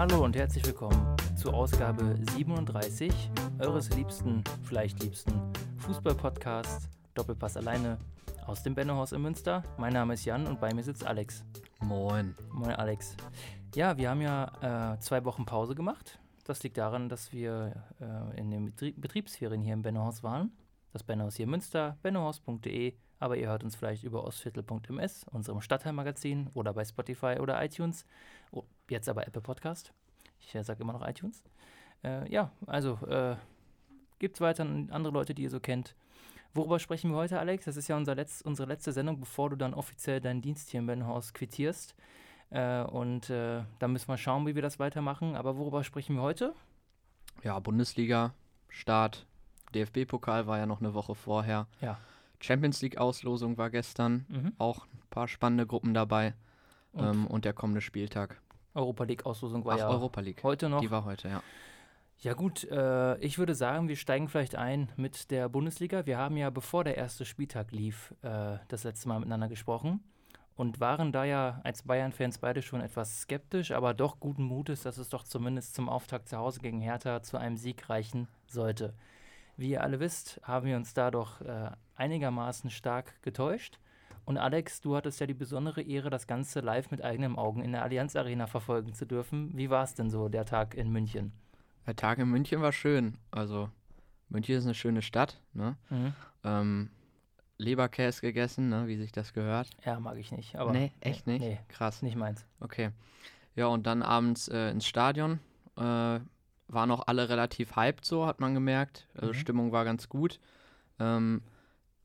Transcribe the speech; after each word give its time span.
Hallo 0.00 0.24
und 0.24 0.34
herzlich 0.34 0.64
willkommen 0.64 1.14
zu 1.36 1.50
Ausgabe 1.50 2.16
37 2.34 3.12
eures 3.58 3.90
liebsten, 3.90 4.42
vielleicht 4.62 5.02
liebsten 5.02 5.30
Fußball-Podcasts 5.76 6.88
Doppelpass 7.12 7.58
alleine 7.58 7.98
aus 8.46 8.62
dem 8.62 8.74
Bennohaus 8.74 9.12
in 9.12 9.20
Münster. 9.20 9.62
Mein 9.76 9.92
Name 9.92 10.14
ist 10.14 10.24
Jan 10.24 10.46
und 10.46 10.58
bei 10.58 10.72
mir 10.72 10.82
sitzt 10.82 11.04
Alex. 11.04 11.44
Moin. 11.80 12.34
Moin 12.50 12.74
Alex. 12.76 13.14
Ja, 13.74 13.98
wir 13.98 14.08
haben 14.08 14.22
ja 14.22 14.94
äh, 14.94 14.98
zwei 15.00 15.22
Wochen 15.26 15.44
Pause 15.44 15.74
gemacht. 15.74 16.18
Das 16.44 16.62
liegt 16.62 16.78
daran, 16.78 17.10
dass 17.10 17.34
wir 17.34 17.84
äh, 18.00 18.40
in 18.40 18.50
den 18.50 18.64
Betrie 18.70 18.92
Betriebsferien 18.92 19.60
hier 19.60 19.74
im 19.74 19.82
Bennohaus 19.82 20.22
waren. 20.22 20.50
Das 20.94 21.04
Bennohaus 21.04 21.36
hier 21.36 21.44
in 21.44 21.50
Münster, 21.50 21.98
bennohaus.de, 22.02 22.94
aber 23.20 23.36
ihr 23.36 23.48
hört 23.48 23.62
uns 23.62 23.76
vielleicht 23.76 24.02
über 24.02 24.24
ostviertel.ms, 24.24 25.24
unserem 25.30 25.60
Stadtteilmagazin 25.60 26.48
oder 26.54 26.72
bei 26.72 26.84
Spotify 26.84 27.36
oder 27.38 27.62
iTunes. 27.62 28.04
Oh, 28.50 28.64
jetzt 28.88 29.08
aber 29.08 29.26
Apple 29.26 29.42
Podcast. 29.42 29.92
Ich 30.40 30.54
äh, 30.54 30.62
sage 30.64 30.82
immer 30.82 30.92
noch 30.92 31.06
iTunes. 31.06 31.42
Äh, 32.02 32.30
ja, 32.32 32.50
also 32.66 32.98
äh, 33.06 33.36
gibt 34.18 34.36
es 34.36 34.40
weiter 34.40 34.62
andere 34.62 35.12
Leute, 35.12 35.34
die 35.34 35.42
ihr 35.42 35.50
so 35.50 35.60
kennt. 35.60 35.94
Worüber 36.54 36.78
sprechen 36.78 37.10
wir 37.10 37.16
heute, 37.16 37.38
Alex? 37.38 37.66
Das 37.66 37.76
ist 37.76 37.88
ja 37.88 37.96
unser 37.96 38.14
Letz-, 38.14 38.42
unsere 38.42 38.68
letzte 38.68 38.92
Sendung, 38.92 39.20
bevor 39.20 39.50
du 39.50 39.56
dann 39.56 39.72
offiziell 39.72 40.20
deinen 40.20 40.42
Dienst 40.42 40.70
hier 40.70 40.80
im 40.80 40.86
Bennohaus 40.86 41.32
quittierst. 41.32 41.94
Äh, 42.50 42.82
und 42.82 43.30
äh, 43.30 43.62
dann 43.78 43.92
müssen 43.92 44.08
wir 44.08 44.16
schauen, 44.16 44.46
wie 44.46 44.54
wir 44.54 44.62
das 44.62 44.78
weitermachen. 44.78 45.36
Aber 45.36 45.56
worüber 45.56 45.84
sprechen 45.84 46.16
wir 46.16 46.22
heute? 46.22 46.54
Ja, 47.44 47.58
Bundesliga, 47.60 48.34
Start, 48.68 49.26
DFB-Pokal 49.74 50.46
war 50.46 50.58
ja 50.58 50.66
noch 50.66 50.80
eine 50.80 50.94
Woche 50.94 51.14
vorher. 51.14 51.68
Ja. 51.80 51.98
Champions 52.40 52.82
League-Auslosung 52.82 53.56
war 53.56 53.70
gestern. 53.70 54.26
Mhm. 54.28 54.52
Auch 54.58 54.86
ein 54.86 55.02
paar 55.10 55.28
spannende 55.28 55.66
Gruppen 55.66 55.94
dabei. 55.94 56.34
Und 56.92 57.04
ähm, 57.04 57.26
und 57.28 57.44
der 57.44 57.52
kommende 57.52 57.80
Spieltag. 57.80 58.40
Europa 58.74 59.04
League-Auslosung 59.04 59.64
war 59.64 59.74
Ach, 59.74 59.78
ja 59.78 59.88
Europa 59.88 60.20
League. 60.20 60.42
heute 60.42 60.68
noch. 60.68 60.80
Die 60.80 60.90
war 60.90 61.04
heute, 61.04 61.28
ja. 61.28 61.42
Ja 62.18 62.34
gut, 62.34 62.64
äh, 62.70 63.16
ich 63.18 63.38
würde 63.38 63.54
sagen, 63.54 63.88
wir 63.88 63.96
steigen 63.96 64.28
vielleicht 64.28 64.54
ein 64.54 64.90
mit 64.96 65.30
der 65.30 65.48
Bundesliga. 65.48 66.04
Wir 66.04 66.18
haben 66.18 66.36
ja, 66.36 66.50
bevor 66.50 66.84
der 66.84 66.98
erste 66.98 67.24
Spieltag 67.24 67.72
lief, 67.72 68.14
äh, 68.20 68.58
das 68.68 68.84
letzte 68.84 69.08
Mal 69.08 69.20
miteinander 69.20 69.48
gesprochen 69.48 70.00
und 70.54 70.78
waren 70.78 71.12
da 71.12 71.24
ja 71.24 71.62
als 71.64 71.84
Bayern-Fans 71.84 72.36
beide 72.36 72.60
schon 72.60 72.82
etwas 72.82 73.22
skeptisch, 73.22 73.70
aber 73.70 73.94
doch 73.94 74.20
guten 74.20 74.42
Mutes, 74.44 74.82
dass 74.82 74.98
es 74.98 75.08
doch 75.08 75.24
zumindest 75.24 75.74
zum 75.74 75.88
Auftakt 75.88 76.28
zu 76.28 76.36
Hause 76.36 76.60
gegen 76.60 76.82
Hertha 76.82 77.22
zu 77.22 77.38
einem 77.38 77.56
Sieg 77.56 77.88
reichen 77.88 78.28
sollte. 78.46 78.92
Wie 79.56 79.70
ihr 79.70 79.82
alle 79.82 80.00
wisst, 80.00 80.38
haben 80.42 80.66
wir 80.66 80.76
uns 80.76 80.92
da 80.92 81.10
doch 81.10 81.40
äh, 81.40 81.70
einigermaßen 81.96 82.68
stark 82.68 83.22
getäuscht. 83.22 83.78
Und 84.30 84.38
Alex, 84.38 84.80
du 84.80 84.94
hattest 84.94 85.18
ja 85.18 85.26
die 85.26 85.34
besondere 85.34 85.82
Ehre, 85.82 86.08
das 86.08 86.28
Ganze 86.28 86.60
live 86.60 86.92
mit 86.92 87.02
eigenen 87.02 87.34
Augen 87.34 87.64
in 87.64 87.72
der 87.72 87.82
Allianz 87.82 88.14
Arena 88.14 88.46
verfolgen 88.46 88.94
zu 88.94 89.04
dürfen. 89.04 89.50
Wie 89.56 89.70
war 89.70 89.82
es 89.82 89.96
denn 89.96 90.08
so, 90.08 90.28
der 90.28 90.44
Tag 90.44 90.74
in 90.76 90.92
München? 90.92 91.32
Der 91.84 91.96
Tag 91.96 92.18
in 92.18 92.28
München 92.28 92.62
war 92.62 92.70
schön. 92.70 93.16
Also, 93.32 93.70
München 94.28 94.54
ist 94.54 94.66
eine 94.66 94.74
schöne 94.74 95.02
Stadt. 95.02 95.40
Ne? 95.52 95.76
Mhm. 95.88 96.12
Ähm, 96.44 96.90
Leberkäse 97.58 98.20
gegessen, 98.20 98.68
ne? 98.68 98.86
wie 98.86 98.98
sich 98.98 99.10
das 99.10 99.32
gehört. 99.32 99.68
Ja, 99.84 99.98
mag 99.98 100.16
ich 100.16 100.30
nicht. 100.30 100.54
Aber 100.54 100.70
nee, 100.70 100.92
echt 101.00 101.26
nicht? 101.26 101.40
Nee, 101.40 101.58
Krass. 101.66 102.00
nicht 102.00 102.14
meins. 102.14 102.46
Okay. 102.60 102.90
Ja, 103.56 103.66
und 103.66 103.84
dann 103.88 104.00
abends 104.00 104.46
äh, 104.46 104.70
ins 104.70 104.86
Stadion. 104.86 105.40
Äh, 105.76 105.80
waren 105.80 106.90
auch 106.92 107.08
alle 107.08 107.28
relativ 107.28 107.74
hyped, 107.74 108.04
so 108.04 108.26
hat 108.26 108.38
man 108.38 108.54
gemerkt. 108.54 109.08
Also 109.16 109.30
Mhm. 109.32 109.34
Stimmung 109.34 109.72
war 109.72 109.84
ganz 109.84 110.08
gut. 110.08 110.38
Ähm, 111.00 111.42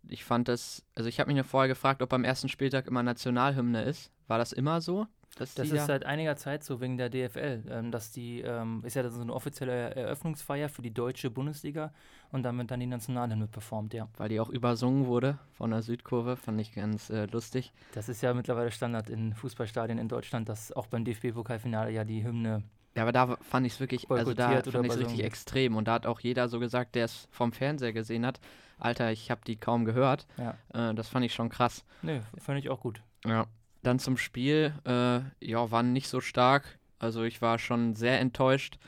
ich 0.09 0.23
fand 0.23 0.47
das, 0.47 0.83
also 0.95 1.09
ich 1.09 1.19
habe 1.19 1.29
mich 1.29 1.37
ja 1.37 1.43
vorher 1.43 1.67
gefragt, 1.67 2.01
ob 2.01 2.13
am 2.13 2.23
ersten 2.23 2.49
Spieltag 2.49 2.87
immer 2.87 3.03
Nationalhymne 3.03 3.83
ist. 3.83 4.11
War 4.27 4.37
das 4.37 4.51
immer 4.51 4.81
so? 4.81 5.07
Das 5.37 5.57
ist 5.57 5.73
da- 5.73 5.85
seit 5.85 6.05
einiger 6.05 6.37
Zeit 6.37 6.63
so 6.63 6.79
wegen 6.79 6.97
der 6.97 7.09
DFL, 7.09 7.63
ähm, 7.69 7.91
dass 7.91 8.11
die, 8.11 8.39
ähm, 8.41 8.81
ist 8.85 8.95
ja 8.95 9.07
so 9.09 9.21
eine 9.21 9.33
offizielle 9.33 9.93
Eröffnungsfeier 9.93 10.69
für 10.69 10.81
die 10.81 10.93
deutsche 10.93 11.29
Bundesliga 11.29 11.93
und 12.31 12.43
dann 12.43 12.57
wird 12.57 12.71
dann 12.71 12.79
die 12.79 12.85
Nationalhymne 12.85 13.47
performt, 13.47 13.93
ja. 13.93 14.07
weil 14.17 14.29
die 14.29 14.39
auch 14.39 14.49
übersungen 14.49 15.07
wurde 15.07 15.37
von 15.51 15.71
der 15.71 15.81
Südkurve, 15.81 16.37
fand 16.37 16.61
ich 16.61 16.73
ganz 16.73 17.09
äh, 17.09 17.25
lustig. 17.25 17.73
Das 17.93 18.07
ist 18.07 18.21
ja 18.21 18.33
mittlerweile 18.33 18.71
Standard 18.71 19.09
in 19.09 19.33
Fußballstadien 19.33 19.97
in 19.99 20.07
Deutschland, 20.07 20.47
dass 20.47 20.71
auch 20.71 20.87
beim 20.87 21.03
DFB-Pokalfinale 21.03 21.91
ja 21.91 22.05
die 22.05 22.23
Hymne, 22.23 22.63
Ja, 22.95 23.01
aber 23.03 23.11
da 23.11 23.37
fand 23.41 23.67
ich 23.67 23.73
es 23.73 23.79
wirklich, 23.79 24.09
also 24.09 24.33
da 24.33 24.61
fand 24.61 24.85
ich 24.85 24.93
es 24.93 24.99
richtig 24.99 25.23
extrem. 25.23 25.75
Und 25.75 25.87
da 25.87 25.93
hat 25.93 26.05
auch 26.05 26.21
jeder 26.21 26.47
so 26.47 26.59
gesagt, 26.59 26.95
der 26.95 27.05
es 27.05 27.27
vom 27.29 27.51
Fernseher 27.51 27.93
gesehen 27.93 28.25
hat, 28.25 28.39
Alter, 28.77 29.11
ich 29.11 29.31
habe 29.31 29.41
die 29.45 29.57
kaum 29.57 29.85
gehört. 29.85 30.27
ja. 30.37 30.55
Äh, 30.73 30.93
das 30.95 31.09
fand 31.09 31.25
ich 31.25 31.33
schon 31.33 31.49
krass. 31.49 31.85
Nö, 32.01 32.19
fand 32.37 32.59
ich 32.59 32.69
auch 32.69 32.81
gut. 32.81 33.01
Ja. 33.25 33.47
Dann 33.83 33.99
zum 33.99 34.17
Spiel, 34.17 34.73
äh, 34.85 35.19
ja, 35.45 35.71
waren 35.71 35.93
nicht 35.93 36.07
so 36.07 36.21
stark. 36.21 36.79
Also 36.99 37.23
ich 37.23 37.41
war 37.41 37.59
schon 37.59 37.95
sehr 37.95 38.19
enttäuscht. 38.19 38.79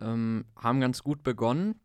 Ähm, 0.00 0.44
haben 0.56 0.80
ganz 0.80 1.02
gut 1.02 1.22
begonnen. 1.22 1.80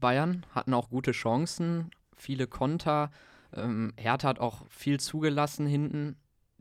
Bayern 0.00 0.46
hatten 0.54 0.74
auch 0.74 0.88
gute 0.88 1.12
Chancen, 1.12 1.90
viele 2.14 2.46
Konter. 2.46 3.10
Ähm, 3.54 3.92
Hertha 3.96 4.28
hat 4.28 4.38
auch 4.38 4.66
viel 4.68 5.00
zugelassen 5.00 5.66
hinten. 5.66 6.16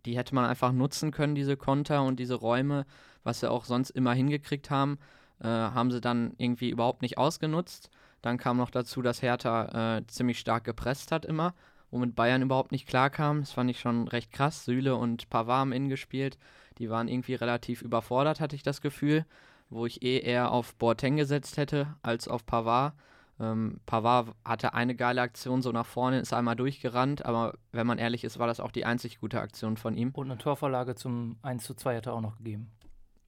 Die 0.06 0.18
hätte 0.18 0.36
man 0.36 0.46
einfach 0.46 0.72
nutzen 0.72 1.12
können, 1.12 1.36
diese 1.36 1.56
Konter 1.56 2.04
und 2.04 2.20
diese 2.20 2.36
Räume, 2.36 2.86
was 3.24 3.40
sie 3.40 3.50
auch 3.50 3.66
sonst 3.66 3.90
immer 3.92 4.14
hingekriegt 4.14 4.70
haben, 4.70 4.98
äh, 5.40 5.48
haben 5.48 5.92
sie 5.92 6.02
dann 6.02 6.34
irgendwie 6.38 6.70
überhaupt 6.70 7.02
nicht 7.02 7.18
ausgenutzt. 7.18 7.90
Dann 8.22 8.38
kam 8.38 8.58
noch 8.58 8.70
dazu, 8.70 9.02
dass 9.02 9.22
Hertha 9.22 9.98
äh, 9.98 10.08
ziemlich 10.08 10.40
stark 10.40 10.64
gepresst 10.64 11.12
hat 11.12 11.26
immer 11.26 11.54
womit 11.94 12.16
Bayern 12.16 12.42
überhaupt 12.42 12.72
nicht 12.72 12.88
klarkam. 12.88 13.42
Das 13.42 13.52
fand 13.52 13.70
ich 13.70 13.80
schon 13.80 14.08
recht 14.08 14.32
krass. 14.32 14.66
Süle 14.66 14.96
und 14.96 15.30
Pavard 15.30 15.60
haben 15.60 15.72
innen 15.72 15.90
gespielt. 15.90 16.38
Die 16.80 16.90
waren 16.90 17.08
irgendwie 17.08 17.36
relativ 17.36 17.84
überfordert, 17.84 18.40
hatte 18.40 18.56
ich 18.56 18.64
das 18.64 18.82
Gefühl. 18.82 19.26
Wo 19.70 19.86
ich 19.86 20.02
eh 20.04 20.20
eher 20.20 20.52
auf 20.52 20.76
Boateng 20.76 21.16
gesetzt 21.16 21.58
hätte 21.58 21.96
als 22.02 22.28
auf 22.28 22.46
Pavard. 22.46 22.94
Ähm, 23.40 23.80
Pavard 23.86 24.36
hatte 24.44 24.74
eine 24.74 24.96
geile 24.96 25.22
Aktion 25.22 25.62
so 25.62 25.72
nach 25.72 25.86
vorne, 25.86 26.20
ist 26.20 26.34
einmal 26.34 26.56
durchgerannt, 26.56 27.26
aber 27.26 27.56
wenn 27.72 27.88
man 27.88 27.98
ehrlich 27.98 28.24
ist, 28.24 28.38
war 28.38 28.46
das 28.46 28.60
auch 28.60 28.72
die 28.72 28.86
einzig 28.86 29.20
gute 29.20 29.40
Aktion 29.42 29.78
von 29.78 29.96
ihm. 29.96 30.12
Und 30.14 30.30
eine 30.30 30.38
Torvorlage 30.38 30.94
zum 30.94 31.38
1 31.42 31.64
zu 31.64 31.74
2 31.74 31.98
hat 31.98 32.06
er 32.06 32.14
auch 32.14 32.22
noch 32.22 32.38
gegeben. 32.38 32.72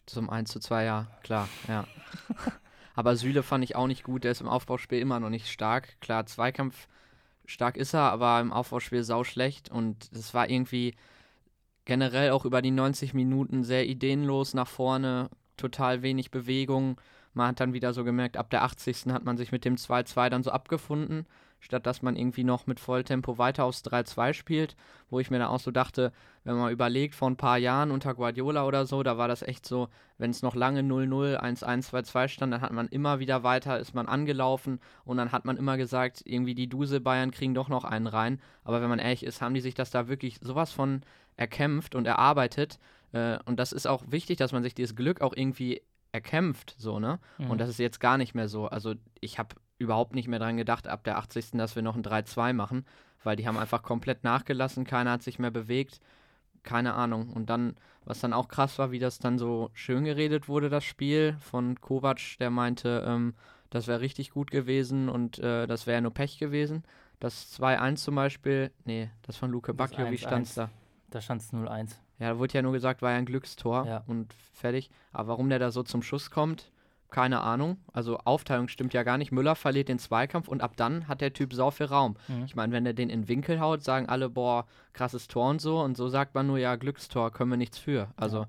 Zum 0.05 0.29
1 0.29 0.51
zu 0.51 0.59
2, 0.59 0.83
ja, 0.83 1.07
klar, 1.23 1.49
ja. 1.67 1.85
aber 2.95 3.15
Süle 3.15 3.43
fand 3.43 3.63
ich 3.63 3.75
auch 3.75 3.87
nicht 3.87 4.03
gut, 4.03 4.23
der 4.23 4.31
ist 4.31 4.41
im 4.41 4.47
Aufbauspiel 4.47 4.99
immer 4.99 5.19
noch 5.19 5.29
nicht 5.29 5.49
stark. 5.49 5.99
Klar, 6.01 6.25
Zweikampf 6.25 6.87
stark 7.45 7.77
ist 7.77 7.93
er, 7.93 8.11
aber 8.11 8.39
im 8.39 8.53
Aufbauspiel 8.53 9.03
sau 9.03 9.23
schlecht 9.23 9.69
und 9.69 10.09
es 10.13 10.33
war 10.33 10.49
irgendwie 10.49 10.95
generell 11.85 12.31
auch 12.31 12.45
über 12.45 12.61
die 12.61 12.71
90 12.71 13.13
Minuten 13.13 13.63
sehr 13.63 13.87
ideenlos 13.87 14.53
nach 14.53 14.67
vorne, 14.67 15.29
total 15.57 16.01
wenig 16.01 16.31
Bewegung. 16.31 16.99
Man 17.33 17.49
hat 17.49 17.59
dann 17.59 17.73
wieder 17.73 17.93
so 17.93 18.03
gemerkt, 18.03 18.37
ab 18.37 18.49
der 18.49 18.63
80. 18.63 19.05
hat 19.09 19.23
man 19.23 19.37
sich 19.37 19.51
mit 19.51 19.65
dem 19.65 19.75
2-2 19.75 20.29
dann 20.29 20.43
so 20.43 20.51
abgefunden, 20.51 21.25
statt 21.65 21.85
dass 21.85 22.01
man 22.01 22.15
irgendwie 22.15 22.43
noch 22.43 22.67
mit 22.67 22.79
Volltempo 22.79 23.37
weiter 23.37 23.65
aufs 23.65 23.83
3-2 23.83 24.33
spielt, 24.33 24.75
wo 25.09 25.19
ich 25.19 25.31
mir 25.31 25.39
dann 25.39 25.49
auch 25.49 25.59
so 25.59 25.71
dachte, 25.71 26.13
wenn 26.43 26.55
man 26.55 26.71
überlegt, 26.71 27.15
vor 27.15 27.29
ein 27.29 27.37
paar 27.37 27.57
Jahren 27.57 27.91
unter 27.91 28.13
Guardiola 28.13 28.65
oder 28.65 28.85
so, 28.85 29.01
da 29.03 29.17
war 29.17 29.27
das 29.27 29.41
echt 29.41 29.65
so, 29.65 29.89
wenn 30.17 30.29
es 30.29 30.43
noch 30.43 30.55
lange 30.55 30.81
0-0, 30.81 31.37
1-1, 31.37 31.89
2-2 31.89 32.27
stand, 32.27 32.53
dann 32.53 32.61
hat 32.61 32.71
man 32.71 32.87
immer 32.87 33.19
wieder 33.19 33.43
weiter, 33.43 33.79
ist 33.79 33.95
man 33.95 34.07
angelaufen 34.07 34.79
und 35.03 35.17
dann 35.17 35.31
hat 35.31 35.45
man 35.45 35.57
immer 35.57 35.75
gesagt, 35.75 36.21
irgendwie 36.25 36.55
die 36.55 36.69
Duse 36.69 37.01
Bayern 37.01 37.31
kriegen 37.31 37.55
doch 37.55 37.67
noch 37.67 37.83
einen 37.83 38.07
rein. 38.07 38.39
Aber 38.63 38.81
wenn 38.81 38.89
man 38.89 38.99
ehrlich 38.99 39.25
ist, 39.25 39.41
haben 39.41 39.55
die 39.55 39.61
sich 39.61 39.73
das 39.73 39.89
da 39.89 40.07
wirklich 40.07 40.37
sowas 40.41 40.71
von 40.71 41.01
erkämpft 41.35 41.95
und 41.95 42.05
erarbeitet. 42.05 42.79
Äh, 43.11 43.39
und 43.45 43.59
das 43.59 43.73
ist 43.73 43.87
auch 43.87 44.03
wichtig, 44.07 44.37
dass 44.37 44.51
man 44.51 44.63
sich 44.63 44.75
dieses 44.75 44.95
Glück 44.95 45.21
auch 45.21 45.33
irgendwie 45.35 45.81
erkämpft, 46.11 46.75
so, 46.77 46.99
ne? 46.99 47.19
Mhm. 47.37 47.51
Und 47.51 47.57
das 47.59 47.69
ist 47.69 47.79
jetzt 47.79 47.99
gar 47.99 48.17
nicht 48.17 48.35
mehr 48.35 48.47
so. 48.47 48.67
Also 48.67 48.93
ich 49.19 49.37
habe 49.37 49.55
überhaupt 49.77 50.15
nicht 50.15 50.27
mehr 50.27 50.39
dran 50.39 50.57
gedacht, 50.57 50.87
ab 50.87 51.03
der 51.03 51.17
80. 51.17 51.51
dass 51.57 51.75
wir 51.75 51.81
noch 51.83 51.95
ein 51.95 52.03
3-2 52.03 52.53
machen, 52.53 52.85
weil 53.23 53.35
die 53.35 53.47
haben 53.47 53.57
einfach 53.57 53.83
komplett 53.83 54.23
nachgelassen, 54.23 54.85
keiner 54.85 55.11
hat 55.11 55.23
sich 55.23 55.39
mehr 55.39 55.51
bewegt, 55.51 55.99
keine 56.63 56.93
Ahnung. 56.93 57.31
Und 57.33 57.49
dann, 57.49 57.75
was 58.05 58.19
dann 58.19 58.33
auch 58.33 58.47
krass 58.47 58.79
war, 58.79 58.91
wie 58.91 58.99
das 58.99 59.19
dann 59.19 59.37
so 59.37 59.69
schön 59.73 60.03
geredet 60.05 60.47
wurde, 60.47 60.69
das 60.69 60.83
Spiel 60.83 61.35
von 61.39 61.79
Kovac, 61.81 62.37
der 62.39 62.49
meinte, 62.49 63.03
ähm, 63.07 63.33
das 63.69 63.87
wäre 63.87 63.99
richtig 63.99 64.31
gut 64.31 64.51
gewesen 64.51 65.09
und 65.09 65.39
äh, 65.39 65.67
das 65.67 65.85
wäre 65.87 66.01
nur 66.01 66.13
Pech 66.13 66.37
gewesen. 66.39 66.83
Das 67.19 67.59
2-1 67.59 67.95
zum 67.97 68.15
Beispiel, 68.15 68.71
nee, 68.85 69.09
das 69.23 69.37
von 69.37 69.51
Luke 69.51 69.73
Bacchio, 69.73 70.09
wie 70.11 70.15
1-1. 70.17 70.19
stand's 70.19 70.53
da? 70.55 70.69
Da 71.09 71.21
stand 71.21 71.41
es 71.41 71.51
0-1. 71.53 71.91
Ja, 72.19 72.29
da 72.29 72.39
wurde 72.39 72.53
ja 72.53 72.61
nur 72.61 72.71
gesagt, 72.71 73.01
war 73.01 73.11
ja 73.11 73.17
ein 73.17 73.25
Glückstor 73.25 73.85
Ja. 73.85 74.03
und 74.07 74.33
fertig. 74.53 74.89
Aber 75.11 75.29
warum 75.29 75.49
der 75.49 75.59
da 75.59 75.71
so 75.71 75.83
zum 75.83 76.01
Schuss 76.01 76.31
kommt, 76.31 76.71
keine 77.11 77.41
Ahnung. 77.41 77.77
Also 77.93 78.17
Aufteilung 78.19 78.67
stimmt 78.67 78.93
ja 78.93 79.03
gar 79.03 79.17
nicht. 79.17 79.31
Müller 79.31 79.55
verliert 79.55 79.87
den 79.87 79.99
Zweikampf 79.99 80.47
und 80.47 80.61
ab 80.61 80.73
dann 80.75 81.07
hat 81.07 81.21
der 81.21 81.33
Typ 81.33 81.53
sau 81.53 81.71
viel 81.71 81.85
Raum. 81.85 82.15
Mhm. 82.27 82.45
Ich 82.45 82.55
meine, 82.55 82.73
wenn 82.73 82.85
er 82.85 82.93
den 82.93 83.09
in 83.09 83.27
Winkel 83.27 83.59
haut, 83.59 83.83
sagen 83.83 84.09
alle, 84.09 84.29
boah, 84.29 84.65
krasses 84.93 85.27
Tor 85.27 85.49
und 85.49 85.61
so. 85.61 85.79
Und 85.79 85.95
so 85.97 86.09
sagt 86.09 86.35
man 86.35 86.47
nur, 86.47 86.57
ja, 86.57 86.75
Glückstor, 86.75 87.31
können 87.31 87.51
wir 87.51 87.57
nichts 87.57 87.77
für. 87.77 88.09
Also, 88.17 88.47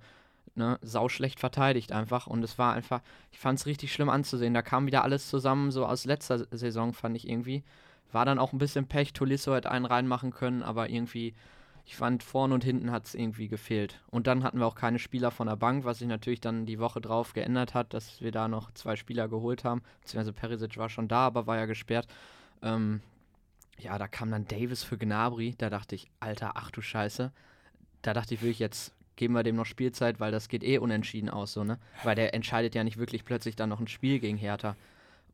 ne, 0.54 0.78
sau 0.82 1.08
schlecht 1.08 1.38
verteidigt 1.38 1.92
einfach. 1.92 2.26
Und 2.26 2.42
es 2.42 2.58
war 2.58 2.72
einfach, 2.72 3.02
ich 3.30 3.38
fand 3.38 3.58
es 3.58 3.66
richtig 3.66 3.92
schlimm 3.92 4.08
anzusehen. 4.08 4.54
Da 4.54 4.62
kam 4.62 4.86
wieder 4.86 5.04
alles 5.04 5.28
zusammen, 5.28 5.70
so 5.70 5.86
aus 5.86 6.04
letzter 6.04 6.46
Saison, 6.50 6.92
fand 6.92 7.16
ich 7.16 7.28
irgendwie. 7.28 7.62
War 8.12 8.24
dann 8.24 8.38
auch 8.38 8.52
ein 8.52 8.58
bisschen 8.58 8.86
Pech. 8.86 9.12
Tolisso 9.12 9.54
hätte 9.54 9.70
einen 9.70 9.84
reinmachen 9.84 10.32
können, 10.32 10.62
aber 10.62 10.88
irgendwie, 10.88 11.34
ich 11.86 11.94
fand, 11.94 12.24
vorne 12.24 12.52
und 12.52 12.64
hinten 12.64 12.90
hat 12.90 13.06
es 13.06 13.14
irgendwie 13.14 13.46
gefehlt. 13.46 14.00
Und 14.10 14.26
dann 14.26 14.42
hatten 14.42 14.58
wir 14.58 14.66
auch 14.66 14.74
keine 14.74 14.98
Spieler 14.98 15.30
von 15.30 15.46
der 15.46 15.54
Bank, 15.54 15.84
was 15.84 16.00
sich 16.00 16.08
natürlich 16.08 16.40
dann 16.40 16.66
die 16.66 16.80
Woche 16.80 17.00
drauf 17.00 17.32
geändert 17.32 17.74
hat, 17.74 17.94
dass 17.94 18.20
wir 18.20 18.32
da 18.32 18.48
noch 18.48 18.72
zwei 18.72 18.96
Spieler 18.96 19.28
geholt 19.28 19.62
haben. 19.62 19.82
Beziehungsweise 20.00 20.32
Perisic 20.32 20.76
war 20.78 20.88
schon 20.88 21.06
da, 21.06 21.26
aber 21.26 21.46
war 21.46 21.56
ja 21.56 21.66
gesperrt. 21.66 22.08
Ähm, 22.60 23.02
ja, 23.78 23.98
da 23.98 24.08
kam 24.08 24.32
dann 24.32 24.48
Davis 24.48 24.82
für 24.82 24.98
Gnabry. 24.98 25.54
Da 25.58 25.70
dachte 25.70 25.94
ich, 25.94 26.10
Alter, 26.18 26.52
ach 26.56 26.72
du 26.72 26.82
Scheiße. 26.82 27.30
Da 28.02 28.14
dachte 28.14 28.34
ich 28.34 28.42
wirklich, 28.42 28.58
jetzt 28.58 28.92
geben 29.14 29.34
wir 29.34 29.44
dem 29.44 29.54
noch 29.54 29.64
Spielzeit, 29.64 30.18
weil 30.18 30.32
das 30.32 30.48
geht 30.48 30.64
eh 30.64 30.78
unentschieden 30.78 31.30
aus, 31.30 31.52
so, 31.52 31.62
ne? 31.62 31.78
Weil 32.02 32.16
der 32.16 32.34
entscheidet 32.34 32.74
ja 32.74 32.82
nicht 32.82 32.98
wirklich 32.98 33.24
plötzlich 33.24 33.54
dann 33.54 33.68
noch 33.68 33.80
ein 33.80 33.88
Spiel 33.88 34.18
gegen 34.18 34.36
Hertha. 34.36 34.74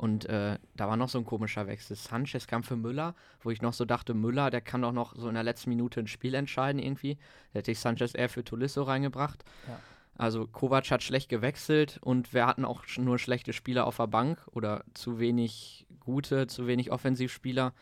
Und 0.03 0.25
äh, 0.25 0.59
da 0.75 0.89
war 0.89 0.97
noch 0.97 1.09
so 1.09 1.19
ein 1.19 1.25
komischer 1.25 1.69
Wechsel. 1.69 1.95
Sanchez 1.95 2.49
kam 2.49 2.65
für 2.65 2.75
Müller, 2.75 3.15
wo 3.41 3.53
ich 3.53 3.63
noch 3.63 3.73
so 3.73 3.85
dachte, 3.85 4.15
Müller, 4.15 4.51
der 4.51 4.61
kann 4.61 4.83
doch 4.83 4.91
noch 4.91 5.15
so 5.15 5.29
in 5.29 5.35
der 5.35 5.45
letzten 5.45 5.71
Minute 5.71 6.01
ein 6.01 6.09
Spiel 6.09 6.35
entscheiden 6.35 6.83
irgendwie. 6.83 7.19
Da 7.53 7.61
hätte 7.61 7.71
ich 7.71 7.79
Sanchez 7.79 8.13
eher 8.13 8.29
für 8.29 8.43
Tolisso 8.43 8.83
reingebracht. 8.83 9.45
Ja. 9.69 9.79
Also 10.19 10.49
Kovac 10.49 10.91
hat 10.91 11.05
schlecht 11.05 11.29
gewechselt 11.29 12.01
und 12.03 12.35
wir 12.35 12.49
hatten 12.49 12.65
auch 12.65 12.83
nur 12.97 13.21
schlechte 13.21 13.53
Spieler 13.53 13.87
auf 13.87 13.99
der 13.99 14.09
Bank 14.09 14.45
oder 14.51 14.83
zu 14.93 15.21
wenig 15.21 15.87
gute, 16.01 16.49
zu 16.49 16.67
wenig 16.67 16.91
Offensivspieler. 16.91 17.73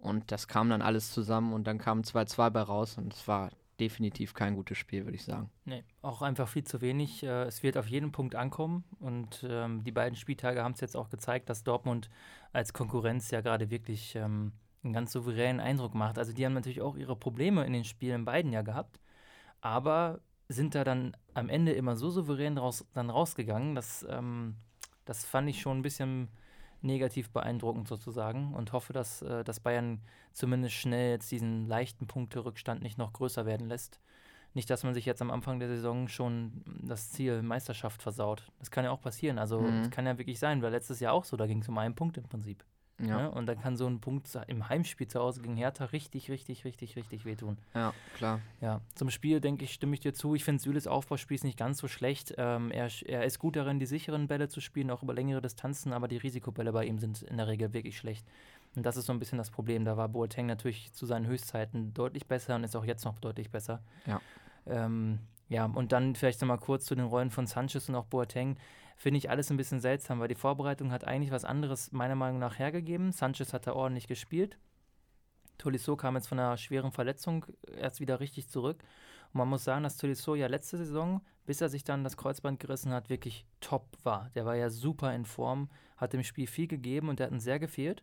Und 0.00 0.32
das 0.32 0.48
kam 0.48 0.70
dann 0.70 0.82
alles 0.82 1.12
zusammen 1.12 1.52
und 1.52 1.68
dann 1.68 1.78
kam 1.78 2.00
2-2 2.00 2.50
bei 2.50 2.62
raus 2.62 2.98
und 2.98 3.14
es 3.14 3.28
war 3.28 3.50
definitiv 3.80 4.34
kein 4.34 4.54
gutes 4.54 4.78
Spiel, 4.78 5.04
würde 5.04 5.16
ich 5.16 5.24
sagen. 5.24 5.50
Nee, 5.64 5.84
auch 6.02 6.22
einfach 6.22 6.48
viel 6.48 6.64
zu 6.64 6.80
wenig. 6.80 7.22
Äh, 7.22 7.44
es 7.44 7.62
wird 7.62 7.76
auf 7.76 7.88
jeden 7.88 8.12
Punkt 8.12 8.34
ankommen 8.34 8.84
und 9.00 9.46
ähm, 9.48 9.84
die 9.84 9.92
beiden 9.92 10.16
Spieltage 10.16 10.62
haben 10.62 10.72
es 10.72 10.80
jetzt 10.80 10.96
auch 10.96 11.08
gezeigt, 11.08 11.48
dass 11.48 11.64
Dortmund 11.64 12.08
als 12.52 12.72
Konkurrenz 12.72 13.30
ja 13.30 13.40
gerade 13.40 13.70
wirklich 13.70 14.14
ähm, 14.16 14.52
einen 14.82 14.92
ganz 14.92 15.12
souveränen 15.12 15.60
Eindruck 15.60 15.94
macht. 15.94 16.18
Also 16.18 16.32
die 16.32 16.44
haben 16.44 16.54
natürlich 16.54 16.80
auch 16.80 16.96
ihre 16.96 17.16
Probleme 17.16 17.64
in 17.64 17.72
den 17.72 17.84
Spielen 17.84 18.24
beiden 18.24 18.52
ja 18.52 18.62
gehabt, 18.62 19.00
aber 19.60 20.20
sind 20.48 20.74
da 20.74 20.84
dann 20.84 21.16
am 21.34 21.48
Ende 21.48 21.72
immer 21.72 21.96
so 21.96 22.10
souverän 22.10 22.58
raus, 22.58 22.86
dann 22.94 23.10
rausgegangen, 23.10 23.74
dass 23.74 24.06
ähm, 24.08 24.56
das 25.04 25.24
fand 25.24 25.48
ich 25.48 25.60
schon 25.60 25.78
ein 25.78 25.82
bisschen 25.82 26.28
negativ 26.80 27.30
beeindruckend 27.30 27.88
sozusagen 27.88 28.54
und 28.54 28.72
hoffe, 28.72 28.92
dass, 28.92 29.22
äh, 29.22 29.44
dass 29.44 29.60
Bayern 29.60 30.00
zumindest 30.32 30.74
schnell 30.74 31.12
jetzt 31.12 31.30
diesen 31.30 31.66
leichten 31.66 32.06
Punkterückstand 32.06 32.82
nicht 32.82 32.98
noch 32.98 33.12
größer 33.12 33.46
werden 33.46 33.68
lässt. 33.68 34.00
Nicht, 34.54 34.70
dass 34.70 34.82
man 34.82 34.94
sich 34.94 35.04
jetzt 35.04 35.20
am 35.20 35.30
Anfang 35.30 35.58
der 35.58 35.68
Saison 35.68 36.08
schon 36.08 36.64
das 36.82 37.10
Ziel 37.10 37.42
Meisterschaft 37.42 38.02
versaut. 38.02 38.50
Das 38.58 38.70
kann 38.70 38.84
ja 38.84 38.90
auch 38.90 39.00
passieren. 39.00 39.38
Also, 39.38 39.60
es 39.60 39.86
mhm. 39.86 39.90
kann 39.90 40.06
ja 40.06 40.16
wirklich 40.16 40.38
sein, 40.38 40.62
weil 40.62 40.72
letztes 40.72 41.00
Jahr 41.00 41.12
auch 41.12 41.24
so, 41.24 41.36
da 41.36 41.46
ging 41.46 41.60
es 41.60 41.68
um 41.68 41.76
einen 41.76 41.94
Punkt 41.94 42.16
im 42.16 42.24
Prinzip. 42.24 42.64
Ja. 43.00 43.22
Ne? 43.22 43.30
Und 43.30 43.46
dann 43.46 43.60
kann 43.60 43.76
so 43.76 43.86
ein 43.86 44.00
Punkt 44.00 44.28
im 44.48 44.68
Heimspiel 44.68 45.06
zu 45.06 45.20
Hause 45.20 45.40
gegen 45.40 45.56
Hertha 45.56 45.84
richtig, 45.86 46.30
richtig, 46.30 46.64
richtig, 46.64 46.96
richtig 46.96 47.24
wehtun. 47.24 47.56
Ja, 47.74 47.94
klar. 48.16 48.40
Ja, 48.60 48.80
zum 48.94 49.10
Spiel, 49.10 49.40
denke 49.40 49.64
ich, 49.64 49.72
stimme 49.72 49.94
ich 49.94 50.00
dir 50.00 50.14
zu. 50.14 50.34
Ich 50.34 50.44
finde 50.44 50.62
Süles 50.62 50.86
Aufbauspiel 50.86 51.36
ist 51.36 51.44
nicht 51.44 51.58
ganz 51.58 51.78
so 51.78 51.86
schlecht. 51.86 52.34
Ähm, 52.38 52.70
er, 52.70 52.88
er 53.06 53.24
ist 53.24 53.38
gut 53.38 53.56
darin, 53.56 53.78
die 53.78 53.86
sicheren 53.86 54.26
Bälle 54.26 54.48
zu 54.48 54.60
spielen, 54.60 54.90
auch 54.90 55.02
über 55.02 55.14
längere 55.14 55.40
Distanzen, 55.40 55.92
aber 55.92 56.08
die 56.08 56.16
Risikobälle 56.16 56.72
bei 56.72 56.86
ihm 56.86 56.98
sind 56.98 57.22
in 57.22 57.36
der 57.36 57.46
Regel 57.46 57.72
wirklich 57.72 57.96
schlecht. 57.96 58.26
Und 58.74 58.84
das 58.84 58.96
ist 58.96 59.06
so 59.06 59.12
ein 59.12 59.18
bisschen 59.18 59.38
das 59.38 59.50
Problem. 59.50 59.84
Da 59.84 59.96
war 59.96 60.08
Boateng 60.08 60.46
natürlich 60.46 60.92
zu 60.92 61.06
seinen 61.06 61.26
Höchstzeiten 61.26 61.94
deutlich 61.94 62.26
besser 62.26 62.56
und 62.56 62.64
ist 62.64 62.76
auch 62.76 62.84
jetzt 62.84 63.04
noch 63.04 63.18
deutlich 63.18 63.50
besser. 63.50 63.80
Ja. 64.06 64.20
Ähm, 64.66 65.20
ja, 65.48 65.64
und 65.64 65.92
dann 65.92 66.14
vielleicht 66.14 66.40
nochmal 66.40 66.58
kurz 66.58 66.84
zu 66.84 66.94
den 66.94 67.06
Rollen 67.06 67.30
von 67.30 67.46
Sanchez 67.46 67.88
und 67.88 67.94
auch 67.94 68.04
Boateng 68.04 68.56
finde 68.98 69.18
ich 69.18 69.30
alles 69.30 69.50
ein 69.50 69.56
bisschen 69.56 69.80
seltsam, 69.80 70.18
weil 70.18 70.28
die 70.28 70.34
Vorbereitung 70.34 70.90
hat 70.90 71.04
eigentlich 71.04 71.30
was 71.30 71.44
anderes 71.44 71.92
meiner 71.92 72.16
Meinung 72.16 72.40
nach 72.40 72.58
hergegeben. 72.58 73.12
Sanchez 73.12 73.52
hat 73.52 73.68
da 73.68 73.72
ordentlich 73.72 74.08
gespielt. 74.08 74.58
Tolisso 75.56 75.96
kam 75.96 76.16
jetzt 76.16 76.26
von 76.26 76.38
einer 76.38 76.56
schweren 76.56 76.90
Verletzung 76.90 77.46
erst 77.76 78.00
wieder 78.00 78.18
richtig 78.20 78.48
zurück. 78.48 78.82
Und 79.32 79.38
man 79.38 79.48
muss 79.48 79.64
sagen, 79.64 79.84
dass 79.84 79.98
Tolisso 79.98 80.34
ja 80.34 80.48
letzte 80.48 80.78
Saison, 80.78 81.20
bis 81.46 81.60
er 81.60 81.68
sich 81.68 81.84
dann 81.84 82.02
das 82.02 82.16
Kreuzband 82.16 82.58
gerissen 82.58 82.92
hat, 82.92 83.08
wirklich 83.08 83.46
top 83.60 83.86
war. 84.02 84.30
Der 84.34 84.44
war 84.44 84.56
ja 84.56 84.68
super 84.68 85.14
in 85.14 85.24
Form, 85.24 85.70
hat 85.96 86.12
dem 86.12 86.24
Spiel 86.24 86.48
viel 86.48 86.66
gegeben 86.66 87.08
und 87.08 87.20
der 87.20 87.26
hat 87.26 87.32
ihn 87.32 87.40
sehr 87.40 87.60
gefehlt. 87.60 88.02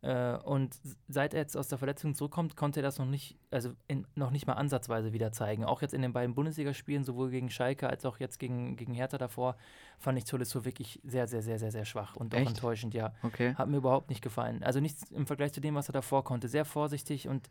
Äh, 0.00 0.36
und 0.36 0.78
seit 1.08 1.34
er 1.34 1.40
jetzt 1.40 1.56
aus 1.56 1.68
der 1.68 1.78
Verletzung 1.78 2.14
zurückkommt, 2.14 2.56
konnte 2.56 2.80
er 2.80 2.82
das 2.84 2.98
noch 2.98 3.06
nicht, 3.06 3.36
also 3.50 3.72
in, 3.88 4.06
noch 4.14 4.30
nicht 4.30 4.46
mal 4.46 4.52
ansatzweise 4.52 5.12
wieder 5.12 5.32
zeigen. 5.32 5.64
Auch 5.64 5.82
jetzt 5.82 5.92
in 5.92 6.02
den 6.02 6.12
beiden 6.12 6.34
Bundesligaspielen, 6.34 7.02
sowohl 7.04 7.30
gegen 7.30 7.50
Schalke 7.50 7.90
als 7.90 8.04
auch 8.04 8.18
jetzt 8.20 8.38
gegen, 8.38 8.76
gegen 8.76 8.94
Hertha 8.94 9.18
davor, 9.18 9.56
fand 9.98 10.16
ich 10.16 10.24
Tolisso 10.24 10.64
wirklich 10.64 11.00
sehr, 11.02 11.26
sehr, 11.26 11.42
sehr, 11.42 11.58
sehr, 11.58 11.72
sehr 11.72 11.84
schwach 11.84 12.14
und 12.14 12.32
doch 12.32 12.38
enttäuschend, 12.38 12.94
ja. 12.94 13.12
Okay. 13.22 13.54
Hat 13.54 13.68
mir 13.68 13.78
überhaupt 13.78 14.08
nicht 14.08 14.22
gefallen. 14.22 14.62
Also 14.62 14.78
nichts 14.78 15.10
im 15.10 15.26
Vergleich 15.26 15.52
zu 15.52 15.60
dem, 15.60 15.74
was 15.74 15.88
er 15.88 15.94
davor 15.94 16.22
konnte. 16.22 16.48
Sehr 16.48 16.64
vorsichtig 16.64 17.28
und 17.28 17.48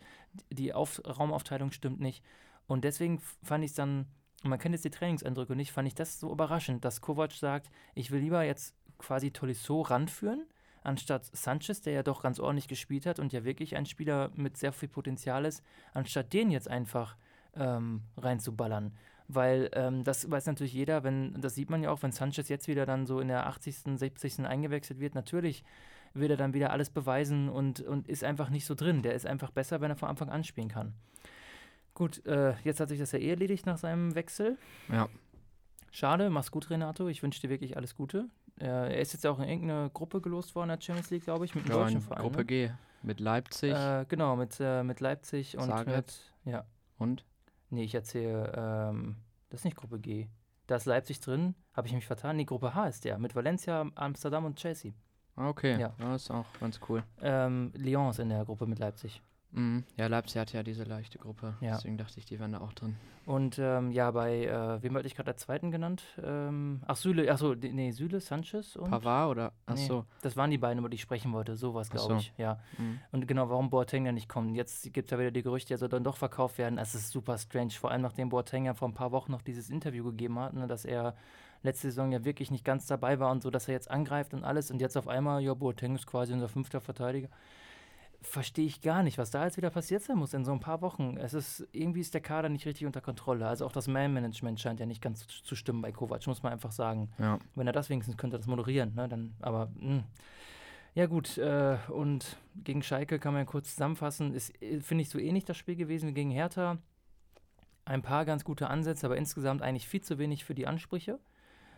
die 0.49 0.73
Auf 0.73 1.01
Raumaufteilung 1.05 1.71
stimmt 1.71 1.99
nicht. 1.99 2.23
Und 2.65 2.85
deswegen 2.85 3.19
fand 3.44 3.65
ich 3.65 3.71
es 3.71 3.75
dann, 3.75 4.05
man 4.44 4.59
kennt 4.59 4.73
jetzt 4.73 4.85
die 4.85 4.89
Trainingseindrücke 4.89 5.55
nicht, 5.55 5.73
fand 5.73 5.88
ich 5.88 5.95
das 5.95 6.19
so 6.19 6.31
überraschend, 6.31 6.85
dass 6.85 7.01
Kovac 7.01 7.33
sagt, 7.33 7.69
ich 7.94 8.11
will 8.11 8.21
lieber 8.21 8.44
jetzt 8.44 8.73
quasi 8.97 9.31
Tolisso 9.31 9.81
ranführen 9.81 10.45
anstatt 10.87 11.25
Sanchez, 11.33 11.81
der 11.81 11.93
ja 11.93 12.03
doch 12.03 12.21
ganz 12.23 12.39
ordentlich 12.39 12.67
gespielt 12.67 13.05
hat 13.05 13.19
und 13.19 13.33
ja 13.33 13.43
wirklich 13.43 13.75
ein 13.75 13.85
Spieler 13.85 14.31
mit 14.35 14.57
sehr 14.57 14.71
viel 14.71 14.89
Potenzial 14.89 15.45
ist, 15.45 15.63
anstatt 15.93 16.33
den 16.33 16.49
jetzt 16.49 16.69
einfach 16.69 17.17
ähm, 17.55 18.01
reinzuballern. 18.17 18.93
Weil 19.27 19.69
ähm, 19.73 20.05
das 20.05 20.31
weiß 20.31 20.45
natürlich 20.45 20.73
jeder, 20.73 21.03
wenn, 21.03 21.33
das 21.41 21.55
sieht 21.55 21.69
man 21.69 21.83
ja 21.83 21.91
auch, 21.91 22.01
wenn 22.01 22.13
Sanchez 22.13 22.47
jetzt 22.47 22.69
wieder 22.69 22.85
dann 22.85 23.05
so 23.05 23.19
in 23.19 23.27
der 23.27 23.47
80., 23.47 23.97
70. 23.97 24.39
eingewechselt 24.45 24.99
wird, 24.99 25.15
natürlich 25.15 25.65
wird 26.13 26.31
er 26.31 26.37
dann 26.37 26.53
wieder 26.53 26.71
alles 26.71 26.89
beweisen 26.89 27.49
und, 27.49 27.81
und 27.81 28.07
ist 28.07 28.23
einfach 28.23 28.49
nicht 28.49 28.65
so 28.65 28.73
drin. 28.73 29.01
Der 29.01 29.13
ist 29.13 29.25
einfach 29.25 29.51
besser, 29.51 29.81
wenn 29.81 29.91
er 29.91 29.97
von 29.97 30.07
Anfang 30.07 30.29
an 30.29 30.45
spielen 30.45 30.69
kann. 30.69 30.93
Gut, 31.93 32.25
äh, 32.25 32.53
jetzt 32.63 32.79
hat 32.79 32.89
sich 32.89 32.99
das 32.99 33.11
ja 33.11 33.19
eh 33.19 33.29
erledigt 33.29 33.65
nach 33.65 33.77
seinem 33.77 34.15
Wechsel. 34.15 34.57
Ja. 34.89 35.09
Schade, 35.91 36.29
mach's 36.29 36.51
gut, 36.51 36.69
Renato. 36.69 37.09
Ich 37.09 37.23
wünsche 37.23 37.41
dir 37.41 37.49
wirklich 37.49 37.75
alles 37.75 37.95
Gute. 37.95 38.29
Er 38.59 38.98
ist 38.98 39.13
jetzt 39.13 39.25
auch 39.25 39.39
in 39.39 39.48
irgendeine 39.48 39.89
Gruppe 39.92 40.21
gelost 40.21 40.56
worden 40.56 40.71
in 40.71 40.77
der 40.77 40.83
Champions 40.83 41.09
League, 41.12 41.24
glaube 41.24 41.45
ich, 41.45 41.54
mit 41.54 41.65
einem 41.65 41.77
ja, 41.77 41.83
deutschen 41.83 42.01
Verein. 42.01 42.21
Gruppe 42.21 42.38
ne? 42.39 42.45
G. 42.45 42.71
Mit 43.04 43.19
Leipzig. 43.19 43.74
Äh, 43.74 44.06
genau, 44.09 44.36
mit, 44.36 44.57
äh, 44.59 44.83
mit 44.83 45.00
Leipzig 45.00 45.57
und 45.57 45.65
Zagreb. 45.65 45.98
mit. 45.98 46.33
Ja. 46.45 46.65
Und? 46.98 47.25
Nee, 47.69 47.83
ich 47.83 47.94
erzähle, 47.94 48.51
ähm, 48.56 49.18
das 49.50 49.62
ist 49.62 49.65
nicht 49.65 49.77
Gruppe 49.77 50.00
G. 50.00 50.27
Da 50.65 50.75
ist 50.75 50.86
Leipzig 50.86 51.19
drin, 51.19 51.56
habe 51.74 51.88
ich 51.88 51.94
mich 51.94 52.06
vertan. 52.06 52.36
Nee, 52.36 52.45
Gruppe 52.45 52.74
H 52.74 52.88
ist 52.88 53.06
der, 53.06 53.18
mit 53.19 53.36
Valencia, 53.36 53.89
Amsterdam 53.95 54.45
und 54.45 54.57
Chelsea. 54.57 54.94
Ah, 55.36 55.50
okay. 55.50 55.80
Ja. 55.80 55.94
Das 56.00 56.24
ist 56.24 56.31
auch 56.31 56.45
ganz 56.59 56.80
cool. 56.89 57.04
Ähm, 57.21 57.71
Lyon 57.75 58.09
ist 58.09 58.19
in 58.19 58.30
der 58.30 58.44
Gruppe 58.44 58.65
mit 58.65 58.80
Leipzig. 58.80 59.21
Mhm. 59.51 59.83
Ja, 59.95 60.07
Leipzig 60.07 60.39
hat 60.39 60.54
ja 60.54 60.63
diese 60.63 60.83
leichte 60.83 61.18
Gruppe. 61.18 61.56
Ja. 61.61 61.75
Deswegen 61.75 61.97
dachte 61.97 62.19
ich, 62.19 62.25
die 62.25 62.39
wären 62.39 62.51
da 62.51 62.59
auch 62.59 62.73
drin. 62.73 62.95
Und 63.25 63.59
ähm, 63.59 63.92
ja, 63.92 64.11
bei, 64.11 64.45
äh, 64.45 64.81
wem 64.81 64.95
hatte 64.95 65.07
ich 65.07 65.16
gerade 65.16 65.31
als 65.31 65.42
zweiten 65.42 65.69
genannt? 65.69 66.04
Ähm, 66.23 66.81
ach, 66.85 66.95
Süle, 66.95 67.30
achso, 67.30 67.56
nee, 67.56 67.92
Süle, 67.92 68.21
Sanchez 68.21 68.75
und. 68.75 68.89
Pavard 68.89 69.31
oder? 69.31 69.54
Achso. 69.66 69.99
Nee, 69.99 70.06
das 70.21 70.37
waren 70.37 70.49
die 70.49 70.57
beiden, 70.57 70.80
über 70.80 70.89
die 70.89 70.95
ich 70.95 71.01
sprechen 71.01 71.33
wollte. 71.33 71.56
Sowas, 71.57 71.89
glaube 71.89 72.13
so. 72.13 72.19
ich. 72.19 72.33
Ja. 72.37 72.59
Mhm. 72.77 72.99
Und 73.11 73.27
genau, 73.27 73.49
warum 73.49 73.69
Boateng 73.69 74.06
da 74.06 74.11
nicht 74.11 74.30
kommt. 74.30 74.56
Jetzt 74.56 74.94
gibt 74.94 75.07
es 75.07 75.11
ja 75.11 75.19
wieder 75.19 75.31
die 75.31 75.44
Gerüchte, 75.44 75.73
er 75.73 75.77
soll 75.77 75.89
dann 75.89 76.04
doch 76.04 76.18
verkauft 76.18 76.57
werden. 76.57 76.77
Es 76.77 76.95
ist 76.95 77.11
super 77.11 77.37
strange. 77.37 77.71
Vor 77.71 77.92
allem, 77.92 78.01
nachdem 78.01 78.30
Boateng 78.30 78.66
ja 78.66 78.73
vor 78.73 78.87
ein 78.87 78.94
paar 78.94 79.11
Wochen 79.11 79.31
noch 79.31 79.42
dieses 79.42 79.69
Interview 79.69 80.06
gegeben 80.06 80.39
hat, 80.39 80.54
ne, 80.54 80.68
dass 80.68 80.85
er 80.85 81.16
letzte 81.63 81.87
Saison 81.89 82.11
ja 82.11 82.23
wirklich 82.23 82.51
nicht 82.51 82.63
ganz 82.63 82.85
dabei 82.85 83.19
war 83.19 83.31
und 83.31 83.42
so, 83.42 83.49
dass 83.49 83.68
er 83.68 83.73
jetzt 83.73 83.92
angreift 83.92 84.33
und 84.33 84.44
alles. 84.45 84.71
Und 84.71 84.80
jetzt 84.80 84.95
auf 84.95 85.07
einmal, 85.07 85.42
ja, 85.42 85.54
Boateng 85.54 85.95
ist 85.95 86.07
quasi 86.07 86.31
unser 86.31 86.47
fünfter 86.47 86.80
Verteidiger 86.80 87.30
verstehe 88.21 88.66
ich 88.66 88.81
gar 88.81 89.04
nicht, 89.04 89.18
was 89.18 89.31
da 89.31 89.45
jetzt 89.45 89.57
wieder 89.57 89.69
passiert 89.69 90.02
sein 90.02 90.18
muss 90.18 90.33
in 90.33 90.44
so 90.44 90.52
ein 90.52 90.59
paar 90.59 90.81
Wochen. 90.81 91.18
Es 91.18 91.33
ist, 91.33 91.68
irgendwie 91.71 92.02
ist 92.02 92.14
der 92.14 92.21
Kader 92.21 92.50
nicht 92.50 92.66
richtig 92.66 92.86
unter 92.86 93.02
Kontrolle. 93.02 93.47
Also 93.47 93.66
auch 93.66 93.71
das 93.71 93.88
Man-Management 93.88 94.59
scheint 94.59 94.80
ja 94.80 94.86
nicht 94.86 95.02
ganz 95.02 95.28
zu 95.28 95.56
stimmen 95.56 95.81
bei 95.81 95.92
Kovac, 95.92 96.26
muss 96.28 96.44
man 96.44 96.52
einfach 96.52 96.71
sagen. 96.71 97.09
Ja. 97.19 97.40
Wenn 97.56 97.68
er 97.68 97.74
das 97.74 97.90
wenigstens 97.90 98.18
könnte, 98.18 98.38
das 98.38 98.47
moderieren, 98.47 98.95
ne, 98.95 99.07
dann, 99.07 99.36
aber, 99.40 99.68
mh. 99.76 99.95
Hm. 99.95 100.04
Ja 100.95 101.06
gut, 101.06 101.38
äh, 101.38 101.78
und 101.90 102.38
gegen 102.56 102.81
Schalke 102.81 103.19
kann 103.19 103.33
man 103.33 103.42
ja 103.44 103.45
kurz 103.45 103.69
zusammenfassen, 103.69 104.33
ist, 104.33 104.59
äh, 104.64 104.80
finde 104.80 105.04
ich, 105.04 105.09
so 105.09 105.19
ähnlich 105.19 105.45
das 105.45 105.56
Spiel 105.56 105.76
gewesen 105.76 106.09
wie 106.09 106.14
gegen 106.14 106.31
Hertha. 106.31 106.80
Ein 107.86 108.02
paar 108.02 108.26
ganz 108.26 108.44
gute 108.44 108.68
Ansätze, 108.68 109.06
aber 109.06 109.16
insgesamt 109.16 109.62
eigentlich 109.62 109.88
viel 109.88 110.02
zu 110.02 110.18
wenig 110.18 110.44
für 110.44 110.56
die 110.56 110.66
Ansprüche. 110.66 111.19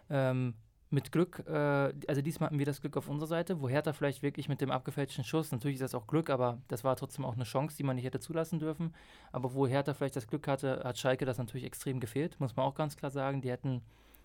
Ähm, 0.09 0.53
mit 0.91 1.11
Glück, 1.11 1.43
äh, 1.47 1.93
also 2.07 2.21
diesmal 2.21 2.47
hatten 2.47 2.57
wir 2.57 2.65
das 2.65 2.81
Glück 2.81 2.97
auf 2.97 3.09
unserer 3.09 3.27
Seite, 3.27 3.61
wo 3.61 3.69
Hertha 3.69 3.93
vielleicht 3.93 4.23
wirklich 4.23 4.49
mit 4.49 4.59
dem 4.59 4.71
abgefälschten 4.71 5.23
Schuss, 5.23 5.51
natürlich 5.51 5.75
ist 5.75 5.81
das 5.81 5.95
auch 5.95 6.07
Glück, 6.07 6.29
aber 6.29 6.57
das 6.67 6.83
war 6.83 6.95
trotzdem 6.95 7.25
auch 7.25 7.35
eine 7.35 7.43
Chance, 7.43 7.77
die 7.77 7.83
man 7.83 7.95
nicht 7.95 8.05
hätte 8.05 8.19
zulassen 8.19 8.59
dürfen. 8.59 8.93
Aber 9.31 9.53
wo 9.53 9.67
Hertha 9.67 9.93
vielleicht 9.93 10.15
das 10.15 10.27
Glück 10.27 10.47
hatte, 10.47 10.81
hat 10.83 10.97
Schalke 10.97 11.25
das 11.25 11.37
natürlich 11.37 11.65
extrem 11.65 11.99
gefehlt, 11.99 12.39
muss 12.39 12.55
man 12.55 12.65
auch 12.65 12.73
ganz 12.73 12.97
klar 12.97 13.11
sagen. 13.11 13.41
Die 13.41 13.51
hätten, 13.51 13.81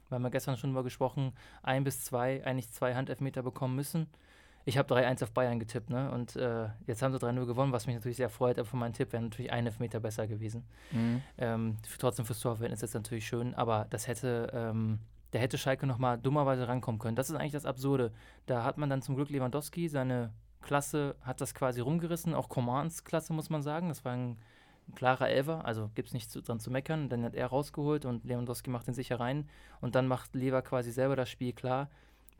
wir 0.08 0.16
haben 0.16 0.22
ja 0.22 0.30
gestern 0.30 0.56
schon 0.56 0.70
drüber 0.70 0.84
gesprochen, 0.84 1.32
ein 1.62 1.84
bis 1.84 2.02
zwei, 2.02 2.42
eigentlich 2.44 2.70
zwei 2.70 2.94
Handelfmeter 2.94 3.42
bekommen 3.42 3.76
müssen. 3.76 4.06
Ich 4.66 4.78
habe 4.78 4.94
3-1 4.94 5.24
auf 5.24 5.32
Bayern 5.32 5.58
getippt, 5.58 5.90
ne? 5.90 6.10
Und 6.10 6.36
äh, 6.36 6.68
jetzt 6.86 7.02
haben 7.02 7.12
sie 7.12 7.18
3-0 7.18 7.44
gewonnen, 7.44 7.72
was 7.72 7.86
mich 7.86 7.96
natürlich 7.96 8.16
sehr 8.16 8.30
freut, 8.30 8.58
aber 8.58 8.66
für 8.66 8.78
meinen 8.78 8.94
Tipp 8.94 9.12
wäre 9.12 9.22
natürlich 9.22 9.52
ein 9.52 9.66
Elfmeter 9.66 10.00
besser 10.00 10.26
gewesen. 10.26 10.64
Mhm. 10.90 11.20
Ähm, 11.36 11.76
trotzdem 11.98 12.24
fürs 12.24 12.40
Torverhältnis 12.40 12.82
ist 12.82 12.94
das 12.94 13.02
natürlich 13.02 13.26
schön, 13.26 13.54
aber 13.54 13.86
das 13.90 14.08
hätte. 14.08 14.50
Ähm, 14.54 15.00
da 15.34 15.40
hätte 15.40 15.58
Schalke 15.58 15.84
nochmal 15.88 16.16
dummerweise 16.16 16.68
rankommen 16.68 17.00
können. 17.00 17.16
Das 17.16 17.28
ist 17.28 17.34
eigentlich 17.34 17.50
das 17.50 17.66
Absurde. 17.66 18.12
Da 18.46 18.62
hat 18.62 18.78
man 18.78 18.88
dann 18.88 19.02
zum 19.02 19.16
Glück 19.16 19.30
Lewandowski, 19.30 19.88
seine 19.88 20.32
Klasse 20.62 21.16
hat 21.22 21.40
das 21.40 21.56
quasi 21.56 21.80
rumgerissen, 21.80 22.34
auch 22.34 22.48
Commands 22.48 23.02
Klasse 23.02 23.32
muss 23.32 23.50
man 23.50 23.60
sagen. 23.60 23.88
Das 23.88 24.04
war 24.04 24.12
ein 24.12 24.38
klarer 24.94 25.28
Elfer, 25.28 25.64
also 25.64 25.90
gibt 25.96 26.06
es 26.06 26.14
nichts 26.14 26.32
dran 26.32 26.60
zu 26.60 26.70
meckern. 26.70 27.08
Dann 27.08 27.24
hat 27.24 27.34
er 27.34 27.48
rausgeholt 27.48 28.04
und 28.04 28.24
Lewandowski 28.24 28.70
macht 28.70 28.86
den 28.86 28.94
sicher 28.94 29.18
rein. 29.18 29.48
Und 29.80 29.96
dann 29.96 30.06
macht 30.06 30.36
Lever 30.36 30.62
quasi 30.62 30.92
selber 30.92 31.16
das 31.16 31.28
Spiel 31.28 31.52
klar, 31.52 31.90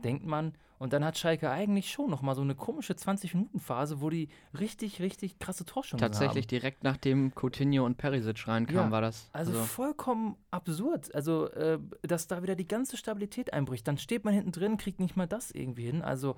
denkt 0.01 0.25
man. 0.25 0.53
Und 0.77 0.91
dann 0.91 1.05
hat 1.05 1.17
Schalke 1.17 1.49
eigentlich 1.49 1.89
schon 1.89 2.09
nochmal 2.09 2.35
so 2.35 2.41
eine 2.41 2.53
komische 2.53 2.93
20-Minuten-Phase, 2.93 4.01
wo 4.01 4.09
die 4.09 4.27
richtig, 4.59 5.01
richtig 5.01 5.39
krasse 5.39 5.65
Torchancen 5.65 5.99
Tatsächlich 5.99 6.43
haben. 6.45 6.49
direkt 6.49 6.83
nachdem 6.83 7.31
Coutinho 7.33 7.85
und 7.85 7.97
Perisic 7.97 8.47
reinkamen, 8.47 8.85
Ja, 8.87 8.91
war 8.91 9.01
das. 9.01 9.29
Also, 9.31 9.53
vollkommen 9.53 10.35
absurd. 10.51 11.15
Also, 11.15 11.49
äh, 11.51 11.79
dass 12.01 12.27
da 12.27 12.43
wieder 12.43 12.55
die 12.55 12.67
ganze 12.67 12.97
Stabilität 12.97 13.53
einbricht. 13.53 13.87
Dann 13.87 13.97
steht 13.97 14.25
man 14.25 14.33
hinten 14.33 14.51
drin, 14.51 14.75
kriegt 14.77 14.99
nicht 14.99 15.15
mal 15.15 15.27
das 15.27 15.51
irgendwie 15.51 15.85
hin. 15.85 16.01
Also, 16.01 16.35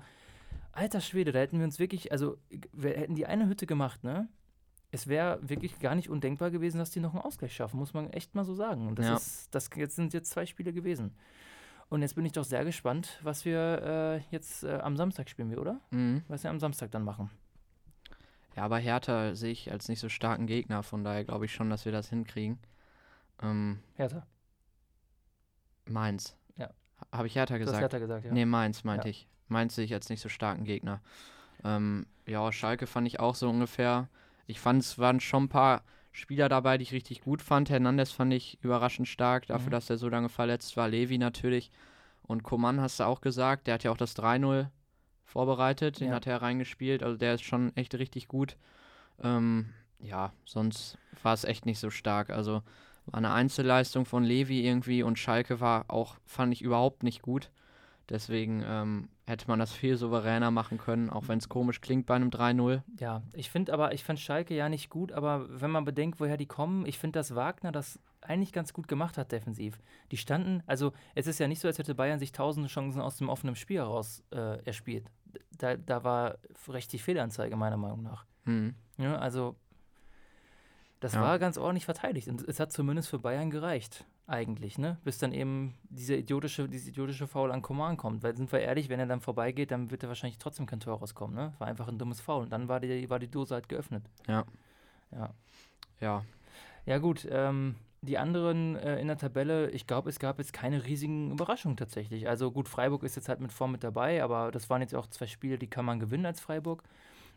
alter 0.72 1.00
Schwede, 1.00 1.32
da 1.32 1.40
hätten 1.40 1.58
wir 1.58 1.64
uns 1.64 1.80
wirklich, 1.80 2.12
also, 2.12 2.36
wir 2.72 2.90
hätten 2.90 3.16
die 3.16 3.26
eine 3.26 3.48
Hütte 3.48 3.66
gemacht, 3.66 4.04
ne? 4.04 4.28
Es 4.90 5.06
wäre 5.08 5.38
wirklich 5.42 5.80
gar 5.80 5.94
nicht 5.94 6.08
undenkbar 6.08 6.50
gewesen, 6.50 6.78
dass 6.78 6.90
die 6.90 7.00
noch 7.00 7.12
einen 7.12 7.22
Ausgleich 7.22 7.54
schaffen, 7.54 7.76
muss 7.78 7.92
man 7.92 8.08
echt 8.10 8.34
mal 8.34 8.44
so 8.44 8.54
sagen. 8.54 8.86
Und 8.86 8.98
das, 8.98 9.06
Ja. 9.06 9.16
ist, 9.16 9.48
das 9.54 9.68
jetzt 9.76 9.96
sind 9.96 10.14
jetzt 10.14 10.30
zwei 10.30 10.46
Spiele 10.46 10.72
gewesen. 10.72 11.12
Und 11.90 12.02
jetzt 12.02 12.14
bin 12.14 12.24
ich 12.26 12.32
doch 12.32 12.44
sehr 12.44 12.64
gespannt, 12.64 13.18
was 13.22 13.44
wir 13.44 13.82
äh, 13.82 14.20
jetzt 14.30 14.62
äh, 14.62 14.74
am 14.78 14.96
Samstag 14.96 15.30
spielen, 15.30 15.50
wir, 15.50 15.60
oder? 15.60 15.80
mhm. 15.90 16.22
Was 16.28 16.42
wir 16.42 16.50
am 16.50 16.60
Samstag 16.60 16.90
dann 16.90 17.02
machen. 17.02 17.30
Ja, 18.56 18.64
aber 18.64 18.78
Hertha 18.78 19.34
sehe 19.34 19.52
ich 19.52 19.70
als 19.72 19.88
nicht 19.88 20.00
so 20.00 20.08
starken 20.08 20.46
Gegner, 20.46 20.82
von 20.82 21.04
daher 21.04 21.24
glaube 21.24 21.44
ich 21.46 21.52
schon, 21.54 21.70
dass 21.70 21.84
wir 21.84 21.92
das 21.92 22.08
hinkriegen. 22.10 22.58
Ähm, 23.40 23.78
Hertha. 23.94 24.26
Mainz. 25.86 26.36
Ja. 26.56 26.70
Habe 27.12 27.28
ich 27.28 27.34
Hertha 27.36 27.54
Du 27.54 27.60
hast 27.60 27.66
gesagt? 27.66 27.82
Hertha 27.82 27.98
gesagt, 27.98 28.24
ja. 28.26 28.32
Nee, 28.32 28.44
Mainz 28.44 28.84
meinte 28.84 29.06
Ja. 29.08 29.10
ich. 29.10 29.28
Mainz 29.46 29.74
sehe 29.74 29.84
ich 29.84 29.94
als 29.94 30.08
nicht 30.10 30.20
so 30.20 30.28
starken 30.28 30.64
Gegner. 30.64 31.00
Ähm, 31.64 32.06
ja, 32.26 32.52
Schalke 32.52 32.86
fand 32.86 33.06
ich 33.06 33.20
auch 33.20 33.34
so 33.34 33.48
ungefähr. 33.48 34.08
Ich 34.46 34.60
fand, 34.60 34.82
es 34.82 34.98
waren 34.98 35.20
schon 35.20 35.44
ein 35.44 35.48
paar 35.48 35.82
Spieler 36.18 36.48
dabei, 36.48 36.76
die 36.78 36.82
ich 36.82 36.92
richtig 36.92 37.20
gut 37.22 37.40
fand. 37.42 37.70
Hernandez 37.70 38.10
fand 38.12 38.32
ich 38.34 38.58
überraschend 38.62 39.08
stark, 39.08 39.46
dafür, 39.46 39.68
Mhm. 39.68 39.72
dass 39.72 39.90
er 39.90 39.96
so 39.98 40.08
lange 40.08 40.28
verletzt 40.28 40.76
war. 40.76 40.88
Levi 40.88 41.16
natürlich. 41.18 41.70
Und 42.22 42.42
Koman 42.42 42.80
hast 42.80 43.00
du 43.00 43.04
auch 43.04 43.20
gesagt, 43.22 43.66
der 43.66 43.74
hat 43.74 43.84
ja 43.84 43.90
auch 43.90 43.96
das 43.96 44.14
3-0 44.14 44.70
vorbereitet, 45.24 46.00
den 46.00 46.08
Ja. 46.08 46.16
hat 46.16 46.26
er 46.26 46.42
reingespielt. 46.42 47.02
Also 47.02 47.16
der 47.16 47.34
ist 47.34 47.44
schon 47.44 47.74
echt 47.76 47.94
richtig 47.94 48.28
gut. 48.28 48.56
Ähm, 49.22 49.70
ja, 50.00 50.32
sonst 50.44 50.98
war 51.22 51.34
es 51.34 51.44
echt 51.44 51.66
nicht 51.66 51.78
so 51.78 51.90
stark. 51.90 52.30
Also 52.30 52.62
war 53.06 53.14
eine 53.18 53.32
Einzelleistung 53.32 54.04
von 54.04 54.22
Levi 54.24 54.66
irgendwie 54.66 55.02
und 55.02 55.18
Schalke 55.18 55.60
war 55.60 55.86
auch, 55.88 56.16
fand 56.26 56.52
ich 56.52 56.62
überhaupt 56.62 57.02
nicht 57.02 57.22
gut. 57.22 57.50
Deswegen 58.08 58.62
ähm, 58.66 59.08
hätte 59.28 59.46
man 59.48 59.58
das 59.58 59.72
viel 59.72 59.96
souveräner 59.96 60.50
machen 60.50 60.78
können, 60.78 61.10
auch 61.10 61.28
wenn 61.28 61.38
es 61.38 61.48
komisch 61.48 61.80
klingt 61.80 62.06
bei 62.06 62.14
einem 62.16 62.30
3-0. 62.30 62.82
Ja, 62.98 63.22
ich 63.34 63.50
finde 63.50 63.72
aber, 63.72 63.92
ich 63.92 64.02
fand 64.04 64.18
Schalke 64.18 64.54
ja 64.54 64.68
nicht 64.68 64.88
gut, 64.90 65.12
aber 65.12 65.46
wenn 65.60 65.70
man 65.70 65.84
bedenkt, 65.84 66.18
woher 66.20 66.36
die 66.36 66.46
kommen, 66.46 66.86
ich 66.86 66.98
finde, 66.98 67.18
dass 67.18 67.34
Wagner 67.34 67.70
das 67.72 68.00
eigentlich 68.20 68.52
ganz 68.52 68.72
gut 68.72 68.88
gemacht 68.88 69.16
hat 69.18 69.30
defensiv. 69.30 69.78
Die 70.10 70.16
standen, 70.16 70.62
also 70.66 70.92
es 71.14 71.26
ist 71.26 71.38
ja 71.38 71.46
nicht 71.46 71.60
so, 71.60 71.68
als 71.68 71.78
hätte 71.78 71.94
Bayern 71.94 72.18
sich 72.18 72.32
tausende 72.32 72.68
Chancen 72.68 73.00
aus 73.00 73.16
dem 73.18 73.28
offenen 73.28 73.54
Spiel 73.54 73.78
heraus 73.78 74.24
äh, 74.30 74.62
erspielt. 74.64 75.10
Da, 75.58 75.76
da 75.76 76.02
war 76.04 76.38
richtig 76.72 77.02
Fehlanzeige, 77.02 77.54
meiner 77.56 77.76
Meinung 77.76 78.02
nach. 78.02 78.24
Hm. 78.44 78.74
Ja, 78.96 79.16
also 79.18 79.54
das 81.00 81.14
Ja. 81.14 81.20
war 81.22 81.38
ganz 81.38 81.58
ordentlich 81.58 81.84
verteidigt 81.84 82.28
und 82.28 82.42
es 82.48 82.58
hat 82.58 82.72
zumindest 82.72 83.08
für 83.08 83.18
Bayern 83.20 83.50
gereicht, 83.50 84.04
eigentlich, 84.28 84.78
ne? 84.78 84.98
Bis 85.04 85.18
dann 85.18 85.32
eben 85.32 85.74
diese 85.88 86.14
idiotische, 86.14 86.68
diese 86.68 86.90
idiotische 86.90 87.26
Foul 87.26 87.50
an 87.50 87.62
Coman 87.62 87.96
kommt. 87.96 88.22
Weil 88.22 88.36
sind 88.36 88.52
wir 88.52 88.60
ehrlich, 88.60 88.88
wenn 88.88 89.00
er 89.00 89.06
dann 89.06 89.20
vorbeigeht, 89.20 89.70
dann 89.70 89.90
wird 89.90 90.02
er 90.02 90.08
wahrscheinlich 90.08 90.38
trotzdem 90.38 90.66
kein 90.66 90.80
Tor 90.80 90.98
rauskommen, 90.98 91.34
ne? 91.34 91.54
War 91.58 91.66
einfach 91.66 91.88
ein 91.88 91.98
dummes 91.98 92.20
Foul. 92.20 92.44
Und 92.44 92.50
dann 92.52 92.68
war 92.68 92.80
die, 92.80 93.08
war 93.10 93.18
die 93.18 93.30
Dose 93.30 93.54
halt 93.54 93.68
geöffnet. 93.68 94.04
Ja. 94.26 94.44
Ja. 95.10 95.34
Ja, 96.00 96.24
Ja, 96.86 96.98
gut, 96.98 97.26
ähm, 97.30 97.74
die 98.02 98.18
anderen 98.18 98.76
äh, 98.76 99.00
in 99.00 99.08
der 99.08 99.18
Tabelle, 99.18 99.70
ich 99.70 99.86
glaube, 99.86 100.10
es 100.10 100.18
gab 100.18 100.38
jetzt 100.38 100.52
keine 100.52 100.84
riesigen 100.84 101.32
Überraschungen 101.32 101.76
tatsächlich. 101.76 102.28
Also 102.28 102.52
gut, 102.52 102.68
Freiburg 102.68 103.02
ist 103.02 103.16
jetzt 103.16 103.28
halt 103.28 103.40
mit 103.40 103.52
vorn 103.52 103.72
mit 103.72 103.82
dabei, 103.82 104.22
aber 104.22 104.50
das 104.52 104.70
waren 104.70 104.82
jetzt 104.82 104.94
auch 104.94 105.06
zwei 105.08 105.26
Spiele, 105.26 105.58
die 105.58 105.66
kann 105.66 105.84
man 105.84 105.98
gewinnen 105.98 106.26
als 106.26 106.40
Freiburg. 106.40 106.84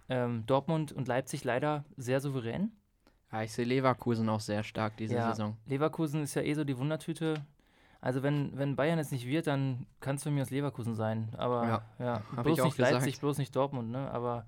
Ähm, 0.09 0.45
Dortmund 0.45 0.91
und 0.91 1.07
Leipzig 1.07 1.43
leider 1.43 1.85
sehr 1.97 2.19
souverän. 2.19 2.71
Ja 3.31 3.43
ich 3.43 3.51
sehe 3.51 3.65
Leverkusen 3.65 4.27
auch 4.29 4.39
sehr 4.39 4.63
stark 4.63 4.97
diese 4.97 5.15
Ja. 5.15 5.29
Saison. 5.29 5.57
Leverkusen 5.65 6.23
ist 6.23 6.35
ja 6.35 6.41
eh 6.41 6.53
so 6.53 6.63
die 6.63 6.77
Wundertüte. 6.77 7.35
Also 8.03 8.23
wenn, 8.23 8.57
wenn 8.57 8.75
Bayern 8.75 8.97
jetzt 8.97 9.11
nicht 9.11 9.27
wird, 9.27 9.45
dann 9.47 9.85
kann 9.99 10.15
es 10.15 10.23
für 10.23 10.31
mich 10.31 10.41
aus 10.41 10.49
Leverkusen 10.49 10.95
sein. 10.95 11.29
Aber 11.37 11.67
Ja, 11.67 11.81
ja, 11.99 12.41
bloß 12.41 12.57
ich 12.57 12.61
auch 12.61 12.65
nicht 12.65 12.77
Leipzig, 12.79 13.05
gesagt. 13.05 13.19
bloß 13.21 13.37
nicht 13.37 13.55
Dortmund, 13.55 13.91
ne? 13.91 14.09
Aber 14.11 14.45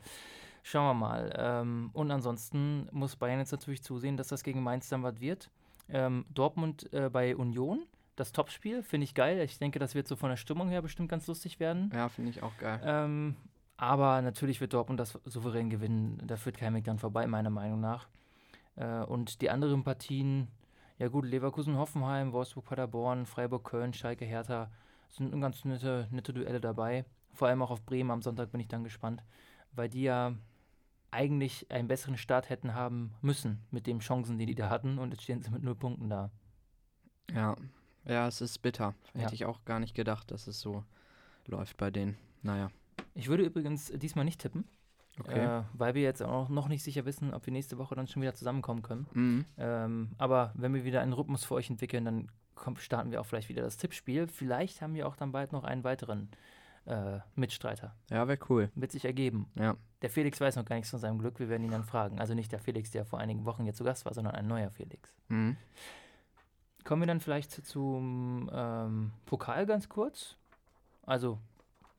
schauen 0.64 0.88
wir 0.88 0.94
mal. 0.96 1.32
Ähm, 1.38 1.92
und 1.94 2.10
ansonsten 2.10 2.88
muss 2.92 3.16
Bayern 3.16 3.38
jetzt 3.40 3.52
natürlich 3.52 3.84
zusehen, 3.84 4.18
dass 4.18 4.30
das 4.30 4.44
gegen 4.44 4.64
Mainz 4.64 4.90
dann 4.90 5.04
was 5.04 5.20
wird. 5.20 5.52
Ähm, 5.88 6.26
Dortmund 6.34 6.92
äh, 6.94 7.10
bei 7.10 7.36
Union, 7.36 7.84
das 8.16 8.32
Topspiel, 8.32 8.82
finde 8.82 9.04
ich 9.06 9.14
geil. 9.14 9.40
Ich 9.42 9.60
denke, 9.60 9.78
das 9.78 9.94
wird 9.94 10.08
so 10.08 10.16
von 10.16 10.30
der 10.32 10.38
Stimmung 10.38 10.70
her 10.70 10.82
bestimmt 10.82 11.10
ganz 11.10 11.28
lustig 11.28 11.60
werden. 11.60 11.92
Ja, 11.94 12.10
finde 12.10 12.32
ich 12.32 12.42
auch 12.42 12.58
geil. 12.58 12.82
Ähm, 12.84 13.36
aber 13.78 14.22
natürlich 14.24 14.62
wird 14.62 14.74
Dortmund 14.74 15.00
das 15.00 15.20
souverän 15.26 15.70
gewinnen. 15.70 16.20
Da 16.26 16.38
führt 16.38 16.58
kein 16.58 16.74
Weg 16.74 16.86
dran 16.86 16.98
vorbei, 16.98 17.28
meiner 17.28 17.50
Meinung 17.52 17.80
nach. 17.82 18.08
Äh, 18.76 19.04
und 19.04 19.42
die 19.42 19.50
anderen 19.50 19.84
Partien, 19.84 20.48
ja 20.98 21.08
gut, 21.08 21.26
Leverkusen, 21.26 21.78
Hoffenheim, 21.78 22.34
Wolfsburg, 22.34 22.66
Paderborn, 22.66 23.26
Freiburg, 23.26 23.64
Köln, 23.64 23.94
Schalke, 23.94 24.26
Hertha, 24.26 24.72
sind 25.10 25.40
ganz 25.40 25.64
nette, 25.66 26.08
nette 26.12 26.34
Duelle 26.34 26.60
dabei. 26.60 27.06
Vor 27.34 27.48
allem 27.48 27.62
auch 27.62 27.72
auf 27.72 27.86
Bremen 27.86 28.12
am 28.12 28.22
Sonntag 28.22 28.52
bin 28.52 28.62
ich 28.62 28.68
dann 28.68 28.84
gespannt, 28.84 29.24
weil 29.72 29.90
die 29.90 30.04
ja 30.04 30.36
eigentlich 31.12 31.72
einen 31.72 31.88
besseren 31.88 32.18
Start 32.18 32.50
hätten 32.50 32.74
haben 32.74 33.14
müssen 33.22 33.64
mit 33.70 33.86
den 33.86 34.00
Chancen, 34.00 34.38
die 34.38 34.46
die 34.46 34.56
da 34.56 34.70
hatten. 34.70 34.98
Und 34.98 35.12
jetzt 35.12 35.24
stehen 35.24 35.42
sie 35.42 35.52
mit 35.52 35.64
null 35.64 35.76
Punkten 35.76 36.10
da. 36.10 36.32
Ja. 37.32 37.56
Ja, 38.06 38.28
es 38.28 38.42
ist 38.42 38.62
bitter. 38.62 38.96
Ja. 39.14 39.22
Hätte 39.22 39.36
ich 39.36 39.46
auch 39.46 39.64
gar 39.64 39.80
nicht 39.80 39.96
gedacht, 39.96 40.32
dass 40.32 40.48
es 40.48 40.60
so 40.60 40.84
läuft 41.46 41.78
bei 41.78 41.90
denen. 41.90 42.18
Naja. 42.42 42.70
Ich 43.16 43.28
würde 43.30 43.44
übrigens 43.44 43.92
diesmal 43.96 44.26
nicht 44.26 44.42
tippen, 44.42 44.68
Okay. 45.20 45.60
äh, 45.60 45.64
weil 45.74 45.94
wir 45.94 46.02
jetzt 46.02 46.24
auch 46.24 46.50
noch 46.50 46.68
nicht 46.68 46.84
sicher 46.84 47.06
wissen, 47.06 47.34
ob 47.34 47.46
wir 47.46 47.54
nächste 47.54 47.78
Woche 47.78 47.94
dann 47.94 48.08
schon 48.08 48.22
wieder 48.22 48.34
zusammenkommen 48.34 48.82
können. 48.82 49.06
Mhm. 49.14 49.46
Ähm, 49.58 50.10
aber 50.18 50.52
wenn 50.56 50.74
wir 50.74 50.84
wieder 50.86 51.02
einen 51.02 51.14
Rhythmus 51.14 51.44
für 51.46 51.54
euch 51.54 51.70
entwickeln, 51.70 52.06
dann 52.06 52.32
kommt, 52.56 52.80
starten 52.80 53.12
wir 53.12 53.22
auch 53.22 53.26
vielleicht 53.26 53.50
wieder 53.50 53.62
das 53.62 53.78
Tippspiel. 53.78 54.28
Vielleicht 54.28 54.82
haben 54.82 54.96
wir 54.96 55.08
auch 55.08 55.16
dann 55.16 55.32
bald 55.32 55.52
noch 55.52 55.64
einen 55.66 55.84
weiteren 55.84 56.30
äh, 56.86 57.20
Mitstreiter. 57.36 57.96
Ja, 58.10 58.28
wäre 58.28 58.40
cool. 58.50 58.72
Wird 58.76 58.92
sich 58.92 59.06
ergeben. 59.06 59.48
Ja. 59.56 59.76
Der 60.02 60.10
Felix 60.10 60.42
weiß 60.42 60.56
noch 60.56 60.66
gar 60.66 60.76
nichts 60.76 60.90
von 60.90 61.00
seinem 61.00 61.20
Glück. 61.20 61.40
Wir 61.40 61.48
werden 61.48 61.64
ihn 61.64 61.72
dann 61.72 61.84
fragen. 61.84 62.20
Also 62.20 62.34
nicht 62.34 62.52
der 62.52 62.60
Felix, 62.60 62.90
der 62.92 63.06
vor 63.06 63.20
einigen 63.20 63.46
Wochen 63.46 63.64
hier 63.64 63.74
zu 63.74 63.84
Gast 63.84 64.06
war, 64.06 64.14
sondern 64.14 64.34
ein 64.36 64.48
neuer 64.48 64.70
Felix. 64.72 65.14
Mhm. 65.30 65.56
Kommen 66.84 67.04
wir 67.04 67.08
dann 67.08 67.22
vielleicht 67.22 67.52
zu- 67.52 67.64
zum 67.64 68.50
ähm, 68.52 69.12
Pokal 69.26 69.66
ganz 69.66 69.88
kurz. 69.88 70.36
Also 71.06 71.38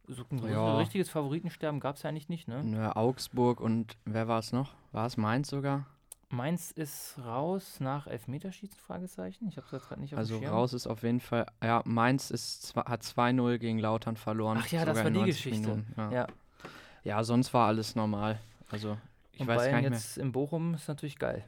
so 0.09 0.25
ein 0.31 0.49
Ja. 0.49 0.77
richtiges 0.77 1.09
Favoritensterben 1.11 1.81
gab 1.81 1.97
es 1.97 2.03
ja 2.03 2.11
eigentlich 2.11 2.29
nicht, 2.29 2.49
ne? 2.49 2.63
Nö, 2.65 2.89
Augsburg 2.91 3.61
und 3.61 3.97
wer 4.05 4.29
war 4.29 4.39
es 4.39 4.53
noch? 4.53 4.75
War 4.93 5.07
es 5.07 5.17
Mainz 5.17 5.49
sogar? 5.49 5.87
Mainz 6.31 6.71
ist 6.73 7.17
raus 7.25 7.79
nach 7.81 8.07
Elfmeterschießen? 8.07 8.77
Fragezeichen. 8.79 9.47
Ich 9.49 9.57
habe 9.57 9.67
es 9.67 9.73
jetzt 9.73 9.89
gerade 9.89 10.01
nicht 10.01 10.15
auf 10.15 10.19
Also 10.19 10.39
raus 10.39 10.73
ist 10.73 10.87
auf 10.87 11.03
jeden 11.05 11.21
Fall. 11.21 11.47
Ja, 11.63 11.83
Mainz 11.85 12.31
ist, 12.31 12.75
hat 12.77 13.03
2-0 13.03 13.59
gegen 13.59 13.79
Lautern 13.79 14.17
verloren. 14.17 14.59
Ach 14.61 14.67
ja, 14.69 14.85
das 14.85 14.97
war 14.99 15.11
die 15.11 15.19
90 15.19 15.37
Geschichte. 15.45 15.69
Minuten, 15.69 15.95
Ja. 15.97 16.11
Ja. 16.13 16.27
ja, 17.05 17.25
sonst 17.25 17.55
war 17.55 17.69
alles 17.69 17.95
normal. 17.95 18.41
Also 18.71 18.99
ich 19.33 19.41
Und 19.43 19.47
weiß 19.47 19.59
Bayern 19.59 19.71
gar 19.73 19.81
nicht 19.83 19.91
mehr. 19.91 19.99
jetzt 19.99 20.19
in 20.19 20.33
Bochum 20.33 20.75
ist 20.75 20.89
natürlich 20.89 21.19
geil. 21.19 21.45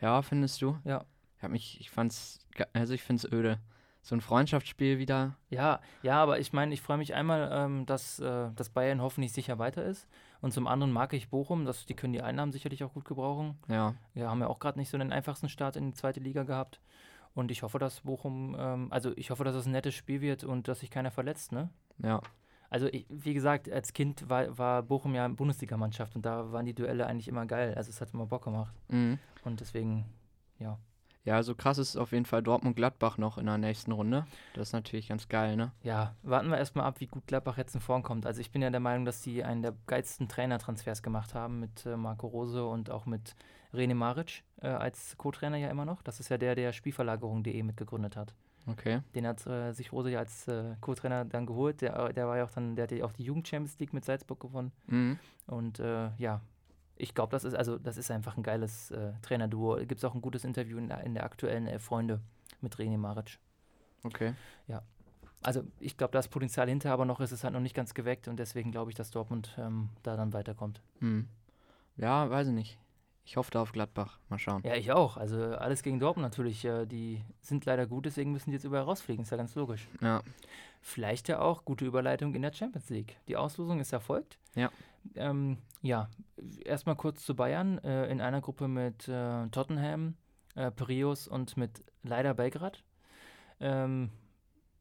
Ja, 0.00 0.22
findest 0.22 0.62
du? 0.62 0.78
Ja. 0.84 1.04
Ich 1.36 1.42
hab 1.42 1.50
mich, 1.50 1.80
ich 1.80 1.90
fand's, 1.90 2.38
also 2.72 2.94
ich 2.94 3.02
find's 3.02 3.24
öde. 3.24 3.58
So 4.02 4.16
ein 4.16 4.20
Freundschaftsspiel 4.20 4.98
wieder. 4.98 5.36
Ja, 5.48 5.80
ja, 6.02 6.20
aber 6.20 6.40
ich 6.40 6.52
meine, 6.52 6.74
ich 6.74 6.82
freue 6.82 6.98
mich 6.98 7.14
einmal, 7.14 7.48
ähm, 7.52 7.86
dass, 7.86 8.18
äh, 8.18 8.50
dass 8.56 8.70
Bayern 8.70 9.00
hoffentlich 9.00 9.32
sicher 9.32 9.60
weiter 9.60 9.84
ist. 9.84 10.08
Und 10.40 10.52
zum 10.52 10.66
anderen 10.66 10.92
mag 10.92 11.12
ich 11.12 11.30
Bochum, 11.30 11.64
dass 11.64 11.86
die 11.86 11.94
können 11.94 12.12
die 12.12 12.22
Einnahmen 12.22 12.50
sicherlich 12.50 12.82
auch 12.82 12.92
gut 12.92 13.04
gebrauchen. 13.04 13.56
Ja, 13.68 13.94
Wir 14.12 14.28
haben 14.28 14.40
ja 14.40 14.48
auch 14.48 14.58
gerade 14.58 14.78
nicht 14.78 14.90
so 14.90 14.98
den 14.98 15.12
einfachsten 15.12 15.48
Start 15.48 15.76
in 15.76 15.92
die 15.92 15.94
zweite 15.94 16.18
Liga 16.18 16.42
gehabt. 16.42 16.80
Und 17.34 17.52
ich 17.52 17.62
hoffe, 17.62 17.78
dass 17.78 18.00
Bochum, 18.00 18.56
ähm, 18.58 18.88
also 18.90 19.12
ich 19.16 19.30
hoffe, 19.30 19.44
dass 19.44 19.54
es 19.54 19.66
ein 19.66 19.72
nettes 19.72 19.94
Spiel 19.94 20.20
wird 20.20 20.42
und 20.42 20.66
dass 20.66 20.80
sich 20.80 20.90
keiner 20.90 21.10
verletzt, 21.10 21.52
ne? 21.52 21.70
ja. 21.98 22.20
Also 22.68 22.86
ich, 22.86 23.04
wie 23.10 23.34
gesagt, 23.34 23.70
als 23.70 23.92
Kind 23.92 24.30
war, 24.30 24.56
war 24.56 24.82
Bochum 24.82 25.14
ja 25.14 25.28
Bundesligamannschaft 25.28 26.16
und 26.16 26.24
da 26.24 26.52
waren 26.52 26.64
die 26.64 26.74
Duelle 26.74 27.06
eigentlich 27.06 27.28
immer 27.28 27.44
geil. 27.44 27.74
Also 27.76 27.90
es 27.90 28.00
hat 28.00 28.14
immer 28.14 28.24
Bock 28.24 28.44
gemacht. 28.44 28.74
Mhm. 28.88 29.18
Und 29.44 29.60
deswegen, 29.60 30.06
Ja, 30.58 30.78
also 31.30 31.54
krass 31.54 31.78
ist 31.78 31.96
auf 31.96 32.12
jeden 32.12 32.24
Fall 32.24 32.42
Dortmund-Gladbach 32.42 33.16
noch 33.16 33.38
in 33.38 33.46
der 33.46 33.58
nächsten 33.58 33.92
Runde. 33.92 34.26
Das 34.54 34.68
ist 34.68 34.72
natürlich 34.72 35.08
ganz 35.08 35.28
geil, 35.28 35.56
ne? 35.56 35.70
Ja, 35.82 36.16
warten 36.22 36.48
wir 36.48 36.58
erstmal 36.58 36.86
ab, 36.86 36.98
wie 36.98 37.06
gut 37.06 37.26
Gladbach 37.26 37.58
jetzt 37.58 37.74
in 37.74 37.80
Form 37.80 38.02
kommt. 38.02 38.26
Also 38.26 38.40
ich 38.40 38.50
bin 38.50 38.60
ja 38.60 38.70
der 38.70 38.80
Meinung, 38.80 39.04
dass 39.04 39.22
die 39.22 39.44
einen 39.44 39.62
der 39.62 39.74
geilsten 39.86 40.28
Trainertransfers 40.28 41.02
gemacht 41.02 41.34
haben 41.34 41.60
mit 41.60 41.86
äh, 41.86 41.96
Marco 41.96 42.26
Rose 42.26 42.64
und 42.64 42.90
auch 42.90 43.06
mit 43.06 43.36
Rene 43.72 43.94
Maric 43.94 44.42
äh, 44.60 44.68
als 44.68 45.16
Co-Trainer 45.16 45.56
ja 45.56 45.70
immer 45.70 45.84
noch. 45.84 46.02
Das 46.02 46.20
ist 46.20 46.28
ja 46.28 46.38
der, 46.38 46.54
der 46.54 46.72
Spielverlagerung.de 46.72 47.62
mitgegründet 47.62 48.16
hat. 48.16 48.34
Okay. 48.66 49.00
Den 49.14 49.26
hat 49.26 49.46
äh, 49.46 49.72
sich 49.72 49.92
Rose 49.92 50.10
ja 50.10 50.20
als 50.20 50.46
äh, 50.48 50.76
Co-Trainer 50.80 51.24
dann 51.24 51.46
geholt. 51.46 51.80
Der, 51.80 52.12
der 52.12 52.26
war 52.26 52.36
ja 52.36 52.44
auch 52.44 52.50
dann, 52.50 52.76
der 52.76 52.84
hat 52.84 52.92
ja 52.92 53.04
auch 53.04 53.12
die 53.12 53.24
Jugend 53.24 53.48
Champions 53.48 53.78
League 53.78 53.92
mit 53.92 54.04
Salzburg 54.04 54.40
gewonnen. 54.40 54.72
Mhm. 54.86 55.18
Und 55.46 55.80
äh, 55.80 56.10
ja, 56.18 56.40
ich 57.02 57.14
glaube, 57.14 57.30
das 57.32 57.44
ist 57.44 57.54
also 57.54 57.78
das 57.78 57.96
ist 57.96 58.10
einfach 58.10 58.36
ein 58.36 58.42
geiles 58.42 58.90
äh, 58.90 59.12
Trainerduo. 59.22 59.76
Gibt 59.76 59.98
es 59.98 60.04
auch 60.04 60.14
ein 60.14 60.22
gutes 60.22 60.44
Interview 60.44 60.78
in 60.78 60.88
der, 60.88 61.02
in 61.02 61.14
der 61.14 61.24
aktuellen 61.24 61.66
Elf 61.66 61.82
Freunde 61.82 62.20
mit 62.60 62.76
René 62.76 62.96
Maric. 62.96 63.38
Okay. 64.04 64.34
Also 65.42 65.64
ich 65.80 65.96
glaube, 65.96 66.12
da 66.12 66.20
ist 66.20 66.28
Potenzial 66.28 66.68
hinter, 66.68 66.92
aber 66.92 67.04
noch 67.04 67.20
ist 67.20 67.32
es 67.32 67.42
halt 67.42 67.52
noch 67.52 67.60
nicht 67.60 67.74
ganz 67.74 67.94
geweckt 67.94 68.28
und 68.28 68.36
deswegen 68.36 68.70
glaube 68.70 68.90
ich, 68.90 68.96
dass 68.96 69.10
Dortmund 69.10 69.54
ähm, 69.58 69.88
da 70.02 70.16
dann 70.16 70.32
weiterkommt. 70.32 70.80
Hm. 71.00 71.28
Ja, 71.96 72.30
weiß 72.30 72.48
ich 72.48 72.54
nicht. 72.54 72.78
Ich 73.24 73.36
hoffe 73.36 73.50
da 73.50 73.62
auf 73.62 73.72
Gladbach. 73.72 74.18
Mal 74.28 74.38
schauen. 74.38 74.62
Ja, 74.64 74.74
ich 74.74 74.92
auch. 74.92 75.16
Also 75.16 75.36
alles 75.56 75.82
gegen 75.82 76.00
Dortmund 76.00 76.24
natürlich. 76.24 76.64
Äh, 76.64 76.86
die 76.86 77.22
sind 77.40 77.64
leider 77.64 77.86
gut, 77.86 78.06
deswegen 78.06 78.32
müssen 78.32 78.50
die 78.50 78.54
jetzt 78.54 78.64
überall 78.64 78.84
rausfliegen. 78.84 79.24
Ist 79.24 79.30
ja 79.30 79.36
ganz 79.36 79.54
logisch. 79.54 79.88
Ja. 80.00 80.22
Vielleicht 80.80 81.28
ja 81.28 81.40
auch 81.40 81.64
gute 81.64 81.84
Überleitung 81.84 82.34
in 82.34 82.42
der 82.42 82.52
Champions 82.52 82.88
League. 82.88 83.16
Die 83.28 83.36
Auslosung 83.36 83.80
ist 83.80 83.92
erfolgt. 83.92 84.38
Ja. 84.54 84.70
Ähm, 85.14 85.58
ja, 85.82 86.08
erstmal 86.64 86.96
kurz 86.96 87.24
zu 87.24 87.34
Bayern. 87.34 87.78
Äh, 87.78 88.06
in 88.06 88.20
einer 88.20 88.40
Gruppe 88.40 88.68
mit 88.68 89.08
äh, 89.08 89.48
Tottenham, 89.48 90.14
äh, 90.54 90.70
Piraeus 90.70 91.28
und 91.28 91.56
mit 91.56 91.84
leider 92.02 92.34
Belgrad. 92.34 92.82
Ähm, 93.60 94.10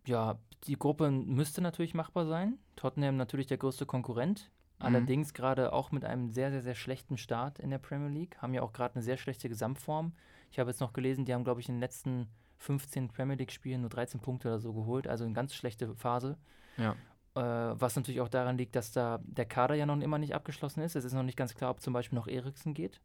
ja, 0.05 0.37
die 0.65 0.77
Gruppe 0.77 1.09
müsste 1.11 1.61
natürlich 1.61 1.93
machbar 1.93 2.25
sein. 2.25 2.57
Tottenham 2.75 3.17
natürlich 3.17 3.47
der 3.47 3.57
größte 3.57 3.85
Konkurrent. 3.85 4.51
Mhm. 4.79 4.85
Allerdings 4.85 5.33
gerade 5.33 5.73
auch 5.73 5.91
mit 5.91 6.05
einem 6.05 6.29
sehr, 6.29 6.51
sehr, 6.51 6.61
sehr 6.61 6.75
schlechten 6.75 7.17
Start 7.17 7.59
in 7.59 7.71
der 7.71 7.79
Premier 7.79 8.09
League. 8.09 8.37
Haben 8.41 8.53
ja 8.53 8.61
auch 8.61 8.73
gerade 8.73 8.95
eine 8.95 9.03
sehr 9.03 9.17
schlechte 9.17 9.49
Gesamtform. 9.49 10.13
Ich 10.51 10.59
habe 10.59 10.69
jetzt 10.69 10.81
noch 10.81 10.93
gelesen, 10.93 11.25
die 11.25 11.33
haben, 11.33 11.43
glaube 11.43 11.61
ich, 11.61 11.69
in 11.69 11.75
den 11.75 11.81
letzten 11.81 12.27
15 12.57 13.07
Premier 13.07 13.35
League-Spielen 13.35 13.81
nur 13.81 13.89
13 13.89 14.19
Punkte 14.19 14.49
oder 14.49 14.59
so 14.59 14.73
geholt. 14.73 15.07
Also 15.07 15.23
eine 15.23 15.33
ganz 15.33 15.55
schlechte 15.55 15.95
Phase. 15.95 16.37
Ja. 16.77 16.95
Äh, 17.35 17.39
was 17.41 17.95
natürlich 17.95 18.19
auch 18.19 18.27
daran 18.27 18.57
liegt, 18.57 18.75
dass 18.75 18.91
da 18.91 19.19
der 19.23 19.45
Kader 19.45 19.75
ja 19.75 19.85
noch 19.85 19.99
immer 19.99 20.17
nicht 20.17 20.35
abgeschlossen 20.35 20.81
ist. 20.81 20.95
Es 20.95 21.05
ist 21.05 21.13
noch 21.13 21.23
nicht 21.23 21.37
ganz 21.37 21.55
klar, 21.55 21.71
ob 21.71 21.81
zum 21.81 21.93
Beispiel 21.93 22.17
noch 22.17 22.27
Eriksen 22.27 22.73
geht. 22.73 22.99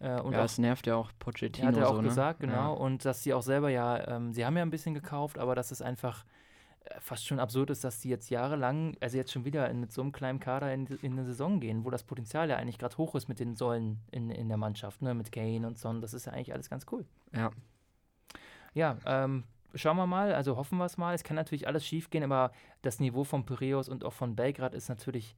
Äh, 0.00 0.20
und 0.20 0.32
ja, 0.32 0.44
es 0.44 0.58
nervt 0.58 0.86
ja 0.86 0.96
auch 0.96 1.10
er 1.10 1.14
Pochettino 1.18 1.68
hat 1.68 1.76
ja 1.76 1.86
auch 1.86 1.96
so, 1.96 2.02
gesagt, 2.02 2.40
ne? 2.40 2.48
genau. 2.48 2.74
Und 2.74 3.04
dass 3.04 3.22
sie 3.22 3.32
auch 3.32 3.42
selber 3.42 3.70
ja, 3.70 4.06
ähm, 4.08 4.34
sie 4.34 4.44
haben 4.44 4.56
ja 4.56 4.62
ein 4.62 4.70
bisschen 4.70 4.92
gekauft, 4.92 5.38
aber 5.38 5.54
dass 5.54 5.70
es 5.70 5.80
einfach 5.80 6.24
äh, 6.84 7.00
fast 7.00 7.26
schon 7.26 7.40
absurd 7.40 7.70
ist, 7.70 7.84
dass 7.84 8.02
sie 8.02 8.10
jetzt 8.10 8.28
jahrelang, 8.28 8.96
also 9.00 9.16
jetzt 9.16 9.32
schon 9.32 9.46
wieder 9.46 9.70
in, 9.70 9.80
mit 9.80 9.92
so 9.92 10.02
einem 10.02 10.12
kleinen 10.12 10.40
Kader 10.40 10.72
in, 10.74 10.86
in 10.86 11.12
eine 11.12 11.24
Saison 11.24 11.58
gehen, 11.60 11.86
wo 11.86 11.90
das 11.90 12.02
Potenzial 12.02 12.50
ja 12.50 12.56
eigentlich 12.56 12.78
gerade 12.78 12.98
hoch 12.98 13.14
ist 13.14 13.28
mit 13.28 13.40
den 13.40 13.56
Säulen 13.56 14.00
in, 14.10 14.30
in 14.30 14.48
der 14.48 14.58
Mannschaft, 14.58 15.00
ne, 15.00 15.14
mit 15.14 15.32
Kane 15.32 15.66
und 15.66 15.78
Son. 15.78 16.02
Das 16.02 16.12
ist 16.12 16.26
ja 16.26 16.32
eigentlich 16.32 16.52
alles 16.52 16.68
ganz 16.68 16.84
cool. 16.92 17.06
Ja. 17.32 17.50
Ja, 18.74 18.98
ähm, 19.06 19.44
schauen 19.74 19.96
wir 19.96 20.06
mal, 20.06 20.32
also 20.34 20.56
hoffen 20.56 20.78
wir 20.78 20.84
es 20.84 20.96
mal. 20.96 21.14
Es 21.14 21.24
kann 21.24 21.36
natürlich 21.36 21.66
alles 21.66 21.86
schief 21.86 22.10
gehen, 22.10 22.22
aber 22.24 22.50
das 22.82 23.00
Niveau 23.00 23.24
von 23.24 23.44
Piraeus 23.44 23.88
und 23.88 24.04
auch 24.04 24.12
von 24.12 24.36
Belgrad 24.36 24.74
ist 24.74 24.88
natürlich 24.88 25.36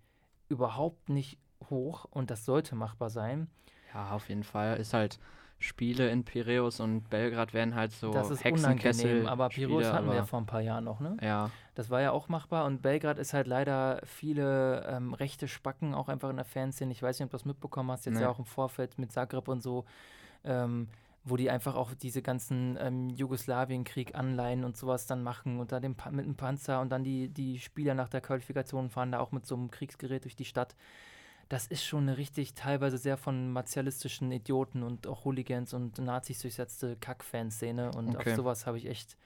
überhaupt 0.49 1.09
nicht 1.09 1.39
hoch 1.71 2.07
und 2.11 2.31
das 2.31 2.45
sollte 2.45 2.75
machbar 2.75 3.11
sein. 3.11 3.49
Ja, 3.95 4.11
auf 4.13 4.29
jeden 4.29 4.45
Fall. 4.45 4.77
Ist 4.77 4.93
halt 4.95 5.19
Spiele 5.59 6.11
in 6.11 6.23
Piräus 6.25 6.81
und 6.81 7.09
Belgrad 7.09 7.55
werden 7.55 7.75
halt 7.75 7.91
so 7.91 8.13
das 8.13 8.31
ist 8.31 8.45
Hexenkessel. 8.45 9.05
unangenehm, 9.07 9.27
aber 9.27 9.49
Piraeus 9.49 9.85
Spiele, 9.85 9.93
hatten 9.95 10.07
wir 10.09 10.15
ja 10.15 10.25
vor 10.25 10.39
ein 10.39 10.45
paar 10.47 10.61
Jahren 10.61 10.85
noch, 10.85 11.01
ne? 11.01 11.17
Ja, 11.23 11.51
Das 11.75 11.89
war 11.89 12.03
ja 12.03 12.11
auch 12.11 12.29
machbar 12.29 12.67
und 12.67 12.83
Belgrad 12.83 13.19
ist 13.19 13.33
halt 13.33 13.47
leider 13.47 14.03
viele 14.05 14.85
ähm, 14.87 15.15
rechte 15.15 15.49
Spacken 15.49 15.95
auch 15.95 16.09
einfach 16.11 16.29
in 16.29 16.37
der 16.37 16.45
Fanszene. 16.45 16.93
Ich 16.93 17.03
weiß 17.03 17.19
nicht, 17.19 17.25
ob 17.25 17.31
du 17.31 17.37
das 17.39 17.47
mitbekommen 17.47 17.91
hast, 17.91 18.05
jetzt 18.05 18.17
Nee. 18.17 18.21
ja 18.23 18.29
auch 18.29 18.39
im 18.39 18.45
Vorfeld 18.45 18.99
mit 18.99 19.13
Zagreb 19.13 19.49
und 19.49 19.63
so, 19.63 19.87
ähm, 20.45 20.89
wo 21.27 21.37
die 21.37 21.51
einfach 21.51 21.75
auch 21.75 21.93
diese 21.93 22.23
ganzen 22.23 22.79
ähm, 22.81 23.11
Jugoslawienkrieg 23.11 24.15
anleihen 24.15 24.65
und 24.65 24.77
sowas 24.77 25.07
dann 25.07 25.25
machen 25.25 25.59
und 25.59 25.73
da 25.73 25.81
den 25.81 25.97
mit 26.13 26.25
dem 26.25 26.37
Panzer 26.37 26.81
und 26.81 26.91
dann 26.91 27.03
die, 27.03 27.29
die 27.29 27.59
Spieler 27.59 27.95
nach 27.95 28.09
der 28.09 28.21
Qualifikation 28.21 28.89
fahren 28.91 29.11
da 29.11 29.19
auch 29.19 29.33
mit 29.33 29.45
so 29.45 29.57
einem 29.57 29.71
Kriegsgerät 29.71 30.23
durch 30.25 30.37
die 30.37 30.45
Stadt. 30.45 30.77
Das 31.49 31.67
ist 31.67 31.85
schon 31.85 32.05
eine 32.05 32.17
richtig 32.17 32.55
teilweise 32.55 32.97
sehr 32.97 33.17
von 33.17 33.53
martialistischen 33.53 34.31
Idioten 34.31 34.85
und 34.85 35.09
auch 35.09 35.25
Hooligans 35.25 35.75
und 35.75 35.99
Nazis 35.99 36.43
durchsetzte 36.43 36.97
Kack-Fanszene 36.97 37.91
und 37.91 38.17
Okay. 38.17 38.31
auf 38.31 38.37
sowas 38.37 38.67
habe 38.67 38.79
ich 38.79 38.87
echt 38.87 39.17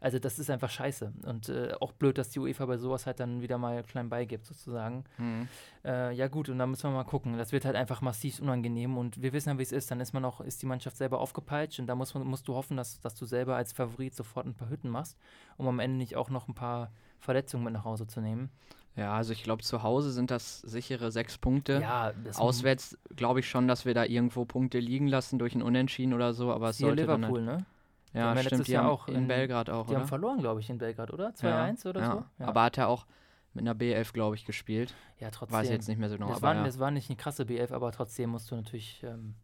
also 0.00 0.18
das 0.18 0.38
ist 0.38 0.50
einfach 0.50 0.70
scheiße. 0.70 1.12
Und 1.24 1.48
äh, 1.48 1.72
auch 1.80 1.92
blöd, 1.92 2.18
dass 2.18 2.30
die 2.30 2.38
UEFA 2.38 2.66
bei 2.66 2.76
sowas 2.76 3.06
halt 3.06 3.20
dann 3.20 3.42
wieder 3.42 3.58
mal 3.58 3.82
klein 3.82 4.08
beigibt, 4.08 4.46
sozusagen. 4.46 5.04
mhm. 5.18 5.48
Äh, 5.84 6.12
ja 6.14 6.28
gut, 6.28 6.48
und 6.48 6.58
dann 6.58 6.70
müssen 6.70 6.90
wir 6.90 6.94
mal 6.94 7.04
gucken. 7.04 7.36
Das 7.38 7.52
wird 7.52 7.64
halt 7.64 7.76
einfach 7.76 8.00
massiv 8.00 8.40
unangenehm 8.40 8.96
und 8.98 9.22
wir 9.22 9.32
wissen 9.32 9.50
ja, 9.50 9.58
wie 9.58 9.62
es 9.62 9.72
ist. 9.72 9.90
Dann 9.90 10.00
ist 10.00 10.12
man 10.12 10.24
auch, 10.24 10.40
ist 10.40 10.62
die 10.62 10.66
Mannschaft 10.66 10.96
selber 10.96 11.20
aufgepeitscht 11.20 11.80
und 11.80 11.86
da 11.86 11.94
muss 11.94 12.14
man, 12.14 12.24
musst 12.26 12.46
du 12.48 12.54
hoffen, 12.54 12.76
dass, 12.76 13.00
dass 13.00 13.14
du 13.14 13.26
selber 13.26 13.56
als 13.56 13.72
Favorit 13.72 14.14
sofort 14.14 14.46
ein 14.46 14.54
paar 14.54 14.70
Hütten 14.70 14.88
machst, 14.88 15.16
um 15.56 15.66
am 15.68 15.78
Ende 15.78 15.96
nicht 15.96 16.16
auch 16.16 16.30
noch 16.30 16.48
ein 16.48 16.54
paar 16.54 16.92
Verletzungen 17.18 17.64
mit 17.64 17.72
nach 17.72 17.84
Hause 17.84 18.06
zu 18.06 18.20
nehmen. 18.20 18.50
ja, 18.96 19.12
also 19.14 19.32
ich 19.32 19.42
glaube, 19.42 19.62
zu 19.62 19.82
Hause 19.82 20.12
sind 20.12 20.30
das 20.30 20.60
sichere 20.60 21.10
sechs 21.10 21.38
Punkte. 21.38 21.80
Ja, 21.80 22.12
Auswärts 22.36 22.98
glaube 23.16 23.40
ich 23.40 23.48
schon, 23.48 23.68
dass 23.68 23.84
wir 23.84 23.94
da 23.94 24.04
irgendwo 24.04 24.44
Punkte 24.44 24.78
liegen 24.78 25.06
lassen 25.06 25.38
durch 25.38 25.54
ein 25.54 25.62
Unentschieden 25.62 26.14
oder 26.14 26.32
so, 26.32 26.52
aber 26.52 26.70
es 26.70 26.78
hier 26.78 26.88
sollte 26.88 27.06
dann 27.06 27.22
Liverpool, 27.22 27.46
halt, 27.46 27.58
ne? 27.60 27.66
Ja, 28.12 28.30
stimmt, 28.36 28.50
letztes 28.50 28.66
die 28.66 28.72
Jahr 28.72 28.84
haben 28.84 28.90
auch 28.90 29.08
in, 29.08 29.14
in- 29.16 29.28
Belgrad 29.28 29.70
auch, 29.70 29.86
Die 29.86 29.90
oder? 29.90 30.00
haben 30.00 30.08
verloren, 30.08 30.38
glaube 30.38 30.60
ich, 30.60 30.70
in 30.70 30.78
Belgrad, 30.78 31.12
oder? 31.12 31.34
2-1 31.34 31.84
ja, 31.84 31.90
oder 31.90 32.00
ja. 32.00 32.26
so? 32.38 32.44
Aber 32.46 32.62
hat 32.62 32.78
er 32.78 32.88
auch 32.88 33.06
mit 33.54 33.62
einer 33.62 33.74
B11, 33.74 34.12
glaube 34.12 34.34
ich, 34.36 34.44
gespielt. 34.44 34.94
ja, 35.18 35.30
trotzdem. 35.30 35.58
Weiß 35.58 35.66
ich 35.66 35.72
jetzt 35.72 35.88
nicht 35.88 35.98
mehr 35.98 36.08
so 36.08 36.16
genau, 36.16 36.28
das, 36.28 36.38
aber 36.38 36.48
war, 36.48 36.54
ja. 36.56 36.64
das 36.64 36.78
war 36.78 36.90
nicht 36.90 37.08
eine 37.10 37.16
krasse 37.16 37.44
B11, 37.44 37.72
aber 37.72 37.90
trotzdem 37.92 38.30
musst 38.30 38.50
du 38.50 38.56
natürlich 38.56 39.02
ähm, 39.02 39.34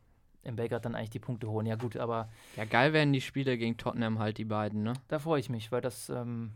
in 0.42 0.56
Belgrad 0.56 0.84
dann 0.84 0.94
eigentlich 0.94 1.10
die 1.10 1.18
Punkte 1.18 1.48
holen. 1.48 1.66
Ja 1.66 1.76
gut, 1.76 1.96
aber 1.96 2.28
ja, 2.56 2.64
geil 2.64 2.92
werden 2.92 3.12
die 3.12 3.20
Spiele 3.20 3.56
gegen 3.58 3.76
Tottenham 3.76 4.18
halt, 4.18 4.38
die 4.38 4.44
beiden, 4.44 4.82
ne? 4.82 4.92
Da 5.08 5.18
freue 5.18 5.40
ich 5.40 5.48
mich, 5.50 5.72
weil 5.72 5.80
das 5.80 6.08
ähm, 6.10 6.52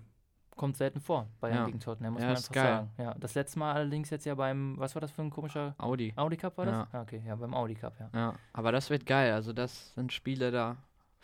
kommt 0.56 0.76
selten 0.76 1.00
vor, 1.00 1.28
Bayern 1.40 1.56
Ja. 1.58 1.66
gegen 1.66 1.80
Tottenham, 1.80 2.12
muss 2.14 2.22
Ja, 2.22 2.28
man 2.28 2.36
einfach 2.36 2.52
geil. 2.54 2.64
sagen. 2.64 2.90
Ja, 2.98 3.14
das 3.18 3.34
letzte 3.34 3.58
Mal 3.58 3.72
allerdings 3.74 4.10
jetzt 4.10 4.24
ja 4.26 4.34
beim, 4.34 4.78
was 4.78 4.94
war 4.94 5.00
das 5.00 5.10
für 5.10 5.22
ein 5.22 5.30
komischer 5.30 5.74
Audi. 5.78 6.12
Audi 6.16 6.36
Cup 6.36 6.58
war 6.58 6.66
das? 6.66 6.74
Ja. 6.76 6.88
Ah, 6.92 7.02
okay, 7.02 7.22
ja, 7.26 7.34
beim 7.36 7.54
Audi 7.54 7.74
Cup, 7.74 7.98
ja. 7.98 8.10
Ja, 8.14 8.34
aber 8.52 8.72
das 8.72 8.90
wird 8.90 9.06
geil. 9.06 9.32
Also 9.32 9.52
das 9.52 9.94
sind 9.94 10.12
Spiele, 10.12 10.50
da 10.50 10.76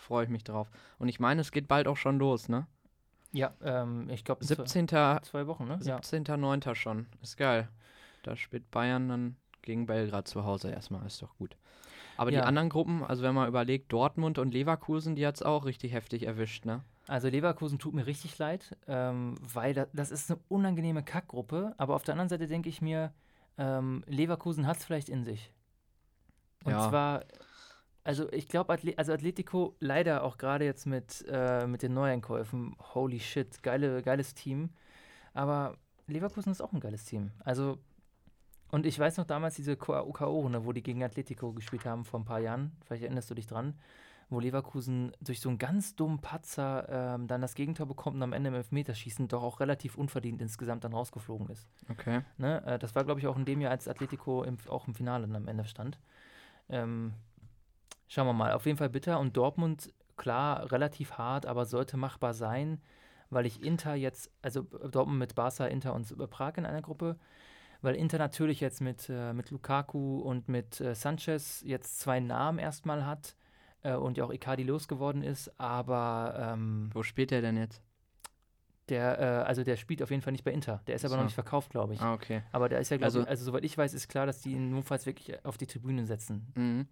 freue 0.04 0.24
ich 0.24 0.30
mich 0.30 0.44
drauf. 0.44 0.70
Und 0.98 1.08
ich 1.08 1.18
meine, 1.18 1.40
es 1.40 1.50
geht 1.50 1.66
bald 1.66 1.88
auch 1.88 1.96
schon 1.96 2.18
los, 2.18 2.48
ne? 2.48 2.66
Ja, 3.32 3.52
ähm, 3.62 4.08
ich 4.10 4.24
glaube, 4.24 4.44
17. 4.44 4.86
zwei 5.22 5.46
Wochen, 5.48 5.66
ne? 5.66 5.78
Ja. 5.82 5.96
17.09. 5.98 6.74
schon. 6.76 7.06
Ist 7.20 7.36
geil. 7.36 7.68
Da 8.22 8.36
spielt 8.36 8.70
Bayern 8.70 9.08
dann 9.08 9.36
gegen 9.62 9.86
Belgrad 9.86 10.28
zu 10.28 10.44
Hause 10.44 10.70
erstmal. 10.70 11.04
Ist 11.06 11.20
doch 11.20 11.36
gut. 11.36 11.56
Aber 12.16 12.30
Ja. 12.30 12.40
die 12.42 12.46
anderen 12.46 12.68
Gruppen, 12.68 13.02
also 13.02 13.24
wenn 13.24 13.34
man 13.34 13.48
überlegt, 13.48 13.92
Dortmund 13.92 14.38
und 14.38 14.52
Leverkusen, 14.54 15.16
die 15.16 15.26
hat 15.26 15.34
es 15.34 15.42
auch 15.42 15.64
richtig 15.64 15.92
heftig 15.92 16.24
erwischt, 16.24 16.64
ne? 16.64 16.82
Also 17.08 17.28
Leverkusen 17.28 17.78
tut 17.78 17.92
mir 17.92 18.06
richtig 18.06 18.38
leid, 18.38 18.76
ähm, 18.86 19.34
weil 19.40 19.74
da, 19.74 19.86
das 19.92 20.10
ist 20.10 20.30
eine 20.30 20.40
unangenehme 20.48 21.02
Kackgruppe, 21.02 21.74
aber 21.76 21.94
auf 21.96 22.02
der 22.04 22.14
anderen 22.14 22.28
Seite 22.28 22.46
denke 22.46 22.68
ich 22.68 22.80
mir, 22.80 23.12
ähm, 23.58 24.04
Leverkusen 24.06 24.66
hat 24.66 24.78
es 24.78 24.84
vielleicht 24.84 25.08
in 25.08 25.24
sich. 25.24 25.52
Und 26.64 26.72
Ja. 26.72 26.88
zwar, 26.88 27.24
also 28.04 28.30
ich 28.32 28.48
glaube, 28.48 28.72
Atle 28.72 28.96
also 28.98 29.12
Atletico 29.12 29.74
leider 29.80 30.22
auch 30.22 30.36
gerade 30.36 30.66
jetzt 30.66 30.86
mit, 30.86 31.24
äh, 31.26 31.66
mit 31.66 31.82
den 31.82 31.94
Neueinkäufen, 31.94 32.76
holy 32.94 33.18
shit, 33.18 33.62
geile, 33.62 34.02
geiles 34.02 34.34
Team. 34.34 34.70
Aber 35.32 35.78
Leverkusen 36.06 36.52
ist 36.52 36.60
auch 36.60 36.72
ein 36.72 36.80
geiles 36.80 37.06
Team. 37.06 37.30
Also, 37.40 37.78
und 38.70 38.84
ich 38.84 38.98
weiß 38.98 39.16
noch 39.16 39.24
damals 39.24 39.56
diese 39.56 39.76
K.O.-Runde, 39.76 40.66
wo 40.66 40.72
die 40.72 40.82
gegen 40.82 41.02
Atletico 41.02 41.52
gespielt 41.54 41.86
haben 41.86 42.04
vor 42.04 42.20
ein 42.20 42.26
paar 42.26 42.40
Jahren, 42.40 42.72
vielleicht 42.84 43.04
erinnerst 43.04 43.30
du 43.30 43.34
dich 43.34 43.46
dran, 43.46 43.74
wo 44.28 44.38
Leverkusen 44.38 45.12
durch 45.20 45.40
so 45.40 45.48
einen 45.48 45.58
ganz 45.58 45.96
dummen 45.96 46.20
Patzer 46.20 46.86
ähm, 47.14 47.26
dann 47.26 47.40
das 47.40 47.54
Gegentor 47.54 47.86
bekommt 47.86 48.16
und 48.16 48.22
am 48.22 48.32
Ende 48.34 48.48
im 48.48 48.54
Elfmeterschießen 48.54 49.28
doch 49.28 49.42
auch 49.42 49.60
relativ 49.60 49.96
unverdient 49.96 50.42
insgesamt 50.42 50.84
dann 50.84 50.92
rausgeflogen 50.92 51.48
ist. 51.48 51.68
Okay. 51.88 52.20
Ne? 52.36 52.62
Äh, 52.66 52.78
das 52.78 52.94
war, 52.94 53.04
glaube 53.04 53.20
ich, 53.20 53.26
auch 53.26 53.36
in 53.36 53.44
dem 53.46 53.62
Jahr, 53.62 53.70
als 53.70 53.88
Atletico 53.88 54.42
im, 54.42 54.58
auch 54.68 54.88
im 54.88 54.94
Finale 54.94 55.26
dann 55.26 55.36
am 55.36 55.48
Ende 55.48 55.64
stand. 55.64 55.98
Ähm, 56.68 57.14
schauen 58.08 58.26
wir 58.26 58.32
mal. 58.32 58.52
Auf 58.52 58.66
jeden 58.66 58.78
Fall 58.78 58.90
bitter. 58.90 59.18
Und 59.20 59.36
Dortmund, 59.36 59.92
klar, 60.16 60.70
relativ 60.72 61.12
hart, 61.12 61.46
aber 61.46 61.64
sollte 61.66 61.96
machbar 61.96 62.34
sein, 62.34 62.80
weil 63.30 63.46
ich 63.46 63.62
Inter 63.62 63.94
jetzt, 63.94 64.30
also 64.42 64.62
Dortmund 64.62 65.18
mit 65.18 65.34
Barca, 65.34 65.66
Inter 65.66 65.94
und 65.94 66.16
Prag 66.30 66.52
in 66.56 66.66
einer 66.66 66.82
Gruppe, 66.82 67.16
weil 67.82 67.96
Inter 67.96 68.18
natürlich 68.18 68.60
jetzt 68.60 68.80
mit, 68.80 69.08
äh, 69.10 69.32
mit 69.32 69.50
Lukaku 69.50 70.20
und 70.20 70.48
mit 70.48 70.80
äh, 70.80 70.94
Sanchez 70.94 71.62
jetzt 71.66 72.00
zwei 72.00 72.20
Namen 72.20 72.58
erstmal 72.58 73.04
hat 73.04 73.34
äh, 73.82 73.94
und 73.94 74.16
ja 74.16 74.24
auch 74.24 74.32
Icardi 74.32 74.62
losgeworden 74.62 75.22
ist, 75.22 75.58
aber 75.60 76.34
ähm, 76.54 76.90
Wo 76.94 77.02
spielt 77.02 77.30
der 77.30 77.40
denn 77.42 77.56
jetzt? 77.56 77.82
der, 78.90 79.18
äh, 79.18 79.24
also 79.46 79.64
der 79.64 79.76
spielt 79.76 80.02
auf 80.02 80.10
jeden 80.10 80.22
Fall 80.22 80.32
nicht 80.32 80.44
bei 80.44 80.52
Inter. 80.52 80.82
Der 80.86 80.94
ist 80.94 81.04
aber 81.06 81.14
noch 81.14 81.22
So. 81.22 81.26
nicht 81.26 81.34
verkauft, 81.34 81.70
glaube 81.70 81.94
ich. 81.94 82.00
Ah, 82.02 82.12
okay. 82.12 82.42
Aber 82.52 82.68
der 82.68 82.80
ist 82.80 82.90
ja, 82.90 82.98
glaube 82.98 83.06
Also- 83.06 83.20
ich, 83.22 83.28
also 83.28 83.44
soweit 83.46 83.64
ich 83.64 83.76
weiß, 83.78 83.94
ist 83.94 84.08
klar, 84.08 84.26
dass 84.26 84.42
die 84.42 84.52
ihn 84.52 84.70
notfalls 84.70 85.06
wirklich 85.06 85.42
auf 85.44 85.56
die 85.56 85.66
Tribüne 85.66 86.04
setzen. 86.06 86.52
Mhm. 86.54 86.88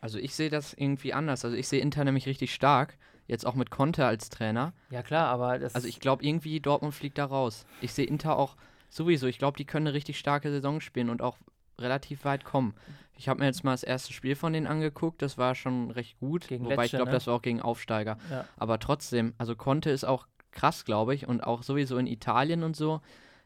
Also 0.00 0.18
ich 0.18 0.34
sehe 0.34 0.50
das 0.50 0.74
irgendwie 0.74 1.12
anders. 1.12 1.44
Also 1.44 1.56
ich 1.56 1.68
sehe 1.68 1.80
Inter 1.80 2.04
nämlich 2.04 2.26
richtig 2.26 2.54
stark. 2.54 2.96
Jetzt 3.26 3.46
auch 3.46 3.54
mit 3.54 3.70
Conte 3.70 4.06
als 4.06 4.28
Trainer. 4.28 4.72
Ja, 4.90 5.02
klar, 5.02 5.28
aber 5.28 5.58
das. 5.58 5.74
Also 5.74 5.86
ich 5.86 6.00
glaube 6.00 6.24
irgendwie 6.24 6.58
Dortmund 6.60 6.94
fliegt 6.94 7.18
da 7.18 7.26
raus. 7.26 7.64
Ich 7.80 7.92
sehe 7.92 8.06
Inter 8.06 8.36
auch 8.36 8.56
sowieso. 8.88 9.26
Ich 9.26 9.38
glaube, 9.38 9.56
die 9.56 9.64
können 9.64 9.86
eine 9.86 9.94
richtig 9.94 10.18
starke 10.18 10.50
Saison 10.50 10.80
spielen 10.80 11.10
und 11.10 11.22
auch 11.22 11.36
relativ 11.78 12.24
weit 12.24 12.44
kommen. 12.44 12.74
Ich 13.16 13.28
habe 13.28 13.40
mir 13.40 13.46
jetzt 13.46 13.64
mal 13.64 13.72
das 13.72 13.82
erste 13.82 14.12
Spiel 14.12 14.34
von 14.34 14.52
denen 14.52 14.66
angeguckt. 14.66 15.22
Das 15.22 15.38
war 15.38 15.54
schon 15.54 15.90
recht 15.90 16.18
gut. 16.18 16.48
Gegen 16.48 16.64
Wobei 16.64 16.86
ich 16.86 16.92
Lecce, 16.92 16.96
glaube, 16.96 17.10
ne? 17.10 17.16
das 17.16 17.26
war 17.26 17.34
auch 17.34 17.42
gegen 17.42 17.60
Aufsteiger. 17.60 18.18
ja. 18.30 18.46
Aber 18.56 18.78
trotzdem, 18.78 19.34
also 19.38 19.54
Conte 19.54 19.90
ist 19.90 20.04
auch 20.04 20.26
krass, 20.50 20.84
glaube 20.84 21.14
ich. 21.14 21.28
Und 21.28 21.44
auch 21.44 21.62
sowieso 21.62 21.98
in 21.98 22.06
Italien 22.06 22.62
und 22.62 22.74
so 22.74 23.00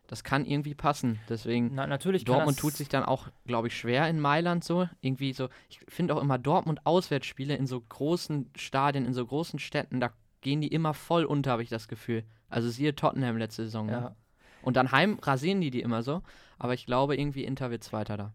das 0.07 0.23
kann 0.23 0.45
irgendwie 0.45 0.75
passen. 0.75 1.19
Deswegen, 1.29 1.71
Na, 1.75 1.87
natürlich 1.87 2.25
Dortmund 2.25 2.59
tut 2.59 2.75
sich 2.75 2.89
dann 2.89 3.05
auch, 3.05 3.29
glaube 3.47 3.69
ich, 3.69 3.77
schwer 3.77 4.09
in 4.09 4.21
Mailand 4.21 4.63
so. 4.63 4.89
Irgendwie 5.01 5.33
so, 5.33 5.49
ich 5.69 5.81
finde 5.89 6.15
auch 6.15 6.23
immer 6.23 6.39
Dortmund 6.39 6.85
Auswärtsspiele 6.85 7.57
in 7.57 7.67
so 7.67 7.81
großen 7.81 8.51
Stadien, 8.57 9.07
in 9.07 9.15
so 9.15 9.25
großen 9.25 9.59
Städten, 9.59 10.01
da 10.01 10.11
gehen 10.43 10.61
die 10.61 10.69
immer 10.69 10.93
voll 10.95 11.25
unter, 11.25 11.53
habe 11.53 11.63
ich 11.63 11.71
das 11.71 11.89
Gefühl. 11.89 12.25
Also 12.49 12.69
siehe 12.69 12.95
Tottenham 12.95 13.39
letzte 13.39 13.65
Saison. 13.65 13.87
Ne? 13.87 13.93
Ja. 13.93 14.17
Und 14.63 14.77
dann 14.77 14.93
heim 14.93 15.19
rasieren 15.21 15.61
die 15.61 15.71
die 15.71 15.81
immer 15.81 16.03
so. 16.03 16.23
Aber 16.59 16.75
ich 16.75 16.87
glaube, 16.87 17.17
irgendwie 17.17 17.45
Inter 17.45 17.71
wird 17.71 17.83
Zweiter 17.83 18.17
da. 18.17 18.35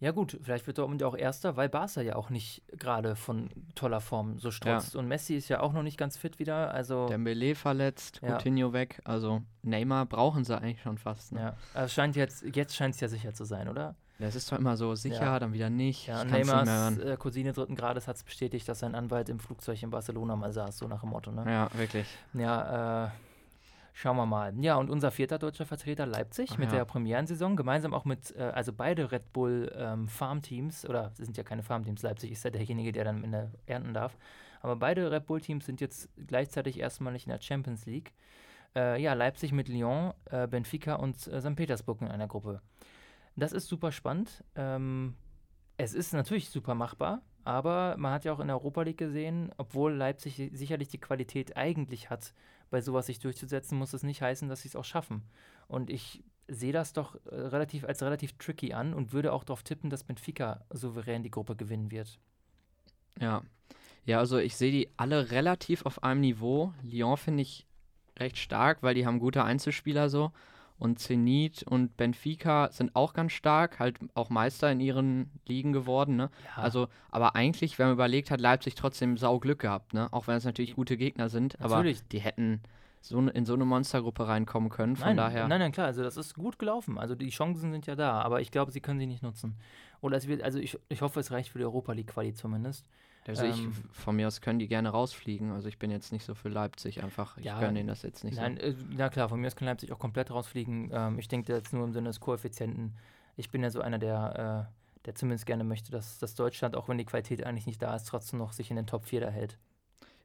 Ja 0.00 0.12
gut, 0.12 0.38
vielleicht 0.42 0.66
wird 0.66 0.78
Dortmund 0.78 1.02
ja 1.02 1.06
auch 1.06 1.16
Erster, 1.16 1.56
weil 1.56 1.68
Barca 1.68 2.00
ja 2.00 2.16
auch 2.16 2.30
nicht 2.30 2.62
gerade 2.78 3.16
von 3.16 3.50
toller 3.74 4.00
Form 4.00 4.38
so 4.38 4.50
strotzt. 4.50 4.96
Und 4.96 5.06
Messi 5.08 5.36
ist 5.36 5.48
ja 5.50 5.60
auch 5.60 5.74
noch 5.74 5.82
nicht 5.82 5.98
ganz 5.98 6.16
fit 6.16 6.38
wieder, 6.38 6.72
also 6.72 7.06
Dembele 7.06 7.54
verletzt, 7.54 8.20
Ja. 8.22 8.30
Coutinho 8.36 8.72
weg. 8.72 9.00
Also 9.04 9.42
Neymar 9.62 10.06
brauchen 10.06 10.44
sie 10.44 10.56
eigentlich 10.56 10.80
schon 10.80 10.96
fast. 10.96 11.32
Ne? 11.32 11.40
ja. 11.40 11.56
Also 11.74 11.92
scheint 11.92 12.16
jetzt, 12.16 12.44
jetzt 12.56 12.74
scheint 12.74 12.94
es 12.94 13.00
ja 13.00 13.08
sicher 13.08 13.34
zu 13.34 13.44
sein, 13.44 13.68
oder? 13.68 13.94
Das 14.18 14.34
ist 14.34 14.50
doch 14.52 14.58
immer 14.58 14.76
so 14.76 14.94
sicher, 14.94 15.22
Ja. 15.22 15.38
dann 15.38 15.52
wieder 15.52 15.68
nicht. 15.70 16.06
Ja, 16.06 16.24
Neymars 16.24 16.98
äh, 16.98 17.16
Cousine 17.18 17.52
dritten 17.52 17.74
Grades 17.74 18.06
hat 18.08 18.16
es 18.16 18.22
bestätigt, 18.24 18.68
dass 18.68 18.78
sein 18.80 18.94
Anwalt 18.94 19.28
im 19.28 19.38
Flugzeug 19.38 19.82
in 19.82 19.90
Barcelona 19.90 20.34
mal 20.36 20.52
saß, 20.52 20.78
so 20.78 20.88
nach 20.88 21.00
dem 21.00 21.10
Motto, 21.10 21.30
ne? 21.30 21.44
Ja, 21.46 21.68
wirklich. 21.74 22.06
Ja, 22.34 23.06
äh, 23.06 23.10
schauen 24.00 24.16
wir 24.16 24.26
mal. 24.26 24.54
Ja, 24.60 24.76
und 24.76 24.88
unser 24.88 25.10
vierter 25.10 25.38
deutscher 25.38 25.66
Vertreter 25.66 26.06
Leipzig 26.06 26.50
Ach 26.52 26.58
mit 26.58 26.70
ja. 26.70 26.78
der 26.78 26.84
Premierensaison, 26.86 27.54
gemeinsam 27.54 27.92
auch 27.92 28.06
mit, 28.06 28.34
äh, 28.34 28.42
also 28.42 28.72
beide 28.72 29.12
Red 29.12 29.32
Bull 29.32 29.70
ähm, 29.76 30.08
Farmteams, 30.08 30.88
oder 30.88 31.10
sie 31.14 31.24
sind 31.24 31.36
ja 31.36 31.42
keine 31.42 31.62
Farmteams, 31.62 32.02
Leipzig 32.02 32.32
ist 32.32 32.42
ja 32.44 32.50
derjenige, 32.50 32.92
der 32.92 33.04
dann 33.04 33.22
in 33.22 33.32
der 33.32 33.50
ernten 33.66 33.92
darf. 33.92 34.16
Aber 34.62 34.76
beide 34.76 35.10
Red 35.10 35.26
Bull-Teams 35.26 35.64
sind 35.64 35.80
jetzt 35.80 36.08
gleichzeitig 36.26 36.78
erstmalig 36.78 37.24
in 37.24 37.30
der 37.30 37.40
Champions 37.40 37.86
League. 37.86 38.12
Äh, 38.76 39.02
ja, 39.02 39.14
Leipzig 39.14 39.52
mit 39.52 39.68
Lyon, 39.68 40.12
äh, 40.26 40.46
Benfica 40.46 40.94
und 40.94 41.26
äh, 41.26 41.40
St. 41.40 41.56
Petersburg 41.56 42.02
in 42.02 42.08
einer 42.08 42.28
Gruppe. 42.28 42.60
Das 43.36 43.52
ist 43.52 43.68
super 43.68 43.90
spannend. 43.90 44.44
Ähm, 44.54 45.14
es 45.76 45.94
ist 45.94 46.12
natürlich 46.12 46.50
super 46.50 46.74
machbar, 46.74 47.22
aber 47.44 47.96
man 47.96 48.12
hat 48.12 48.24
ja 48.24 48.32
auch 48.32 48.40
in 48.40 48.48
der 48.48 48.56
Europa 48.56 48.82
League 48.82 48.98
gesehen, 48.98 49.50
obwohl 49.56 49.94
Leipzig 49.94 50.36
si- 50.36 50.50
sicherlich 50.54 50.88
die 50.88 51.00
Qualität 51.00 51.56
eigentlich 51.56 52.10
hat, 52.10 52.34
bei 52.70 52.80
sowas 52.80 53.06
sich 53.06 53.18
durchzusetzen, 53.18 53.76
muss 53.76 53.92
es 53.92 54.02
nicht 54.02 54.22
heißen, 54.22 54.48
dass 54.48 54.62
sie 54.62 54.68
es 54.68 54.76
auch 54.76 54.84
schaffen. 54.84 55.22
Und 55.68 55.90
ich 55.90 56.22
sehe 56.48 56.72
das 56.72 56.92
doch 56.92 57.14
äh, 57.26 57.34
relativ 57.34 57.84
als 57.84 58.02
relativ 58.02 58.32
tricky 58.38 58.72
an 58.72 58.94
und 58.94 59.12
würde 59.12 59.32
auch 59.32 59.44
darauf 59.44 59.62
tippen, 59.62 59.90
dass 59.90 60.04
Benfica 60.04 60.64
souverän 60.70 61.22
die 61.22 61.30
Gruppe 61.30 61.56
gewinnen 61.56 61.90
wird. 61.90 62.18
Ja. 63.20 63.42
Ja, 64.06 64.18
also 64.18 64.38
ich 64.38 64.56
sehe 64.56 64.72
die 64.72 64.88
alle 64.96 65.30
relativ 65.30 65.84
auf 65.84 66.02
einem 66.02 66.20
Niveau. 66.20 66.72
Lyon 66.82 67.16
finde 67.16 67.42
ich 67.42 67.66
recht 68.18 68.38
stark, 68.38 68.82
weil 68.82 68.94
die 68.94 69.06
haben 69.06 69.18
gute 69.18 69.44
Einzelspieler 69.44 70.08
so. 70.08 70.32
Und 70.80 70.98
Zenit 70.98 71.62
und 71.62 71.96
Benfica 71.98 72.70
sind 72.72 72.96
auch 72.96 73.12
ganz 73.12 73.32
stark, 73.32 73.78
halt 73.78 73.98
auch 74.14 74.30
Meister 74.30 74.72
in 74.72 74.80
ihren 74.80 75.30
Ligen 75.46 75.74
geworden, 75.74 76.16
ne? 76.16 76.30
Ja, 76.56 76.62
Also, 76.62 76.88
aber 77.10 77.36
eigentlich, 77.36 77.78
wenn 77.78 77.86
man 77.86 77.92
überlegt, 77.92 78.30
hat 78.30 78.40
Leipzig 78.40 78.76
trotzdem 78.76 79.18
sau 79.18 79.38
Glück 79.38 79.58
gehabt, 79.58 79.92
ne? 79.92 80.10
Auch 80.10 80.26
wenn 80.26 80.36
es 80.36 80.44
natürlich 80.46 80.74
gute 80.74 80.96
Gegner 80.96 81.28
sind, 81.28 81.60
Natürlich. 81.60 81.98
aber 81.98 82.08
die 82.10 82.20
hätten 82.20 82.62
so 83.02 83.20
in 83.20 83.44
so 83.44 83.52
eine 83.54 83.66
Monstergruppe 83.66 84.26
reinkommen 84.26 84.70
können. 84.70 84.96
Von 84.96 85.08
nein, 85.08 85.16
daher. 85.18 85.48
nein, 85.48 85.60
nein, 85.60 85.72
klar, 85.72 85.86
also 85.86 86.02
das 86.02 86.16
ist 86.16 86.34
gut 86.34 86.58
gelaufen. 86.58 86.98
Also 86.98 87.14
die 87.14 87.28
Chancen 87.28 87.72
sind 87.72 87.86
ja 87.86 87.94
da, 87.94 88.22
aber 88.22 88.40
ich 88.40 88.50
glaube, 88.50 88.72
sie 88.72 88.80
können 88.80 88.98
sie 88.98 89.06
nicht 89.06 89.22
nutzen. 89.22 89.56
Oder 90.00 90.16
es 90.16 90.28
wird, 90.28 90.42
also 90.42 90.58
ich, 90.58 90.78
ich 90.88 91.02
hoffe, 91.02 91.20
es 91.20 91.30
reicht 91.30 91.50
für 91.50 91.58
die 91.58 91.64
Europa 91.64 91.92
League 91.92 92.08
Quali 92.08 92.32
zumindest. 92.32 92.86
Also 93.28 93.44
ich, 93.44 93.58
ähm, 93.58 93.72
von 93.92 94.16
mir 94.16 94.26
aus 94.26 94.40
können 94.40 94.58
die 94.58 94.68
gerne 94.68 94.88
rausfliegen. 94.88 95.52
Also 95.52 95.68
ich 95.68 95.78
bin 95.78 95.90
jetzt 95.90 96.12
nicht 96.12 96.24
so 96.24 96.34
für 96.34 96.48
Leipzig 96.48 97.02
einfach. 97.02 97.36
Ich 97.36 97.44
Ja, 97.44 97.60
gönne 97.60 97.74
denen 97.74 97.88
das 97.88 98.02
jetzt 98.02 98.24
nicht 98.24 98.36
Nein, 98.36 98.56
äh, 98.56 98.74
na 98.90 99.08
klar, 99.08 99.28
von 99.28 99.40
mir 99.40 99.46
aus 99.46 99.56
kann 99.56 99.66
Leipzig 99.66 99.92
auch 99.92 99.98
komplett 99.98 100.30
rausfliegen. 100.30 100.90
Ähm, 100.92 101.18
ich 101.18 101.28
denke 101.28 101.52
jetzt 101.52 101.72
nur 101.72 101.84
im 101.84 101.92
Sinne 101.92 102.08
des 102.08 102.20
Koeffizienten. 102.20 102.96
Ich 103.36 103.50
bin 103.50 103.62
ja 103.62 103.70
so 103.70 103.80
einer, 103.80 103.98
der, 103.98 104.68
äh, 104.70 105.04
der 105.06 105.14
zumindest 105.14 105.46
gerne 105.46 105.64
möchte, 105.64 105.92
dass, 105.92 106.18
dass 106.18 106.34
Deutschland, 106.34 106.76
auch 106.76 106.88
wenn 106.88 106.98
die 106.98 107.04
Qualität 107.04 107.44
eigentlich 107.44 107.66
nicht 107.66 107.82
da 107.82 107.94
ist, 107.94 108.04
trotzdem 108.04 108.38
noch 108.38 108.52
sich 108.52 108.70
in 108.70 108.76
den 108.76 108.86
Top 108.86 109.04
4 109.04 109.20
da 109.20 109.30
hält. 109.30 109.52
so. 109.52 109.69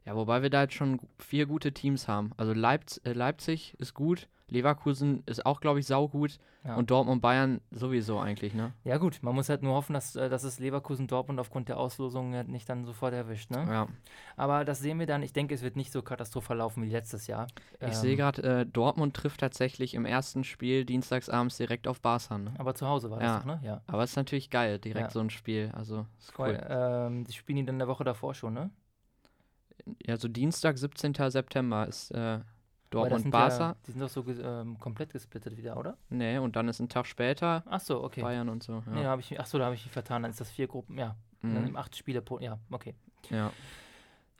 Ja, 0.06 0.14
wobei 0.16 0.40
wir 0.42 0.50
da 0.50 0.62
jetzt 0.62 0.74
schon 0.74 1.00
vier 1.18 1.46
gute 1.46 1.72
Teams 1.72 2.06
haben. 2.08 2.30
Also 2.36 2.52
Leipz 2.52 3.00
äh, 3.04 3.12
Leipzig 3.12 3.74
ist 3.78 3.92
gut, 3.92 4.28
Leverkusen 4.48 5.24
ist 5.26 5.44
auch, 5.44 5.60
glaube 5.60 5.80
ich, 5.80 5.86
saugut 5.86 6.38
Ja. 6.64 6.76
und 6.76 6.92
Dortmund 6.92 7.20
Bayern 7.20 7.60
sowieso 7.72 8.20
eigentlich, 8.20 8.54
ne? 8.54 8.72
Ja 8.84 8.98
gut, 8.98 9.18
man 9.22 9.34
muss 9.34 9.48
halt 9.48 9.64
nur 9.64 9.74
hoffen, 9.74 9.94
dass, 9.94 10.14
äh, 10.14 10.28
dass 10.28 10.44
es 10.44 10.60
Leverkusen 10.60 11.08
Dortmund 11.08 11.40
aufgrund 11.40 11.68
der 11.68 11.78
Auslosung 11.78 12.32
halt 12.34 12.46
nicht 12.46 12.68
dann 12.68 12.84
sofort 12.84 13.12
erwischt. 13.14 13.50
Ne? 13.50 13.66
Ja. 13.68 13.88
Aber 14.36 14.64
das 14.64 14.78
sehen 14.78 15.00
wir 15.00 15.06
dann. 15.06 15.24
Ich 15.24 15.32
denke, 15.32 15.52
es 15.56 15.62
wird 15.62 15.74
nicht 15.74 15.90
so 15.90 16.00
katastrophal 16.02 16.58
laufen 16.58 16.84
wie 16.84 16.90
letztes 16.90 17.26
Jahr. 17.26 17.48
Ich 17.84 17.94
sehe 17.96 18.12
Ähm, 18.12 18.16
gerade, 18.18 18.42
äh, 18.60 18.66
Dortmund 18.66 19.14
trifft 19.14 19.40
tatsächlich 19.40 19.94
im 19.94 20.04
ersten 20.04 20.44
Spiel 20.44 20.84
dienstagsabends 20.84 21.56
direkt 21.56 21.88
auf 21.88 22.00
Barca, 22.00 22.38
ne? 22.38 22.54
Aber 22.58 22.76
zu 22.76 22.86
Hause 22.86 23.10
war 23.10 23.20
Ja. 23.20 23.26
das 23.34 23.38
doch, 23.38 23.46
ne? 23.46 23.60
Ja. 23.64 23.80
Aber 23.88 24.04
es 24.04 24.10
ist 24.10 24.16
natürlich 24.16 24.50
geil, 24.50 24.78
direkt 24.78 25.08
Ja. 25.08 25.10
so 25.10 25.18
ein 25.18 25.30
Spiel. 25.30 25.72
Also, 25.74 26.06
ist 26.20 26.32
cool. 26.38 26.46
Weil, 26.46 26.66
ähm, 26.70 27.24
die 27.24 27.32
spielen 27.32 27.56
die 27.56 27.64
dann 27.66 27.74
in 27.74 27.80
der 27.80 27.88
Woche 27.88 28.04
davor 28.04 28.32
schon, 28.34 28.54
ne? 28.54 28.70
Ja, 30.04 30.16
so 30.16 30.28
Dienstag, 30.28 30.78
17. 30.78 31.14
September 31.30 31.86
ist 31.86 32.10
äh, 32.10 32.40
Dortmund 32.90 33.30
Barca. 33.30 33.58
Ja, 33.70 33.76
die 33.86 33.92
sind 33.92 34.00
doch 34.00 34.08
so 34.08 34.24
ähm, 34.28 34.78
komplett 34.78 35.12
gesplittet 35.12 35.56
wieder, 35.56 35.76
oder? 35.76 35.96
Nee, 36.08 36.38
und 36.38 36.56
dann 36.56 36.68
ist 36.68 36.80
ein 36.80 36.88
Tag 36.88 37.06
später 37.06 37.62
Ach 37.66 37.80
so, 37.80 38.02
okay. 38.02 38.22
Bayern 38.22 38.48
und 38.48 38.62
so. 38.62 38.82
Nee, 38.86 38.94
da 38.96 39.02
Ja. 39.02 39.10
hab 39.10 39.20
ich, 39.20 39.38
ach 39.38 39.46
so, 39.46 39.58
da 39.58 39.66
habe 39.66 39.74
ich 39.74 39.84
mich 39.84 39.92
vertan. 39.92 40.22
Dann 40.22 40.30
ist 40.30 40.40
das 40.40 40.50
vier 40.50 40.66
Gruppen, 40.68 40.98
ja. 40.98 41.16
Dann 41.42 41.62
Mhm. 41.62 41.68
im 41.68 41.76
acht 41.76 41.94
Spiele 41.96 42.22
pro, 42.22 42.38
ja, 42.40 42.58
okay. 42.70 42.94
ja. 43.30 43.52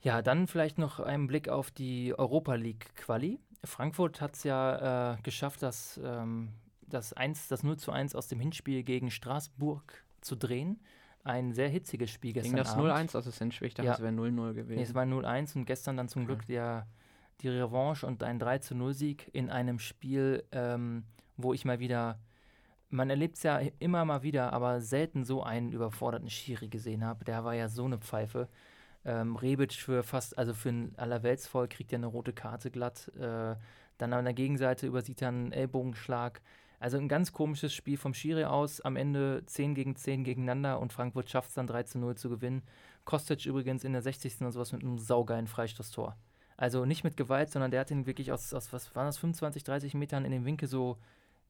Ja, 0.03 0.23
dann 0.23 0.47
vielleicht 0.47 0.79
noch 0.79 1.01
einen 1.01 1.27
Blick 1.27 1.49
auf 1.49 1.71
die 1.71 2.15
Europa 2.17 2.55
League 2.55 2.95
Quali. 2.97 3.41
Frankfurt 3.65 4.21
hat 4.21 4.35
es 4.37 4.45
ja 4.45 5.15
äh, 5.15 5.23
geschafft, 5.23 5.63
das, 5.63 6.01
ähm, 6.03 6.53
das, 6.87 7.13
1, 7.13 7.49
das 7.49 7.63
0 7.65 7.77
zu 7.77 7.91
1 7.93 8.15
aus 8.15 8.29
dem 8.29 8.39
Hinspiel 8.39 8.83
gegen 8.85 9.11
Straßburg 9.11 10.05
zu 10.21 10.37
drehen. 10.37 10.81
Ein 11.27 11.53
sehr 11.53 11.69
hitziges 11.69 12.11
Spiel 12.11 12.33
Ging 12.33 12.43
gestern 12.43 12.57
das 12.59 12.75
Abend. 12.75 12.91
0-1 13.11 13.17
aus 13.17 13.25
das 13.25 13.39
Hinspiel? 13.39 13.69
Ich 13.69 13.75
dachte, 13.75 13.87
Ja. 13.89 13.95
es 13.95 14.01
wäre 14.01 14.13
0-0 14.13 14.55
gewesen. 14.55 14.77
Nee, 14.77 14.83
es 14.85 14.95
war 14.95 15.05
0-1 15.05 15.57
und 15.57 15.65
gestern 15.65 15.97
dann 15.97 16.09
zum 16.09 16.23
Okay. 16.23 16.35
Glück 16.35 16.47
der, 16.47 16.87
die 17.41 17.49
Revanche 17.49 18.07
und 18.07 18.23
ein 18.23 18.39
3-0-Sieg 18.39 19.29
in 19.33 19.51
einem 19.51 19.79
Spiel, 19.79 20.45
ähm, 20.53 21.05
wo 21.37 21.53
ich 21.53 21.65
mal 21.65 21.81
wieder, 21.81 22.19
man 22.89 23.11
erlebt 23.11 23.37
es 23.37 23.43
ja 23.43 23.59
immer 23.79 24.05
mal 24.05 24.23
wieder, 24.23 24.53
aber 24.53 24.81
selten 24.81 25.25
so 25.25 25.43
einen 25.43 25.73
überforderten 25.73 26.31
Schiri 26.31 26.69
gesehen 26.69 27.05
habe. 27.05 27.25
Der 27.25 27.45
war 27.45 27.55
ja 27.55 27.69
so 27.69 27.85
eine 27.85 27.99
Pfeife. 27.99 28.49
Ähm, 29.05 29.37
Rebic 29.37 29.73
für 29.73 30.03
fast, 30.03 30.37
also 30.39 30.55
für 30.55 30.69
ein 30.71 30.95
Allerweltsvoll 30.97 31.69
kriegt 31.69 31.93
er 31.93 31.99
eine 31.99 32.07
rote 32.07 32.33
Karte 32.33 32.71
glatt. 32.71 33.09
Äh, 33.19 33.57
dann 33.99 34.13
an 34.13 34.25
der 34.25 34.35
Gegenseite 34.35 34.87
übersieht 34.87 35.23
er 35.23 35.29
einen 35.29 35.53
Ellbogenschlag. 35.53 36.41
Also 36.79 36.99
ein 36.99 37.09
ganz 37.09 37.33
komisches 37.33 37.73
Spiel 37.73 37.97
vom 37.97 38.15
Schiri 38.15 38.45
aus. 38.45 38.81
Am 38.81 38.97
Ende 38.97 39.43
10 39.47 39.75
gegen 39.75 39.97
10 39.97 40.25
gegeneinander 40.25 40.79
und 40.81 40.93
Frankfurt 40.93 41.31
schafft 41.31 41.49
es 41.49 41.55
dann 41.55 41.67
3 41.67 41.85
zu 41.85 41.99
0 41.99 42.17
zu 42.17 42.29
gewinnen. 42.29 42.63
Kostic 43.05 43.47
übrigens 43.47 43.85
in 43.85 43.93
der 43.93 44.03
60. 44.03 44.41
und 44.43 44.53
sowas 44.53 44.73
mit 44.73 44.83
einem 44.83 44.99
saugeilen 44.99 45.47
Freistoßtor. 45.47 46.17
Also 46.57 46.85
nicht 46.85 47.05
mit 47.05 47.17
Gewalt, 47.17 47.51
sondern 47.51 47.71
der 47.71 47.81
hat 47.81 47.91
ihn 47.91 48.07
wirklich 48.07 48.33
aus, 48.33 48.53
aus 48.55 48.73
was 48.73 48.95
waren 48.95 49.07
das, 49.07 49.19
25, 49.19 49.63
30 49.65 49.95
Metern 49.95 50.25
in 50.25 50.33
den 50.33 50.45
Winkel 50.45 50.69
so 50.69 50.97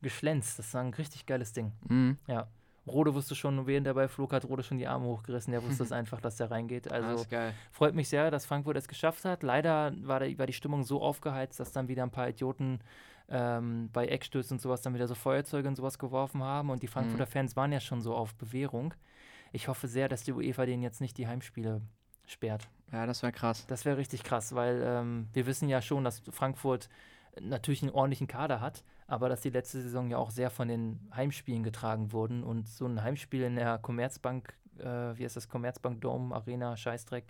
geschlänzt. 0.02 0.58
Das 0.58 0.74
war 0.74 0.82
ein 0.82 0.92
richtig 0.94 1.26
geiles 1.26 1.52
Ding. 1.52 1.72
Mhm. 1.88 2.18
Ja. 2.26 2.48
Rode 2.86 3.14
wusste 3.14 3.34
schon, 3.34 3.66
während 3.66 3.86
der 3.86 3.94
Ball 3.94 4.08
flog, 4.08 4.32
hat 4.32 4.44
Rode 4.44 4.62
schon 4.62 4.78
die 4.78 4.86
Arme 4.86 5.06
hochgerissen. 5.06 5.50
Der 5.50 5.62
wusste 5.64 5.82
es 5.82 5.92
einfach, 5.92 6.20
dass 6.20 6.36
der 6.36 6.50
reingeht. 6.50 6.90
Ah, 6.90 6.96
Also 6.96 7.24
freut 7.72 7.94
mich 7.94 8.08
sehr, 8.08 8.30
dass 8.30 8.46
Frankfurt 8.46 8.76
es 8.76 8.86
geschafft 8.86 9.24
hat. 9.24 9.42
Leider 9.42 9.92
war, 10.02 10.20
der, 10.20 10.38
war 10.38 10.46
die 10.46 10.52
Stimmung 10.52 10.84
so 10.84 11.02
aufgeheizt, 11.02 11.58
dass 11.58 11.72
dann 11.72 11.88
wieder 11.88 12.04
ein 12.04 12.10
paar 12.10 12.28
Idioten 12.28 12.80
ähm, 13.28 13.90
bei 13.92 14.06
Eckstößen 14.06 14.54
und 14.56 14.60
sowas 14.60 14.82
dann 14.82 14.94
wieder 14.94 15.08
so 15.08 15.14
Feuerzeuge 15.14 15.68
und 15.68 15.76
sowas 15.76 15.98
geworfen 15.98 16.42
haben. 16.42 16.70
Und 16.70 16.82
die 16.82 16.86
Frankfurter 16.88 17.26
Fans 17.26 17.56
waren 17.56 17.72
ja 17.72 17.80
schon 17.80 18.00
so 18.00 18.14
auf 18.14 18.34
Bewährung. 18.34 18.94
Ich 19.52 19.68
hoffe 19.68 19.88
sehr, 19.88 20.08
dass 20.08 20.22
die 20.24 20.32
UEFA 20.32 20.66
denen 20.66 20.82
jetzt 20.82 21.00
nicht 21.00 21.16
die 21.18 21.26
Heimspiele 21.26 21.80
sperrt. 22.26 22.68
Ja, 22.92 23.06
das 23.06 23.22
wäre 23.22 23.32
krass. 23.32 23.66
Das 23.66 23.84
wäre 23.84 23.96
richtig 23.96 24.22
krass, 24.22 24.54
weil 24.54 24.82
ähm, 24.84 25.28
wir 25.32 25.46
wissen 25.46 25.68
ja 25.68 25.80
schon, 25.82 26.04
dass 26.04 26.20
Frankfurt 26.30 26.88
natürlich 27.40 27.82
einen 27.82 27.92
ordentlichen 27.92 28.26
Kader 28.26 28.60
hat, 28.60 28.82
aber 29.06 29.28
dass 29.28 29.42
die 29.42 29.50
letzte 29.50 29.80
Saison 29.82 30.08
ja 30.10 30.16
auch 30.18 30.30
sehr 30.30 30.50
von 30.50 30.68
den 30.68 31.00
Heimspielen 31.14 31.62
getragen 31.62 32.12
wurden 32.12 32.42
und 32.42 32.66
so 32.68 32.86
ein 32.86 33.02
Heimspiel 33.02 33.42
in 33.42 33.56
der 33.56 33.78
Commerzbank, 33.78 34.54
äh, 34.78 34.84
wie 34.84 35.24
heißt 35.24 35.36
das, 35.36 35.48
Commerzbank 35.48 36.00
Dome, 36.00 36.34
Arena, 36.34 36.76
Scheißdreck, 36.76 37.24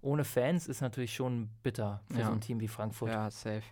ohne 0.00 0.24
Fans 0.24 0.68
ist 0.68 0.80
natürlich 0.80 1.14
schon 1.14 1.50
bitter 1.62 2.00
für 2.10 2.20
Ja. 2.20 2.26
so 2.26 2.32
ein 2.32 2.40
Team 2.40 2.60
wie 2.60 2.68
Frankfurt. 2.68 3.10
Ja, 3.10 3.30
safe. 3.30 3.62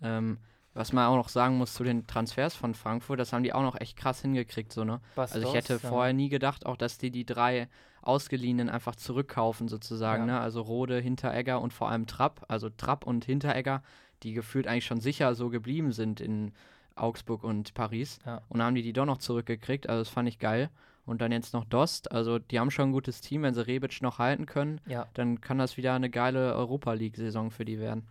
Ähm, 0.00 0.38
was 0.74 0.92
man 0.92 1.06
auch 1.06 1.16
noch 1.16 1.28
sagen 1.28 1.56
muss 1.58 1.74
zu 1.74 1.84
den 1.84 2.06
Transfers 2.06 2.54
von 2.54 2.74
Frankfurt, 2.74 3.18
das 3.18 3.32
haben 3.32 3.42
die 3.42 3.52
auch 3.52 3.62
noch 3.62 3.80
echt 3.80 3.96
krass 3.96 4.22
hingekriegt, 4.22 4.72
so, 4.72 4.84
ne? 4.84 5.00
Also 5.16 5.38
ich 5.38 5.44
Bastos, 5.44 5.54
hätte 5.54 5.72
ja. 5.74 5.88
vorher 5.88 6.12
nie 6.12 6.28
gedacht, 6.28 6.66
auch 6.66 6.76
dass 6.76 6.98
die 6.98 7.10
die 7.10 7.24
drei 7.26 7.68
Ausgeliehenen 8.02 8.68
einfach 8.70 8.94
zurückkaufen 8.94 9.68
sozusagen, 9.68 10.28
Ja. 10.28 10.34
ne? 10.34 10.40
Also 10.40 10.62
Rode, 10.62 10.98
Hinteregger 11.00 11.60
und 11.60 11.72
vor 11.72 11.88
allem 11.88 12.06
Trapp, 12.06 12.44
also 12.48 12.70
Trapp 12.70 13.06
und 13.06 13.24
Hinteregger, 13.24 13.82
die 14.22 14.32
gefühlt 14.32 14.66
eigentlich 14.66 14.86
schon 14.86 15.00
sicher 15.00 15.34
so 15.34 15.48
geblieben 15.48 15.92
sind 15.92 16.20
in 16.20 16.52
Augsburg 16.94 17.44
und 17.44 17.74
Paris. 17.74 18.18
Ja. 18.26 18.42
Und 18.48 18.58
dann 18.58 18.68
haben 18.68 18.74
die 18.74 18.82
die 18.82 18.92
doch 18.92 19.06
noch 19.06 19.18
zurückgekriegt, 19.18 19.88
also 19.88 20.00
das 20.02 20.08
fand 20.08 20.28
ich 20.28 20.38
geil. 20.38 20.70
Und 21.06 21.22
dann 21.22 21.32
jetzt 21.32 21.54
noch 21.54 21.64
Dost, 21.64 22.12
also 22.12 22.38
die 22.38 22.60
haben 22.60 22.70
schon 22.70 22.90
ein 22.90 22.92
gutes 22.92 23.22
Team, 23.22 23.42
wenn 23.42 23.54
sie 23.54 23.66
Rebic 23.66 24.02
noch 24.02 24.18
halten 24.18 24.44
können, 24.44 24.78
Ja, 24.86 25.06
dann 25.14 25.40
kann 25.40 25.56
das 25.56 25.78
wieder 25.78 25.94
eine 25.94 26.10
geile 26.10 26.54
Europa 26.54 26.92
League-Saison 26.92 27.50
für 27.50 27.64
die 27.64 27.78
werden. 27.78 28.06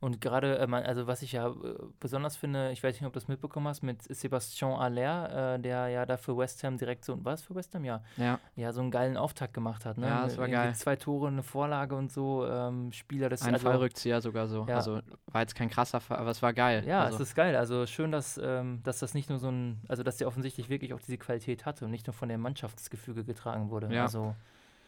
Und 0.00 0.20
gerade, 0.20 0.58
äh, 0.58 0.72
also 0.72 1.06
was 1.08 1.22
ich 1.22 1.32
ja 1.32 1.48
äh, 1.48 1.54
besonders 1.98 2.36
finde, 2.36 2.70
ich 2.70 2.82
weiß 2.82 2.94
nicht, 2.94 3.04
ob 3.04 3.12
du 3.12 3.18
das 3.18 3.26
mitbekommen 3.26 3.66
hast, 3.66 3.82
mit 3.82 4.02
Sebastian 4.02 4.72
Aller, 4.72 5.54
äh, 5.54 5.58
der 5.58 5.88
ja 5.88 6.06
da 6.06 6.16
für 6.16 6.36
West 6.36 6.62
Ham 6.62 6.78
direkt 6.78 7.04
so, 7.04 7.18
was 7.24 7.42
für 7.42 7.54
West 7.56 7.74
Ham? 7.74 7.84
Ja. 7.84 8.02
Ja. 8.16 8.38
Ja, 8.54 8.72
so 8.72 8.80
einen 8.80 8.92
geilen 8.92 9.16
Auftakt 9.16 9.54
gemacht 9.54 9.84
hat. 9.84 9.98
Ne? 9.98 10.06
Ja, 10.06 10.22
das 10.22 10.36
war 10.36 10.46
Irgendwie 10.46 10.66
geil. 10.66 10.74
Zwei 10.76 10.96
Tore, 10.96 11.28
eine 11.28 11.42
Vorlage 11.42 11.96
und 11.96 12.12
so, 12.12 12.46
ähm, 12.46 12.92
Spieler 12.92 13.28
des 13.28 13.42
Ein 13.42 13.54
also, 13.54 13.68
Fallrückzieher 13.68 14.20
sogar 14.20 14.46
so. 14.46 14.66
Ja. 14.68 14.76
Also 14.76 15.00
war 15.26 15.40
jetzt 15.40 15.56
kein 15.56 15.68
krasser 15.68 16.00
Fall, 16.00 16.18
aber 16.18 16.30
es 16.30 16.42
war 16.42 16.52
geil. 16.52 16.84
Ja, 16.86 17.02
also, 17.02 17.16
es 17.16 17.30
ist 17.30 17.34
geil. 17.34 17.56
Also 17.56 17.86
schön, 17.86 18.12
dass, 18.12 18.40
ähm, 18.42 18.80
dass 18.84 19.00
das 19.00 19.14
nicht 19.14 19.30
nur 19.30 19.38
so 19.38 19.50
ein, 19.50 19.82
also 19.88 20.04
dass 20.04 20.18
der 20.18 20.28
offensichtlich 20.28 20.68
wirklich 20.68 20.94
auch 20.94 21.00
diese 21.00 21.18
Qualität 21.18 21.66
hatte 21.66 21.84
und 21.86 21.90
nicht 21.90 22.06
nur 22.06 22.14
von 22.14 22.28
der 22.28 22.38
Mannschaftsgefüge 22.38 23.24
getragen 23.24 23.70
wurde. 23.70 23.92
Ja. 23.92 24.02
Also 24.02 24.36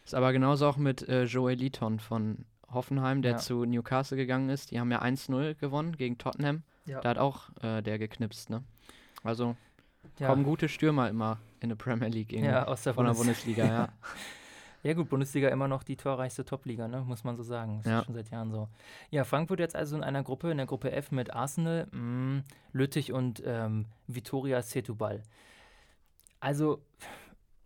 Ist 0.05 0.15
aber 0.15 0.33
genauso 0.33 0.69
auch 0.69 0.77
mit 0.77 1.09
äh, 1.09 1.25
Joel 1.25 1.57
Leaton 1.57 1.99
von 1.99 2.45
Hoffenheim, 2.73 3.23
der 3.23 3.33
Ja. 3.33 3.39
zu 3.39 3.65
Newcastle 3.65 4.17
gegangen 4.17 4.49
ist. 4.51 4.71
Die 4.71 4.81
haben 4.81 4.91
ja 4.91 5.01
1-0 5.03 5.55
gewonnen 5.55 5.97
gegen 5.97 6.19
Tottenham. 6.19 6.63
Ja. 6.87 7.01
Da 7.01 7.11
hat 7.11 7.19
auch 7.19 7.51
äh, 7.63 7.83
der 7.83 7.99
geknipst, 7.99 8.51
ne? 8.51 8.63
Also 9.23 9.57
ja, 10.19 10.29
kommen 10.29 10.45
gute 10.45 10.69
Stürmer 10.69 11.09
immer 11.09 11.39
in 11.61 11.69
der 11.69 11.77
Premier 11.77 12.09
League 12.09 12.33
irgendwie. 12.33 12.51
ja, 12.51 12.67
aus 12.67 12.83
der 12.85 12.95
von 12.95 13.05
der 13.05 13.13
Bundes 13.13 13.27
Bundesliga, 13.45 13.65
ja. 13.67 13.89
Ja 14.83 14.95
gut, 14.95 15.11
Bundesliga 15.11 15.51
immer 15.51 15.69
noch 15.69 15.83
die 15.83 15.97
torreichste 15.97 16.43
Topliga, 16.43 16.89
ne? 16.89 17.03
muss 17.03 17.23
man 17.23 17.37
so 17.37 17.43
sagen. 17.43 17.81
Das 17.83 17.87
Ja. 17.93 17.99
ist 17.99 18.07
schon 18.07 18.15
seit 18.15 18.31
Jahren 18.31 18.51
so. 18.51 18.67
Ja, 19.11 19.25
Frankfurt 19.25 19.61
jetzt 19.61 19.77
also 19.77 19.95
in 19.95 20.03
einer 20.03 20.23
Gruppe, 20.23 20.51
in 20.51 20.57
der 20.57 20.65
Gruppe 20.65 20.91
F 20.91 21.11
mit 21.13 21.35
Arsenal, 21.35 21.87
mh, 21.93 22.45
Lüttich 22.73 23.13
und 23.13 23.43
ähm, 23.45 23.85
Vitoria 24.07 24.63
Setubal. 24.63 25.23
Also, 26.41 26.81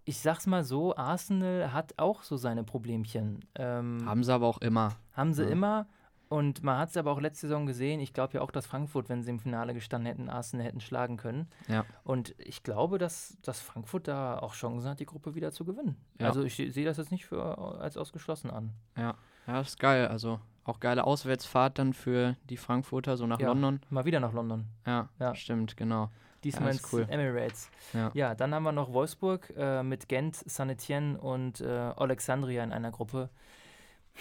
ich 0.04 0.18
sag's 0.18 0.46
mal 0.46 0.64
so, 0.64 0.94
Arsenal 0.96 1.72
hat 1.72 1.94
auch 1.98 2.22
so 2.22 2.36
seine 2.36 2.64
Problemchen. 2.64 3.44
Ähm, 3.54 4.02
Haben 4.06 4.24
sie 4.24 4.32
aber 4.34 4.46
auch 4.46 4.58
immer. 4.58 4.92
haben 5.12 5.32
sie 5.32 5.44
ja. 5.44 5.48
immer. 5.50 5.86
Und 6.28 6.64
man 6.64 6.78
hat 6.78 6.88
es 6.88 6.96
aber 6.96 7.12
auch 7.12 7.20
letzte 7.20 7.46
Saison 7.46 7.64
gesehen. 7.66 8.00
Ich 8.00 8.12
glaube 8.12 8.34
ja 8.34 8.40
auch, 8.40 8.50
dass 8.50 8.66
Frankfurt, 8.66 9.08
wenn 9.08 9.22
sie 9.22 9.30
im 9.30 9.38
Finale 9.38 9.72
gestanden 9.72 10.06
hätten, 10.06 10.28
Arsenal 10.28 10.66
hätten 10.66 10.80
schlagen 10.80 11.16
können. 11.16 11.48
Ja. 11.68 11.84
Und 12.02 12.34
ich 12.38 12.62
glaube, 12.64 12.98
dass, 12.98 13.36
dass 13.42 13.60
Frankfurt 13.60 14.08
da 14.08 14.38
auch 14.38 14.54
Chancen 14.54 14.88
hat, 14.90 14.98
die 15.00 15.06
Gruppe 15.06 15.34
wieder 15.36 15.52
zu 15.52 15.64
gewinnen. 15.64 15.96
Ja. 16.18 16.26
Also 16.28 16.42
ich 16.42 16.56
sehe 16.56 16.84
das 16.84 16.96
jetzt 16.96 17.12
nicht 17.12 17.26
für, 17.26 17.56
als 17.80 17.96
ausgeschlossen 17.96 18.50
an. 18.50 18.72
Ja, 18.96 19.14
das 19.46 19.68
ist 19.68 19.80
geil. 19.80 20.08
Also 20.08 20.40
auch 20.64 20.80
geile 20.80 21.04
Auswärtsfahrt 21.04 21.78
dann 21.78 21.92
für 21.92 22.36
die 22.48 22.56
Frankfurter, 22.56 23.16
so 23.16 23.26
nach 23.26 23.38
Ja. 23.38 23.48
London. 23.48 23.80
Mal 23.90 24.04
wieder 24.06 24.18
nach 24.18 24.32
London. 24.32 24.64
Ja, 24.86 25.10
Ja. 25.20 25.34
stimmt, 25.36 25.76
genau. 25.76 26.10
Diesmal 26.44 26.70
ist 26.70 26.82
ins 26.82 26.92
cool. 26.92 27.06
Emirates. 27.08 27.70
Ja. 28.14 28.34
dann 28.34 28.54
haben 28.54 28.62
wir 28.62 28.72
noch 28.72 28.92
Wolfsburg 28.92 29.52
äh, 29.56 29.82
mit 29.82 30.08
Gent, 30.08 30.36
Saint-Etienne 30.36 31.18
und 31.20 31.60
äh, 31.60 31.66
Alexandria 31.68 32.62
in 32.62 32.72
einer 32.72 32.90
Gruppe. 32.90 33.30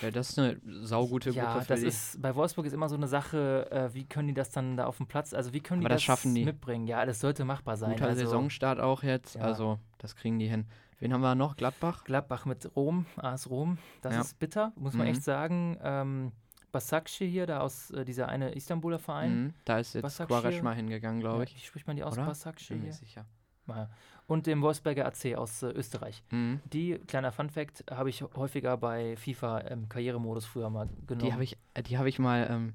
Ja, 0.02 0.10
das 0.10 0.30
ist 0.32 0.40
eine 0.40 0.60
saugute 0.82 1.30
ja, 1.30 1.46
Gruppe 1.52 1.62
für 1.66 1.68
das 1.74 1.82
die. 1.82 1.86
ist 1.88 2.20
bei 2.22 2.34
Wolfsburg 2.34 2.66
ist 2.66 2.74
immer 2.74 2.90
so 2.90 2.96
eine 2.96 3.08
Sache, 3.08 3.70
äh, 3.72 3.94
wie 3.94 4.06
können 4.06 4.28
die 4.28 4.34
das 4.34 4.50
dann 4.50 4.76
da 4.76 4.86
auf 4.86 4.98
dem 4.98 5.06
Platz, 5.06 5.34
also 5.36 5.54
wie 5.54 5.60
können 5.60 5.82
die 5.82 5.86
Aber 5.86 5.94
das 5.94 5.98
das, 6.02 6.04
schaffen 6.06 6.34
die. 6.34 6.46
mitbringen? 6.46 6.88
Ja, 6.88 7.06
das 7.06 7.20
sollte 7.20 7.46
machbar 7.46 7.78
sein. 7.78 7.92
Guter 7.92 8.08
also, 8.08 8.22
Saisonstart 8.26 8.80
auch 8.80 9.04
jetzt. 9.04 9.36
Ja. 9.36 9.42
Also, 9.42 9.78
das 10.00 10.16
kriegen 10.16 10.40
die 10.40 10.48
hin. 10.48 10.66
Wen 10.98 11.14
haben 11.14 11.22
wir 11.22 11.36
noch? 11.36 11.58
Gladbach? 11.58 12.06
Gladbach 12.06 12.46
mit 12.46 12.76
Rom, 12.76 13.06
AS 13.18 13.50
Rom, 13.50 13.78
das 14.02 14.16
Ja. 14.16 14.22
ist 14.22 14.40
bitter, 14.40 14.72
muss 14.78 14.94
man 14.94 15.06
Mhm. 15.06 15.14
echt 15.14 15.24
sagen. 15.24 15.78
Ähm, 15.84 16.32
Basakci 16.74 17.30
hier, 17.30 17.46
da 17.48 17.62
aus 17.62 17.92
äh, 17.92 18.04
dieser 18.04 18.28
eine 18.28 18.52
Istanbuler 18.54 19.00
Verein. 19.00 19.44
Mhm. 19.46 19.54
Da 19.64 19.80
ist 19.80 19.94
jetzt. 19.94 20.18
Quaresma 20.28 20.74
hingegangen, 20.74 21.22
glaube 21.22 21.38
Ja, 21.38 21.44
ich. 21.44 21.56
wie 21.56 21.60
spricht 21.60 21.88
man 21.88 21.96
die 21.96 22.04
aus? 22.04 22.18
Basakci 22.18 22.74
Bin 22.74 22.80
mir 22.80 22.86
hier? 22.86 22.94
sicher. 22.94 23.26
Ja. 23.68 23.90
Und 24.28 24.46
dem 24.48 24.62
Wolfsberger 24.62 25.06
AC 25.06 25.36
aus 25.38 25.64
äh, 25.64 25.68
Österreich. 25.68 26.22
Mhm. 26.32 26.60
Die, 26.74 26.96
kleiner 27.08 27.32
Funfact, 27.32 27.86
habe 27.90 28.10
ich 28.10 28.22
häufiger 28.36 28.76
bei 28.76 29.16
FIFA 29.16 29.60
im 29.60 29.88
Karrieremodus 29.88 30.46
früher 30.46 30.70
mal 30.70 30.90
genommen. 31.08 31.26
Die 31.28 31.32
habe 31.34 31.44
ich, 31.44 31.58
äh, 31.74 31.84
die 31.84 31.98
habe 31.98 32.10
ich 32.10 32.20
mal, 32.20 32.48
ähm, 32.50 32.74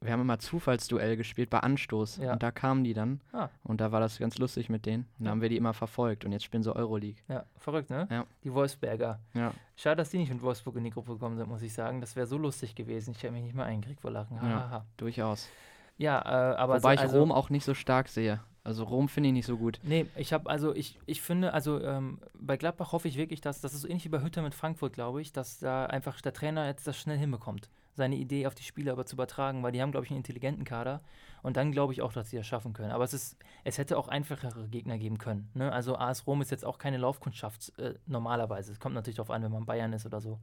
wir 0.00 0.12
haben 0.12 0.20
immer 0.20 0.38
Zufallsduell 0.38 1.16
gespielt 1.16 1.50
bei 1.50 1.60
Anstoß. 1.60 2.18
Ja. 2.18 2.32
Und 2.32 2.42
da 2.42 2.50
kamen 2.50 2.84
die 2.84 2.94
dann. 2.94 3.20
Ah. 3.32 3.48
Und 3.64 3.80
da 3.80 3.92
war 3.92 4.00
das 4.00 4.18
ganz 4.18 4.38
lustig 4.38 4.68
mit 4.68 4.86
denen. 4.86 5.06
Und 5.18 5.24
da 5.24 5.30
haben 5.30 5.40
wir 5.40 5.48
die 5.48 5.56
immer 5.56 5.74
verfolgt. 5.74 6.24
Und 6.24 6.32
jetzt 6.32 6.44
spielen 6.44 6.62
sie 6.62 6.74
Euroleague. 6.74 7.22
Ja, 7.28 7.44
verrückt, 7.56 7.90
ne? 7.90 8.06
Ja. 8.10 8.26
Die 8.44 8.52
Wolfsberger. 8.52 9.20
Ja. 9.34 9.52
Schade, 9.76 9.96
dass 9.96 10.10
die 10.10 10.18
nicht 10.18 10.32
mit 10.32 10.42
Wolfsburg 10.42 10.76
in 10.76 10.84
die 10.84 10.90
Gruppe 10.90 11.12
gekommen 11.12 11.36
sind, 11.36 11.48
muss 11.48 11.62
ich 11.62 11.72
sagen. 11.72 12.00
Das 12.00 12.16
wäre 12.16 12.26
so 12.26 12.38
lustig 12.38 12.74
gewesen. 12.74 13.12
Ich 13.16 13.22
hätte 13.22 13.32
mich 13.32 13.42
nicht 13.42 13.54
mal 13.54 13.64
eingekriegt 13.64 14.00
vor 14.00 14.10
Lachen. 14.10 14.36
Ja. 14.36 14.42
Hahaha. 14.42 14.86
Durchaus. 14.96 15.48
Ja, 15.96 16.20
äh, 16.20 16.56
aber 16.56 16.76
Wobei 16.76 16.96
so, 16.96 17.02
ich 17.02 17.08
also, 17.08 17.18
Rom 17.18 17.32
auch 17.32 17.50
nicht 17.50 17.64
so 17.64 17.74
stark 17.74 18.08
sehe. 18.08 18.40
Also 18.68 18.84
Rom 18.84 19.08
finde 19.08 19.30
ich 19.30 19.32
nicht 19.32 19.46
so 19.46 19.56
gut. 19.56 19.80
Nee, 19.82 20.06
ich 20.14 20.34
habe 20.34 20.50
also 20.50 20.74
ich, 20.74 20.98
ich 21.06 21.22
finde, 21.22 21.54
also 21.54 21.82
ähm, 21.82 22.20
bei 22.34 22.58
Gladbach 22.58 22.92
hoffe 22.92 23.08
ich 23.08 23.16
wirklich, 23.16 23.40
dass 23.40 23.62
das 23.62 23.72
ist 23.72 23.80
so 23.80 23.88
ähnlich 23.88 24.04
wie 24.04 24.10
bei 24.10 24.20
Hütter 24.20 24.42
mit 24.42 24.54
Frankfurt, 24.54 24.92
glaube 24.92 25.22
ich, 25.22 25.32
dass 25.32 25.58
da 25.58 25.86
einfach 25.86 26.20
der 26.20 26.34
Trainer 26.34 26.66
jetzt 26.66 26.86
das 26.86 26.98
schnell 26.98 27.16
hinbekommt, 27.16 27.70
seine 27.98 28.16
Idee 28.16 28.46
auf 28.46 28.54
die 28.54 28.62
Spieler 28.62 28.92
aber 28.92 29.04
zu 29.04 29.16
übertragen, 29.16 29.62
weil 29.62 29.72
die 29.72 29.82
haben, 29.82 29.90
glaube 29.92 30.06
ich, 30.06 30.10
einen 30.10 30.18
intelligenten 30.18 30.64
Kader 30.64 31.02
und 31.42 31.56
dann 31.56 31.72
glaube 31.72 31.92
ich 31.92 32.02
auch, 32.02 32.12
dass 32.12 32.30
sie 32.30 32.36
das 32.36 32.46
schaffen 32.46 32.72
können. 32.72 32.90
Aber 32.90 33.04
es 33.04 33.12
ist, 33.12 33.36
es 33.64 33.78
hätte 33.78 33.98
auch 33.98 34.08
einfachere 34.08 34.68
Gegner 34.68 34.98
geben 34.98 35.18
können. 35.18 35.50
Ne? 35.54 35.70
Also 35.70 35.96
AS 35.96 36.26
Rom 36.26 36.40
ist 36.40 36.50
jetzt 36.50 36.64
auch 36.64 36.78
keine 36.78 36.96
Laufkundschaft 36.96 37.78
äh, 37.78 37.94
normalerweise. 38.06 38.72
Es 38.72 38.80
kommt 38.80 38.94
natürlich 38.94 39.16
darauf 39.16 39.30
an, 39.30 39.42
wenn 39.42 39.52
man 39.52 39.66
Bayern 39.66 39.92
ist 39.92 40.06
oder 40.06 40.20
so, 40.20 40.38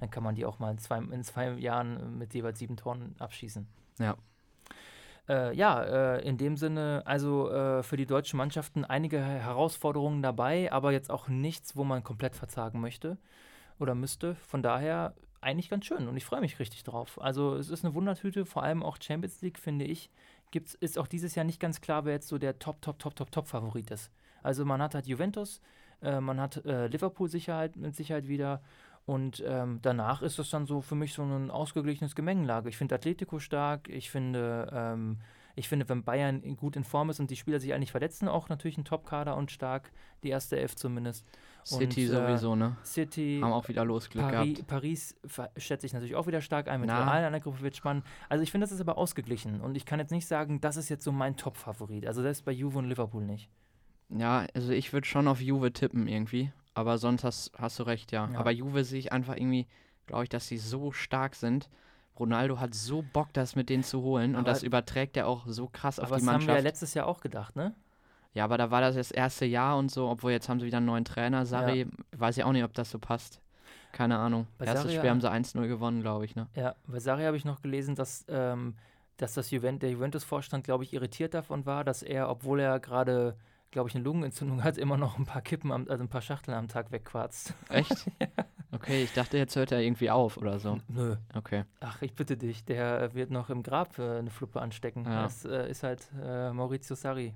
dann 0.00 0.10
kann 0.10 0.22
man 0.22 0.34
die 0.34 0.46
auch 0.46 0.58
mal 0.58 0.70
in 0.70 0.78
zwei, 0.78 0.98
in 0.98 1.22
zwei 1.22 1.50
Jahren 1.50 1.98
äh, 1.98 2.04
mit 2.04 2.34
jeweils 2.34 2.58
sieben 2.58 2.76
Toren 2.76 3.14
abschießen. 3.18 3.66
Ja. 3.98 4.16
Äh, 5.28 5.54
ja, 5.54 5.82
äh, 6.16 6.28
in 6.28 6.38
dem 6.38 6.56
Sinne, 6.56 7.02
also 7.04 7.50
äh, 7.50 7.82
für 7.82 7.96
die 7.96 8.06
deutschen 8.06 8.36
Mannschaften 8.36 8.84
einige 8.84 9.20
Herausforderungen 9.20 10.22
dabei, 10.22 10.72
aber 10.72 10.90
jetzt 10.90 11.10
auch 11.10 11.28
nichts, 11.28 11.76
wo 11.76 11.84
man 11.84 12.02
komplett 12.02 12.34
verzagen 12.34 12.80
möchte 12.80 13.16
oder 13.78 13.94
müsste. 13.94 14.34
Von 14.34 14.62
daher 14.62 15.14
eigentlich 15.40 15.70
ganz 15.70 15.86
schön 15.86 16.08
und 16.08 16.16
ich 16.16 16.24
freue 16.24 16.40
mich 16.40 16.58
richtig 16.58 16.84
drauf. 16.84 17.20
Also 17.20 17.54
es 17.54 17.70
ist 17.70 17.84
eine 17.84 17.94
Wundertüte, 17.94 18.44
vor 18.44 18.62
allem 18.62 18.82
auch 18.82 18.98
Champions 19.00 19.40
League, 19.40 19.58
finde 19.58 19.84
ich, 19.84 20.10
gibt's, 20.50 20.74
ist 20.74 20.98
auch 20.98 21.06
dieses 21.06 21.34
Jahr 21.34 21.44
nicht 21.44 21.60
ganz 21.60 21.80
klar, 21.80 22.04
wer 22.04 22.12
jetzt 22.12 22.28
so 22.28 22.38
der 22.38 22.58
Top, 22.58 22.82
Top, 22.82 22.98
Top, 22.98 23.16
Top, 23.16 23.30
Top 23.30 23.46
Favorit 23.46 23.90
ist. 23.90 24.10
Also 24.42 24.64
man 24.64 24.82
hat 24.82 24.94
halt 24.94 25.06
Juventus, 25.06 25.60
äh, 26.02 26.20
man 26.20 26.40
hat 26.40 26.64
äh, 26.64 26.88
Liverpool 26.88 27.28
Sicherheit, 27.28 27.76
mit 27.76 27.96
Sicherheit 27.96 28.28
wieder 28.28 28.62
und 29.06 29.42
ähm, 29.46 29.78
danach 29.82 30.22
ist 30.22 30.38
das 30.38 30.50
dann 30.50 30.66
so 30.66 30.80
für 30.80 30.94
mich 30.94 31.14
so 31.14 31.22
ein 31.22 31.50
ausgeglichenes 31.50 32.14
Gemengelage. 32.14 32.68
Ich 32.68 32.76
finde 32.76 32.94
Atletico 32.94 33.38
stark, 33.38 33.88
ich 33.88 34.10
finde, 34.10 34.70
ähm, 34.72 35.18
ich 35.56 35.68
finde, 35.68 35.88
wenn 35.88 36.04
Bayern 36.04 36.56
gut 36.56 36.76
in 36.76 36.84
Form 36.84 37.10
ist 37.10 37.20
und 37.20 37.30
die 37.30 37.36
Spieler 37.36 37.60
sich 37.60 37.74
eigentlich 37.74 37.90
verletzen, 37.90 38.28
auch 38.28 38.48
natürlich 38.48 38.78
ein 38.78 38.84
Top-Kader 38.84 39.36
und 39.36 39.50
stark, 39.50 39.92
die 40.22 40.28
erste 40.28 40.58
Elf 40.58 40.76
zumindest. 40.76 41.26
City 41.64 42.08
Und, 42.08 42.14
äh, 42.14 42.16
sowieso, 42.16 42.56
ne? 42.56 42.76
City, 42.84 43.40
Haben 43.42 43.52
auch 43.52 43.68
wieder 43.68 43.84
Losglück 43.84 44.24
Pari 44.24 44.54
gehabt. 44.54 44.66
Paris 44.66 45.16
schätze 45.56 45.86
ich 45.86 45.92
natürlich 45.92 46.14
auch 46.14 46.26
wieder 46.26 46.40
stark 46.40 46.68
ein. 46.68 46.80
Mit 46.80 46.88
Na. 46.88 47.10
Real 47.10 47.24
in 47.26 47.32
der 47.32 47.40
Gruppe 47.40 47.60
wird 47.60 47.76
spannend. 47.76 48.04
Also 48.28 48.42
ich 48.42 48.50
finde, 48.50 48.64
das 48.64 48.72
ist 48.72 48.80
aber 48.80 48.96
ausgeglichen. 48.96 49.60
Und 49.60 49.76
ich 49.76 49.84
kann 49.84 50.00
jetzt 50.00 50.10
nicht 50.10 50.26
sagen, 50.26 50.60
das 50.60 50.76
ist 50.76 50.88
jetzt 50.88 51.04
so 51.04 51.12
mein 51.12 51.36
Top-Favorit. 51.36 52.06
Also 52.06 52.22
selbst 52.22 52.44
bei 52.44 52.52
Juve 52.52 52.78
und 52.78 52.86
Liverpool 52.86 53.24
nicht. 53.24 53.50
Ja, 54.08 54.46
also 54.54 54.72
ich 54.72 54.92
würde 54.92 55.06
schon 55.06 55.28
auf 55.28 55.40
Juve 55.40 55.72
tippen 55.72 56.08
irgendwie. 56.08 56.52
Aber 56.74 56.98
sonst 56.98 57.24
hast, 57.24 57.52
hast 57.56 57.78
du 57.78 57.82
recht, 57.82 58.12
ja. 58.12 58.28
Ja. 58.32 58.38
Aber 58.38 58.50
Juve 58.50 58.84
sehe 58.84 58.98
ich 58.98 59.12
einfach 59.12 59.36
irgendwie, 59.36 59.66
glaube 60.06 60.24
ich, 60.24 60.28
dass 60.28 60.48
sie 60.48 60.58
so 60.58 60.92
stark 60.92 61.34
sind. 61.34 61.68
Ronaldo 62.20 62.60
hat 62.60 62.74
so 62.74 63.02
Bock, 63.12 63.32
das 63.32 63.56
mit 63.56 63.68
denen 63.70 63.82
zu 63.82 64.02
holen. 64.02 64.30
und 64.34 64.42
Aber- 64.42 64.50
das 64.50 64.62
überträgt 64.62 65.16
er 65.16 65.26
auch 65.26 65.46
so 65.46 65.66
krass 65.72 65.98
auf 65.98 66.08
die 66.08 66.12
das 66.14 66.20
haben 66.20 66.26
wir 66.26 66.32
ja 66.32 66.36
Mannschaft. 66.46 66.62
letztes 66.64 66.94
Jahr 66.94 67.06
auch 67.06 67.20
gedacht, 67.20 67.56
ne? 67.56 67.74
Ja, 68.34 68.44
aber 68.44 68.58
da 68.58 68.70
war 68.70 68.80
das 68.80 68.94
das 68.94 69.10
erste 69.10 69.44
Jahr 69.46 69.76
und 69.76 69.90
so, 69.90 70.08
obwohl 70.08 70.30
jetzt 70.30 70.48
haben 70.48 70.60
sie 70.60 70.66
wieder 70.66 70.76
einen 70.76 70.86
neuen 70.86 71.04
Trainer. 71.04 71.44
Sarri, 71.46 71.88
weiß 72.16 72.36
ich 72.36 72.44
auch 72.44 72.52
nicht, 72.52 72.62
ob 72.62 72.72
das 72.74 72.90
so 72.90 72.98
passt. 73.00 73.40
Keine 73.90 74.18
Ahnung. 74.18 74.46
Bei 74.56 74.66
Erstes 74.66 74.82
Sarri, 74.82 74.94
Spiel 74.94 75.06
ja. 75.06 75.10
haben 75.10 75.20
sie 75.20 75.28
1-0 75.30 75.66
gewonnen, 75.66 76.00
glaube 76.00 76.24
ich, 76.26 76.36
ne? 76.36 76.46
Ja, 76.54 76.76
bei 76.86 77.00
Sarri 77.00 77.24
habe 77.24 77.36
ich 77.36 77.44
noch 77.44 77.60
gelesen, 77.60 77.96
dass, 77.96 78.24
ähm, 78.28 78.76
dass 79.16 79.34
das 79.34 79.50
Juvent 79.50 79.82
der 79.82 79.90
Juventus-Vorstand, 79.90 80.62
glaube 80.62 80.84
ich, 80.84 80.92
irritiert 80.92 81.34
davon 81.34 81.66
war, 81.66 81.82
dass 81.82 82.04
er, 82.04 82.30
obwohl 82.30 82.60
er 82.60 82.78
gerade, 82.78 83.34
glaube 83.70 83.88
ich, 83.88 83.94
eine 83.94 84.04
Lungenentzündung 84.04 84.64
hat, 84.64 84.78
immer 84.78 84.96
noch 84.96 85.18
ein 85.18 85.26
paar 85.26 85.42
Kippen, 85.42 85.72
am, 85.72 85.86
also 85.88 86.02
ein 86.02 86.08
paar 86.08 86.22
Schachteln 86.22 86.56
am 86.56 86.68
Tag 86.68 86.90
wegquarzt. 86.90 87.54
Echt? 87.68 88.10
Okay, 88.72 89.04
ich 89.04 89.12
dachte, 89.12 89.36
jetzt 89.36 89.56
hört 89.56 89.72
er 89.72 89.80
irgendwie 89.80 90.10
auf 90.10 90.36
oder 90.36 90.58
so. 90.58 90.78
Nö. 90.88 91.16
Okay. 91.34 91.64
Ach, 91.80 92.00
ich 92.02 92.14
bitte 92.14 92.36
dich, 92.36 92.64
der 92.64 93.14
wird 93.14 93.30
noch 93.30 93.50
im 93.50 93.62
Grab 93.62 93.98
äh, 93.98 94.18
eine 94.18 94.30
Fluppe 94.30 94.60
anstecken. 94.60 95.04
Ja. 95.04 95.24
Das 95.24 95.44
äh, 95.44 95.70
ist 95.70 95.82
halt 95.82 96.08
äh, 96.22 96.52
Maurizio 96.52 96.96
Sarri. 96.96 97.34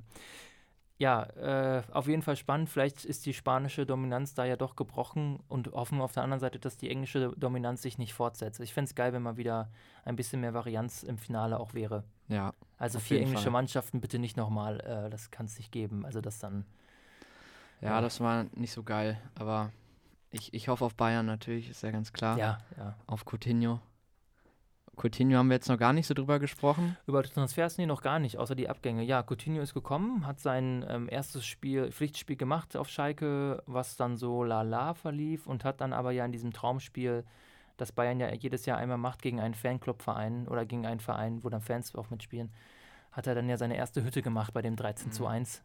Ja, 0.96 1.24
äh, 1.24 1.82
auf 1.92 2.06
jeden 2.06 2.22
Fall 2.22 2.36
spannend. 2.36 2.70
Vielleicht 2.70 3.04
ist 3.04 3.26
die 3.26 3.34
spanische 3.34 3.84
Dominanz 3.84 4.34
da 4.34 4.44
ja 4.44 4.54
doch 4.56 4.76
gebrochen 4.76 5.40
und 5.48 5.72
hoffen 5.72 6.00
auf 6.00 6.12
der 6.12 6.22
anderen 6.22 6.38
Seite, 6.38 6.60
dass 6.60 6.76
die 6.76 6.88
englische 6.88 7.32
Dominanz 7.36 7.82
sich 7.82 7.98
nicht 7.98 8.14
fortsetzt. 8.14 8.60
Ich 8.60 8.72
fände 8.72 8.88
es 8.90 8.94
geil, 8.94 9.12
wenn 9.12 9.22
mal 9.22 9.36
wieder 9.36 9.70
ein 10.04 10.14
bisschen 10.14 10.40
mehr 10.40 10.54
Varianz 10.54 11.02
im 11.02 11.18
Finale 11.18 11.58
auch 11.58 11.74
wäre. 11.74 12.04
Ja. 12.28 12.52
Also 12.78 13.00
vier 13.00 13.20
englische 13.20 13.44
Fall. 13.44 13.52
Mannschaften 13.52 14.00
bitte 14.00 14.20
nicht 14.20 14.36
nochmal. 14.36 14.80
Äh, 14.80 15.10
das 15.10 15.32
kann 15.32 15.46
es 15.46 15.58
nicht 15.58 15.72
geben. 15.72 16.04
Also 16.06 16.20
das 16.20 16.38
dann. 16.38 16.64
Ja, 17.80 17.88
Ja. 17.90 18.00
das 18.00 18.20
war 18.20 18.46
nicht 18.54 18.72
so 18.72 18.84
geil. 18.84 19.20
Aber 19.34 19.72
ich, 20.30 20.54
ich 20.54 20.68
hoffe 20.68 20.84
auf 20.84 20.94
Bayern 20.94 21.26
natürlich, 21.26 21.70
ist 21.70 21.82
ja 21.82 21.90
ganz 21.90 22.12
klar. 22.12 22.38
Ja, 22.38 22.58
ja. 22.76 22.94
Auf 23.06 23.24
Coutinho. 23.24 23.80
Coutinho 24.96 25.38
haben 25.38 25.48
wir 25.48 25.54
jetzt 25.54 25.68
noch 25.68 25.78
gar 25.78 25.92
nicht 25.92 26.06
so 26.06 26.14
drüber 26.14 26.38
gesprochen. 26.38 26.96
Über 27.06 27.22
Transfers 27.22 27.78
nee, 27.78 27.86
noch 27.86 28.02
gar 28.02 28.18
nicht, 28.18 28.38
außer 28.38 28.54
die 28.54 28.68
Abgänge. 28.68 29.02
Ja, 29.02 29.22
Coutinho 29.22 29.62
ist 29.62 29.74
gekommen, 29.74 30.26
hat 30.26 30.40
sein 30.40 30.84
ähm, 30.88 31.08
erstes 31.10 31.44
Spiel, 31.46 31.90
Pflichtspiel 31.92 32.36
gemacht 32.36 32.76
auf 32.76 32.88
Schalke, 32.88 33.62
was 33.66 33.96
dann 33.96 34.16
so 34.16 34.44
lala 34.44 34.94
verlief 34.94 35.46
und 35.46 35.64
hat 35.64 35.80
dann 35.80 35.92
aber 35.92 36.12
ja 36.12 36.24
in 36.24 36.32
diesem 36.32 36.52
Traumspiel 36.52 37.24
das 37.76 37.92
Bayern 37.92 38.20
ja 38.20 38.32
jedes 38.32 38.66
Jahr 38.66 38.78
einmal 38.78 38.98
macht 38.98 39.22
gegen 39.22 39.40
einen 39.40 39.54
Fanclub-Verein 39.54 40.48
oder 40.48 40.64
gegen 40.64 40.86
einen 40.86 41.00
Verein, 41.00 41.42
wo 41.42 41.48
dann 41.48 41.60
Fans 41.60 41.94
auch 41.94 42.10
mitspielen, 42.10 42.52
hat 43.12 43.26
er 43.26 43.34
dann 43.34 43.48
ja 43.48 43.56
seine 43.56 43.76
erste 43.76 44.04
Hütte 44.04 44.22
gemacht 44.22 44.54
bei 44.54 44.62
dem 44.62 44.76
13 44.76 45.12
zu 45.12 45.26
1. 45.26 45.62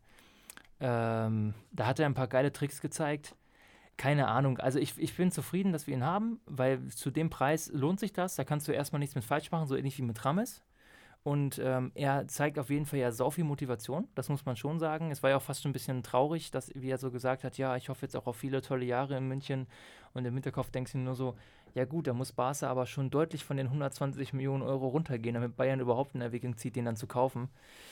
Ähm, 0.80 1.54
da 1.72 1.88
hat 1.88 2.00
er 2.00 2.06
ein 2.06 2.14
paar 2.14 2.28
geile 2.28 2.52
Tricks 2.52 2.82
gezeigt. 2.82 3.36
Keine 4.00 4.30
Ahnung. 4.30 4.60
Also 4.60 4.80
ich, 4.80 4.98
ich 4.98 5.18
bin 5.18 5.30
zufrieden, 5.30 5.74
dass 5.74 5.86
wir 5.86 5.94
ihn 5.94 6.06
haben, 6.06 6.40
weil 6.46 6.88
zu 6.88 7.12
dem 7.12 7.30
Preis 7.30 7.70
lohnt 7.74 8.00
sich 8.00 8.14
das. 8.14 8.38
Da 8.38 8.46
kannst 8.46 8.66
du 8.70 8.72
erstmal 8.72 9.02
nichts 9.02 9.14
mit 9.14 9.26
falsch 9.26 9.52
machen, 9.52 9.68
so 9.68 9.76
ähnlich 9.76 9.98
wie 9.98 10.04
mit 10.04 10.24
Rames. 10.24 10.64
Und 11.24 11.60
ähm, 11.62 11.92
er 11.96 12.26
zeigt 12.30 12.60
auf 12.60 12.70
jeden 12.70 12.86
Fall 12.86 13.00
ja 13.00 13.12
so 13.12 13.30
viel 13.30 13.44
Motivation, 13.44 14.08
das 14.16 14.30
muss 14.30 14.46
man 14.46 14.56
schon 14.56 14.80
sagen. 14.80 15.12
Es 15.12 15.22
war 15.22 15.32
ja 15.32 15.36
auch 15.36 15.42
fast 15.42 15.64
schon 15.64 15.72
ein 15.72 15.74
bisschen 15.74 16.02
traurig, 16.02 16.50
dass, 16.50 16.72
wie 16.76 16.90
er 16.90 16.98
so 16.98 17.12
gesagt 17.12 17.44
hat, 17.44 17.58
ja, 17.58 17.76
ich 17.76 17.90
hoffe 17.90 18.06
jetzt 18.06 18.16
auch 18.16 18.26
auf 18.26 18.38
viele 18.38 18.62
tolle 18.62 18.86
Jahre 18.86 19.18
in 19.18 19.28
München. 19.28 19.68
Und 20.14 20.24
im 20.24 20.34
Hinterkopf 20.34 20.72
denkst 20.72 20.94
du 20.94 21.00
nur 21.00 21.16
so, 21.16 21.36
ja 21.76 21.86
gut, 21.86 22.08
da 22.08 22.14
muss 22.14 22.32
Barca 22.32 22.70
aber 22.70 22.86
schon 22.86 23.10
deutlich 23.10 23.44
von 23.44 23.58
den 23.58 23.68
120 23.68 24.34
Millionen 24.34 24.64
Euro 24.64 24.88
runtergehen, 24.88 25.36
damit 25.36 25.56
Bayern 25.56 25.80
überhaupt 25.80 26.16
in 26.16 26.22
Erwägung 26.22 26.58
zieht, 26.58 26.76
den 26.76 26.86
dann 26.86 26.96
zu 26.96 27.08
kaufen. 27.08 27.50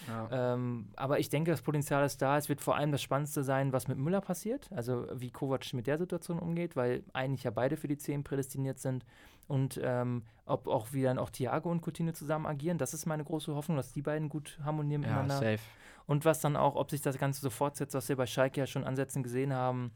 Ja. 0.07 0.53
Ähm, 0.53 0.89
aber 0.95 1.19
ich 1.19 1.29
denke, 1.29 1.51
das 1.51 1.61
Potenzial 1.61 2.05
ist 2.05 2.21
da. 2.21 2.37
Es 2.37 2.49
wird 2.49 2.61
vor 2.61 2.75
allem 2.75 2.91
das 2.91 3.01
Spannendste 3.01 3.43
sein, 3.43 3.73
was 3.73 3.87
mit 3.87 3.97
Müller 3.97 4.21
passiert, 4.21 4.69
also 4.71 5.07
wie 5.13 5.31
Kovac 5.31 5.73
mit 5.73 5.87
der 5.87 5.97
Situation 5.97 6.39
umgeht, 6.39 6.75
weil 6.75 7.03
eigentlich 7.13 7.43
ja 7.43 7.51
beide 7.51 7.77
für 7.77 7.87
die 7.87 7.97
10 7.97 8.23
prädestiniert 8.23 8.79
sind. 8.79 9.05
Und 9.47 9.79
ähm, 9.81 10.23
ob 10.45 10.67
auch 10.67 10.87
wie 10.91 11.03
dann 11.03 11.19
auch 11.19 11.29
Thiago 11.29 11.71
und 11.71 11.81
Coutinho 11.81 12.11
zusammen 12.11 12.45
agieren, 12.45 12.77
das 12.77 12.93
ist 12.93 13.05
meine 13.05 13.23
große 13.23 13.55
Hoffnung, 13.55 13.77
dass 13.77 13.93
die 13.93 14.01
beiden 14.01 14.29
gut 14.29 14.59
harmonieren 14.63 15.03
ja, 15.03 15.09
miteinander. 15.09 15.35
Safe. 15.35 15.59
Und 16.05 16.25
was 16.25 16.39
dann 16.39 16.55
auch, 16.55 16.75
ob 16.75 16.89
sich 16.89 17.01
das 17.01 17.17
Ganze 17.17 17.41
so 17.41 17.49
fortsetzt, 17.49 17.93
was 17.93 18.09
wir 18.09 18.15
bei 18.15 18.25
Schalke 18.25 18.59
ja 18.59 18.67
schon 18.67 18.85
Ansätzen 18.85 19.23
gesehen 19.23 19.53
haben, 19.53 19.91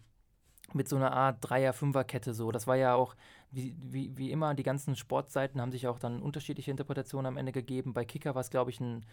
mit 0.74 0.88
so 0.90 0.96
einer 0.96 1.12
Art 1.14 1.38
Dreier-Fünfer-Kette 1.42 2.34
so. 2.34 2.52
Das 2.52 2.68
war 2.68 2.76
ja 2.76 2.96
auch, 2.96 3.16
wie, 3.52 3.76
wie, 3.82 4.16
wie 4.18 4.32
immer, 4.32 4.54
die 4.54 4.64
ganzen 4.64 4.96
Sportseiten 4.96 5.60
haben 5.62 5.72
sich 5.72 5.88
auch 5.88 6.00
dann 6.00 6.22
unterschiedliche 6.22 6.72
Interpretationen 6.72 7.26
am 7.28 7.38
Ende 7.38 7.52
gegeben. 7.52 7.94
Bei 7.94 8.06
Kicker 8.06 8.34
war 8.36 8.42
es, 8.42 8.50
glaube 8.50 8.72
ich, 8.72 8.80
ein, 8.80 9.06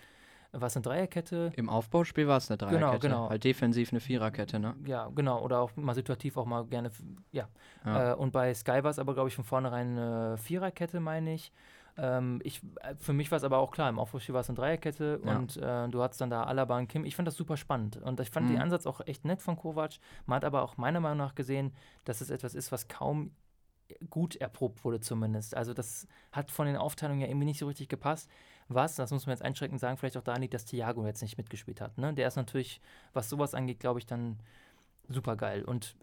was 0.52 0.76
eine 0.76 0.82
Dreierkette. 0.82 1.52
Im 1.56 1.68
Aufbauspiel 1.68 2.26
war 2.26 2.38
es 2.38 2.50
eine 2.50 2.56
Genau, 2.58 2.70
Dreierkette. 2.70 3.08
genau. 3.08 3.28
Halt 3.30 3.44
defensiv 3.44 3.92
eine 3.92 4.00
Viererkette, 4.00 4.58
ne? 4.58 4.74
Ja, 4.86 5.08
genau. 5.14 5.42
Oder 5.42 5.60
auch 5.60 5.74
mal 5.76 5.94
situativ 5.94 6.36
auch 6.36 6.46
mal 6.46 6.64
gerne, 6.66 6.90
ja. 7.32 7.48
Ja. 7.84 8.12
Äh, 8.12 8.14
und 8.14 8.32
bei 8.32 8.54
Sky 8.54 8.82
war 8.82 8.90
es 8.90 8.98
aber, 8.98 9.14
glaube 9.14 9.28
ich, 9.28 9.34
von 9.34 9.44
vornherein 9.44 9.98
eine 9.98 10.36
Viererkette, 10.38 11.00
meine 11.00 11.34
ich. 11.34 11.52
Ähm, 12.00 12.40
ich. 12.44 12.62
äh, 12.82 12.94
Für 12.96 13.12
mich 13.12 13.30
war 13.30 13.36
es 13.36 13.44
aber 13.44 13.58
auch 13.58 13.70
klar, 13.72 13.88
im 13.88 13.98
Aufbauspiel 13.98 14.32
war 14.34 14.40
es 14.42 14.48
eine 14.48 14.56
Dreierkette 14.56 15.20
Ja. 15.24 15.36
und 15.36 15.56
äh, 15.56 15.88
du 15.88 16.02
hattest 16.02 16.20
dann 16.20 16.30
da 16.30 16.44
Alaba 16.44 16.78
und 16.78 16.88
Kim. 16.88 17.04
Ich 17.04 17.16
fand 17.16 17.26
das 17.26 17.34
super 17.34 17.56
spannend 17.56 17.96
und 17.98 18.20
ich 18.20 18.30
fand 18.30 18.46
Mhm. 18.46 18.52
den 18.52 18.60
Ansatz 18.62 18.86
auch 18.86 19.00
echt 19.06 19.24
nett 19.24 19.42
von 19.42 19.56
Kovac. 19.56 19.94
Man 20.26 20.36
hat 20.36 20.44
aber 20.44 20.62
auch 20.62 20.76
meiner 20.76 21.00
Meinung 21.00 21.18
nach 21.18 21.34
gesehen, 21.34 21.72
dass 22.04 22.20
es 22.20 22.30
etwas 22.30 22.54
ist, 22.54 22.70
was 22.72 22.88
kaum 22.88 23.32
gut 24.10 24.36
erprobt 24.36 24.84
wurde 24.84 25.00
zumindest. 25.00 25.56
Also 25.56 25.72
das 25.74 26.06
hat 26.30 26.50
von 26.50 26.66
den 26.66 26.76
Aufteilungen 26.76 27.20
ja 27.20 27.26
irgendwie 27.26 27.46
nicht 27.46 27.58
so 27.58 27.66
richtig 27.66 27.88
gepasst. 27.88 28.30
Was, 28.68 28.96
das 28.96 29.10
muss 29.12 29.24
man 29.26 29.32
jetzt 29.32 29.42
einschränkend 29.42 29.80
sagen, 29.80 29.96
vielleicht 29.96 30.18
auch 30.18 30.22
daran 30.22 30.42
liegt, 30.42 30.52
dass 30.52 30.66
Thiago 30.66 31.06
jetzt 31.06 31.22
nicht 31.22 31.38
mitgespielt 31.38 31.80
hat. 31.80 31.96
Ne? 31.96 32.12
Der 32.12 32.28
ist 32.28 32.36
natürlich, 32.36 32.82
was 33.14 33.30
sowas 33.30 33.54
angeht, 33.54 33.80
glaube 33.80 33.98
ich, 33.98 34.04
dann 34.06 34.38
super 35.08 35.36
geil. 35.36 35.64
Und 35.64 35.96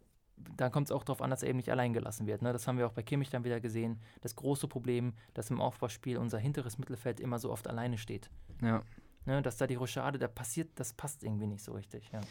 da 0.57 0.69
kommt 0.69 0.87
es 0.87 0.91
auch 0.91 1.03
darauf 1.03 1.21
an, 1.21 1.29
dass 1.29 1.43
er 1.43 1.49
eben 1.49 1.57
nicht 1.57 1.71
allein 1.71 1.93
gelassen 1.93 2.27
wird. 2.27 2.41
Ne? 2.41 2.53
Das 2.53 2.67
haben 2.67 2.77
wir 2.77 2.87
auch 2.87 2.93
bei 2.93 3.03
Kimmich 3.03 3.29
dann 3.29 3.43
wieder 3.43 3.59
gesehen. 3.59 3.99
Das 4.21 4.35
große 4.35 4.67
Problem, 4.67 5.13
dass 5.33 5.49
im 5.49 5.61
Aufbauspiel 5.61 6.17
unser 6.17 6.37
hinteres 6.37 6.77
Mittelfeld 6.77 7.19
immer 7.19 7.39
so 7.39 7.51
oft 7.51 7.67
alleine 7.67 7.97
steht. 7.97 8.29
Ja. 8.61 8.81
Ne? 9.25 9.41
Dass 9.41 9.57
da 9.57 9.67
die 9.67 9.75
Rochade, 9.75 10.19
da 10.19 10.27
passiert, 10.27 10.69
das 10.75 10.93
passt 10.93 11.23
irgendwie 11.23 11.47
nicht 11.47 11.63
so 11.63 11.73
richtig. 11.73 12.09
Ja. 12.11 12.21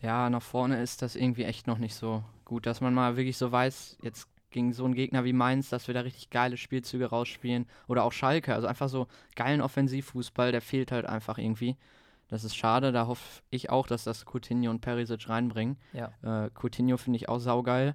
Ja, 0.00 0.30
nach 0.30 0.42
vorne 0.42 0.82
ist 0.82 1.02
das 1.02 1.16
irgendwie 1.16 1.44
echt 1.44 1.66
noch 1.66 1.78
nicht 1.78 1.94
so 1.94 2.22
gut, 2.44 2.66
dass 2.66 2.80
man 2.80 2.94
mal 2.94 3.16
wirklich 3.16 3.36
so 3.36 3.50
weiß, 3.50 3.98
jetzt 4.02 4.28
gegen 4.50 4.72
so 4.72 4.84
einen 4.84 4.94
Gegner 4.94 5.24
wie 5.24 5.32
Mainz, 5.32 5.68
dass 5.68 5.88
wir 5.88 5.94
da 5.94 6.02
richtig 6.02 6.30
geile 6.30 6.56
Spielzüge 6.56 7.06
rausspielen. 7.06 7.66
Oder 7.88 8.04
auch 8.04 8.12
Schalke, 8.12 8.54
also 8.54 8.68
einfach 8.68 8.88
so 8.88 9.08
geilen 9.34 9.60
Offensivfußball, 9.60 10.52
der 10.52 10.60
fehlt 10.60 10.92
halt 10.92 11.06
einfach 11.06 11.38
irgendwie. 11.38 11.76
Das 12.28 12.44
ist 12.44 12.56
schade, 12.56 12.92
da 12.92 13.06
hoffe 13.06 13.42
ich 13.50 13.70
auch, 13.70 13.86
dass 13.86 14.04
das 14.04 14.24
Coutinho 14.24 14.70
und 14.70 14.80
Perisic 14.80 15.28
reinbringen. 15.28 15.76
Ja. 15.92 16.12
Äh, 16.22 16.50
Coutinho 16.50 16.96
finde 16.96 17.18
ich 17.18 17.28
auch 17.28 17.38
saugeil. 17.38 17.94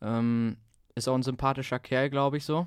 Ähm, 0.00 0.56
ist 0.94 1.08
auch 1.08 1.14
ein 1.14 1.22
sympathischer 1.22 1.78
Kerl, 1.78 2.10
glaube 2.10 2.36
ich 2.36 2.44
so. 2.44 2.66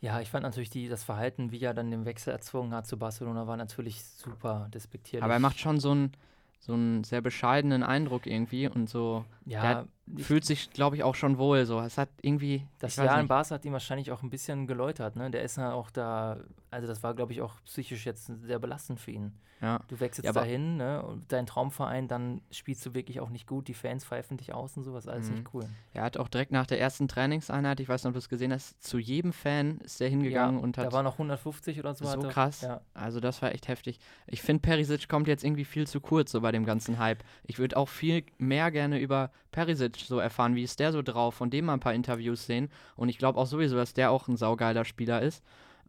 Ja, 0.00 0.20
ich 0.20 0.30
fand 0.30 0.42
natürlich 0.42 0.70
die, 0.70 0.88
das 0.88 1.04
Verhalten, 1.04 1.52
wie 1.52 1.60
er 1.60 1.74
dann 1.74 1.90
den 1.90 2.04
Wechsel 2.04 2.32
erzwungen 2.32 2.74
hat 2.74 2.86
zu 2.86 2.98
Barcelona, 2.98 3.46
war 3.46 3.56
natürlich 3.56 4.02
super 4.02 4.68
despektierlich. 4.74 5.22
Aber 5.22 5.34
er 5.34 5.38
macht 5.38 5.60
schon 5.60 5.78
so 5.78 5.92
einen, 5.92 6.12
so 6.58 6.72
einen 6.72 7.04
sehr 7.04 7.20
bescheidenen 7.20 7.84
Eindruck 7.84 8.26
irgendwie 8.26 8.66
und 8.66 8.88
so 8.88 9.24
ja, 9.44 9.84
fühlt 10.18 10.44
sich, 10.44 10.70
glaube 10.70 10.96
ich, 10.96 11.02
auch 11.04 11.14
schon 11.14 11.38
wohl 11.38 11.64
so. 11.64 11.80
Es 11.80 11.96
hat 11.98 12.08
irgendwie. 12.22 12.66
das 12.78 12.96
Jahr 12.96 13.20
in. 13.20 13.28
Barca 13.28 13.54
hat 13.54 13.64
ihn 13.64 13.72
wahrscheinlich 13.72 14.10
auch 14.12 14.22
ein 14.22 14.30
bisschen 14.30 14.66
geläutert. 14.66 15.16
Ne? 15.16 15.30
Der 15.30 15.42
ist 15.42 15.56
ja 15.56 15.72
auch 15.72 15.90
da, 15.90 16.38
also 16.70 16.86
das 16.86 17.02
war, 17.02 17.14
glaube 17.14 17.32
ich, 17.32 17.40
auch 17.40 17.54
psychisch 17.64 18.04
jetzt 18.06 18.26
sehr 18.42 18.58
belastend 18.58 19.00
für 19.00 19.12
ihn. 19.12 19.32
Ja. 19.60 19.78
Du 19.86 20.00
wechselst 20.00 20.26
Ja, 20.26 20.32
dahin, 20.32 20.76
ne? 20.76 21.00
Und 21.04 21.30
dein 21.30 21.46
Traumverein, 21.46 22.08
dann 22.08 22.40
spielst 22.50 22.84
du 22.84 22.94
wirklich 22.94 23.20
auch 23.20 23.30
nicht 23.30 23.46
gut, 23.46 23.68
die 23.68 23.74
Fans 23.74 24.04
pfeifen 24.04 24.36
dich 24.36 24.52
aus 24.52 24.76
und 24.76 24.82
sowas, 24.82 25.06
alles 25.06 25.28
Mhm. 25.28 25.34
nicht 25.36 25.54
cool. 25.54 25.62
Er 25.94 26.02
hat 26.02 26.16
auch 26.16 26.26
direkt 26.26 26.50
nach 26.50 26.66
der 26.66 26.80
ersten 26.80 27.06
Trainingseinheit, 27.06 27.78
ich 27.78 27.88
weiß 27.88 28.02
nicht, 28.02 28.08
ob 28.08 28.14
du 28.14 28.18
es 28.18 28.28
gesehen 28.28 28.52
hast, 28.52 28.82
zu 28.82 28.98
jedem 28.98 29.32
Fan 29.32 29.78
ist 29.82 30.00
er 30.00 30.08
hingegangen 30.08 30.58
und 30.58 30.78
da 30.78 30.82
hat 30.86 30.92
waren 30.92 31.04
noch 31.04 31.12
150 31.16 31.78
oder 31.78 31.94
so. 31.94 32.04
so 32.06 32.26
krass. 32.26 32.62
Ja. 32.62 32.80
Also 32.92 33.20
das 33.20 33.40
war 33.40 33.52
echt 33.52 33.68
heftig. 33.68 34.00
Ich 34.26 34.42
finde, 34.42 34.62
Perisic 34.62 35.08
kommt 35.08 35.28
jetzt 35.28 35.44
irgendwie 35.44 35.64
viel 35.64 35.86
zu 35.86 36.00
kurz 36.00 36.32
so 36.32 36.40
bei 36.40 36.50
dem 36.50 36.64
ganzen 36.64 36.98
Hype. 36.98 37.22
Ich 37.44 37.60
würde 37.60 37.76
auch 37.76 37.88
viel 37.88 38.24
mehr 38.38 38.72
gerne 38.72 38.98
über 38.98 39.30
Perisic 39.52 39.91
so 39.96 40.18
erfahren, 40.18 40.54
wie 40.54 40.62
ist 40.62 40.80
der 40.80 40.92
so 40.92 41.02
drauf, 41.02 41.34
von 41.34 41.50
dem 41.50 41.66
mal 41.66 41.74
ein 41.74 41.80
paar 41.80 41.94
Interviews 41.94 42.46
sehen. 42.46 42.70
Und 42.96 43.08
ich 43.08 43.18
glaube 43.18 43.38
auch 43.38 43.46
sowieso, 43.46 43.76
dass 43.76 43.94
der 43.94 44.10
auch 44.10 44.28
ein 44.28 44.36
saugeiler 44.36 44.84
Spieler 44.84 45.22
ist. 45.22 45.42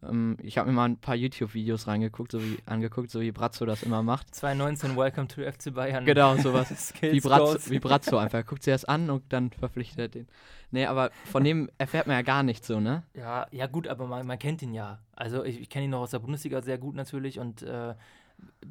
Ähm, 0.08 0.36
ich 0.42 0.58
habe 0.58 0.68
mir 0.68 0.76
mal 0.76 0.88
ein 0.88 0.96
paar 0.96 1.14
YouTube-Videos 1.14 1.86
reingeguckt, 1.86 2.32
so 2.32 2.42
wie 2.42 2.58
angeguckt, 2.66 3.10
so 3.10 3.20
wie 3.20 3.32
Brazzo 3.32 3.64
das 3.66 3.82
immer 3.82 4.02
macht. 4.02 4.34
2019 4.34 4.96
Welcome 4.96 5.28
to 5.28 5.42
FC 5.42 5.72
Bayern. 5.74 6.04
Genau, 6.04 6.36
sowas. 6.36 6.92
Wie 7.00 7.20
Brazzo, 7.20 7.70
wie 7.70 7.78
Brazzo 7.78 8.16
einfach. 8.16 8.44
Guckt 8.46 8.62
sie 8.62 8.70
erst 8.70 8.88
an 8.88 9.10
und 9.10 9.22
dann 9.32 9.50
verpflichtet 9.50 9.98
er 9.98 10.08
den. 10.08 10.28
Nee, 10.70 10.86
aber 10.86 11.10
von 11.30 11.44
dem 11.44 11.70
erfährt 11.78 12.06
man 12.06 12.16
ja 12.16 12.22
gar 12.22 12.42
nichts 12.42 12.66
so, 12.66 12.80
ne? 12.80 13.04
Ja, 13.14 13.46
ja 13.52 13.66
gut, 13.66 13.86
aber 13.86 14.06
man, 14.06 14.26
man 14.26 14.38
kennt 14.38 14.62
ihn 14.62 14.74
ja. 14.74 14.98
Also 15.14 15.44
ich, 15.44 15.60
ich 15.60 15.68
kenne 15.68 15.84
ihn 15.84 15.90
noch 15.90 16.00
aus 16.00 16.10
der 16.10 16.18
Bundesliga 16.18 16.62
sehr 16.62 16.78
gut 16.78 16.96
natürlich 16.96 17.38
und 17.38 17.62
äh, 17.62 17.94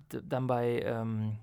dann 0.10 0.48
bei 0.48 0.82
ähm, 0.82 1.38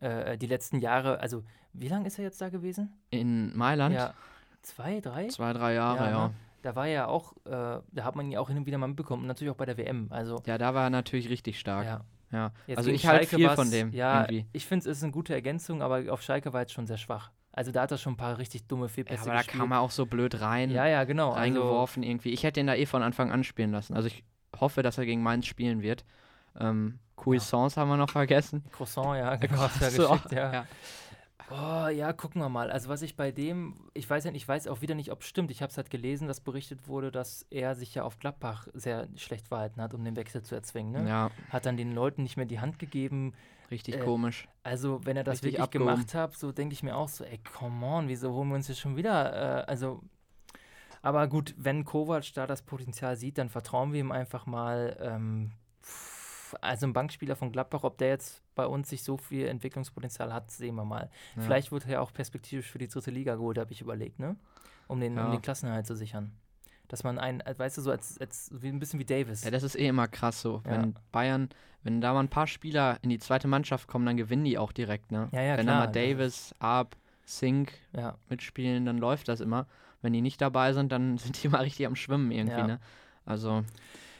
äh, 0.00 0.36
die 0.38 0.46
letzten 0.46 0.78
Jahre, 0.78 1.20
also 1.20 1.42
wie 1.72 1.88
lange 1.88 2.06
ist 2.06 2.18
er 2.18 2.24
jetzt 2.24 2.40
da 2.40 2.48
gewesen? 2.48 2.92
In 3.10 3.56
Mailand. 3.56 3.94
Ja, 3.94 4.14
zwei, 4.62 5.00
drei? 5.00 5.28
Zwei, 5.28 5.52
drei 5.52 5.74
Jahre, 5.74 6.10
ja. 6.10 6.28
ne? 6.28 6.34
Da 6.62 6.74
war 6.76 6.86
er 6.86 7.08
auch, 7.08 7.34
äh, 7.44 7.50
da 7.50 8.04
hat 8.04 8.16
man 8.16 8.30
ihn 8.30 8.38
auch 8.38 8.48
hin 8.48 8.56
und 8.56 8.66
wieder 8.66 8.78
mal 8.78 8.86
mitbekommen 8.86 9.22
und 9.22 9.28
natürlich 9.28 9.52
auch 9.52 9.56
bei 9.56 9.66
der 9.66 9.76
WM. 9.76 10.06
Also 10.10 10.42
Ja, 10.46 10.56
da 10.56 10.72
war 10.74 10.84
er 10.84 10.90
natürlich 10.90 11.28
richtig 11.28 11.58
stark. 11.58 11.84
ja. 11.84 12.00
Ja. 12.32 12.50
Also 12.74 12.90
ich 12.90 13.06
halte 13.06 13.26
viel 13.26 13.48
von 13.50 13.70
dem 13.70 13.92
Ja, 13.92 14.22
irgendwie. 14.22 14.46
ich 14.52 14.66
finde 14.66 14.90
es 14.90 14.96
ist 14.98 15.04
eine 15.04 15.12
gute 15.12 15.32
Ergänzung, 15.34 15.82
aber 15.82 16.12
auf 16.12 16.20
Schalke 16.20 16.52
war 16.52 16.62
jetzt 16.62 16.72
schon 16.72 16.86
sehr 16.88 16.96
schwach. 16.96 17.30
Also 17.52 17.70
da 17.70 17.82
hat 17.82 17.92
er 17.92 17.98
schon 17.98 18.14
ein 18.14 18.16
paar 18.16 18.38
richtig 18.38 18.66
dumme 18.66 18.86
Ja, 18.86 18.88
Fehlpässe 18.88 19.22
aber 19.22 19.32
da 19.34 19.36
gespielt. 19.38 19.60
kam 19.60 19.70
er 19.70 19.78
auch 19.80 19.92
so 19.92 20.04
blöd 20.06 20.40
rein, 20.40 20.70
ja, 20.70 20.86
ja, 20.88 21.04
genau. 21.04 21.28
Also, 21.28 21.38
reingeworfen 21.40 22.02
irgendwie. 22.02 22.30
Ich 22.30 22.42
hätte 22.42 22.58
ihn 22.58 22.66
da 22.66 22.74
eh 22.74 22.86
von 22.86 23.04
Anfang 23.04 23.30
an 23.30 23.44
spielen 23.44 23.70
lassen. 23.70 23.94
Also 23.94 24.08
ich 24.08 24.24
hoffe, 24.58 24.82
dass 24.82 24.98
er 24.98 25.06
gegen 25.06 25.22
Mainz 25.22 25.46
spielen 25.46 25.80
wird. 25.80 26.04
Ähm, 26.58 26.98
Cuisance 27.24 27.80
haben 27.80 27.88
wir 27.88 27.96
noch 27.96 28.10
vergessen. 28.10 28.62
Croissant, 28.70 29.16
ja, 29.16 29.34
genau, 29.36 29.66
du 29.66 29.84
ja 29.84 29.90
geschickt, 29.90 30.32
ja. 30.32 30.52
ja. 30.52 30.66
Oh, 31.50 31.88
ja, 31.88 32.12
gucken 32.12 32.40
wir 32.40 32.48
mal. 32.48 32.70
Also 32.70 32.88
was 32.88 33.02
ich 33.02 33.16
bei 33.16 33.30
dem, 33.30 33.74
ich 33.92 34.08
weiß 34.08 34.24
ja 34.24 34.30
nicht, 34.30 34.42
ich 34.42 34.48
weiß 34.48 34.66
auch 34.68 34.80
wieder 34.80 34.94
nicht, 34.94 35.12
ob 35.12 35.20
es 35.20 35.26
stimmt. 35.26 35.50
Ich 35.50 35.60
habe 35.60 35.70
es 35.70 35.76
halt 35.76 35.90
gelesen, 35.90 36.26
dass 36.26 36.40
berichtet 36.40 36.88
wurde, 36.88 37.10
dass 37.12 37.46
er 37.50 37.74
sich 37.74 37.94
ja 37.94 38.02
auf 38.02 38.18
Gladbach 38.18 38.66
sehr 38.72 39.08
schlecht 39.16 39.48
verhalten 39.48 39.80
hat, 39.82 39.92
um 39.92 40.04
den 40.04 40.16
Wechsel 40.16 40.42
zu 40.42 40.54
erzwingen. 40.54 41.04
Ne? 41.04 41.08
Ja, 41.08 41.30
Hat 41.50 41.66
dann 41.66 41.76
den 41.76 41.92
Leuten 41.92 42.22
nicht 42.22 42.36
mehr 42.38 42.46
die 42.46 42.60
Hand 42.60 42.78
gegeben. 42.78 43.34
richtig 43.70 43.96
Äh, 43.96 44.00
komisch. 44.00 44.48
Also 44.62 45.00
wenn 45.04 45.18
er 45.18 45.24
das 45.24 45.34
Richtig 45.34 45.52
wirklich 45.52 45.62
abgehoben. 45.62 45.94
gemacht 45.94 46.14
hat, 46.14 46.34
so 46.34 46.50
denke 46.50 46.72
ich 46.72 46.82
mir 46.82 46.96
auch 46.96 47.08
so, 47.08 47.24
ey, 47.24 47.38
come 47.38 47.84
on, 47.84 48.08
wieso 48.08 48.32
holen 48.32 48.48
wir 48.48 48.54
uns 48.54 48.68
jetzt 48.68 48.80
schon 48.80 48.96
wieder? 48.96 49.60
Äh, 49.62 49.64
also, 49.66 50.00
aber 51.02 51.26
gut, 51.28 51.54
wenn 51.58 51.84
Kovac 51.84 52.24
da 52.34 52.46
das 52.46 52.62
Potenzial 52.62 53.16
sieht, 53.16 53.36
dann 53.36 53.50
vertrauen 53.50 53.92
wir 53.92 54.00
ihm 54.00 54.12
einfach 54.12 54.46
mal. 54.46 54.96
Ähm, 54.98 55.52
also 56.60 56.86
ein 56.86 56.92
Bankspieler 56.92 57.36
von 57.36 57.52
Gladbach, 57.52 57.84
ob 57.84 57.98
der 57.98 58.08
jetzt 58.08 58.42
bei 58.54 58.66
uns 58.66 58.88
sich 58.88 59.02
so 59.02 59.16
viel 59.16 59.46
Entwicklungspotenzial 59.46 60.32
hat, 60.32 60.50
sehen 60.50 60.74
wir 60.76 60.84
mal. 60.84 61.10
Ja. 61.36 61.42
Vielleicht 61.42 61.72
wird 61.72 61.84
er 61.86 61.92
ja 61.92 62.00
auch 62.00 62.12
perspektivisch 62.12 62.70
für 62.70 62.78
die 62.78 62.88
dritte 62.88 63.10
Liga 63.10 63.34
geholt, 63.34 63.58
habe 63.58 63.72
ich 63.72 63.80
überlegt, 63.80 64.18
ne? 64.18 64.36
Um 64.86 65.00
den, 65.00 65.12
um 65.12 65.18
Ja. 65.26 65.30
den 65.30 65.42
Klassenerhalt 65.42 65.86
zu 65.86 65.96
sichern. 65.96 66.32
Dass 66.88 67.02
man 67.02 67.18
einen, 67.18 67.40
äh, 67.40 67.54
weißt 67.56 67.78
du, 67.78 67.82
so 67.82 67.90
als, 67.90 68.18
als 68.20 68.50
wie, 68.52 68.68
ein 68.68 68.78
bisschen 68.78 69.00
wie 69.00 69.04
Davis. 69.04 69.42
Ja, 69.44 69.50
das 69.50 69.62
ist 69.62 69.74
eh 69.74 69.88
immer 69.88 70.06
krass 70.06 70.40
so. 70.42 70.62
Ja. 70.66 70.72
Wenn 70.72 70.94
Bayern, 71.12 71.48
wenn 71.82 72.00
da 72.00 72.12
mal 72.12 72.20
ein 72.20 72.28
paar 72.28 72.46
Spieler 72.46 72.98
in 73.02 73.08
die 73.10 73.18
zweite 73.18 73.48
Mannschaft 73.48 73.88
kommen, 73.88 74.04
dann 74.06 74.16
gewinnen 74.16 74.44
die 74.44 74.58
auch 74.58 74.72
direkt, 74.72 75.10
ne? 75.10 75.28
Ja, 75.32 75.40
ja, 75.42 75.56
wenn 75.56 75.66
klar, 75.66 75.80
da 75.80 75.86
mal 75.86 75.92
Davis, 75.92 76.54
Arp, 76.58 76.96
Sink 77.24 77.72
mitspielen, 78.28 78.84
dann 78.84 78.98
läuft 78.98 79.28
das 79.28 79.40
immer. 79.40 79.66
Wenn 80.02 80.12
die 80.12 80.20
nicht 80.20 80.40
dabei 80.42 80.74
sind, 80.74 80.92
dann 80.92 81.16
sind 81.18 81.42
die 81.42 81.48
mal 81.48 81.62
richtig 81.62 81.86
am 81.86 81.96
Schwimmen 81.96 82.30
irgendwie, 82.30 82.62
ne? 82.62 82.80
Also, 83.24 83.64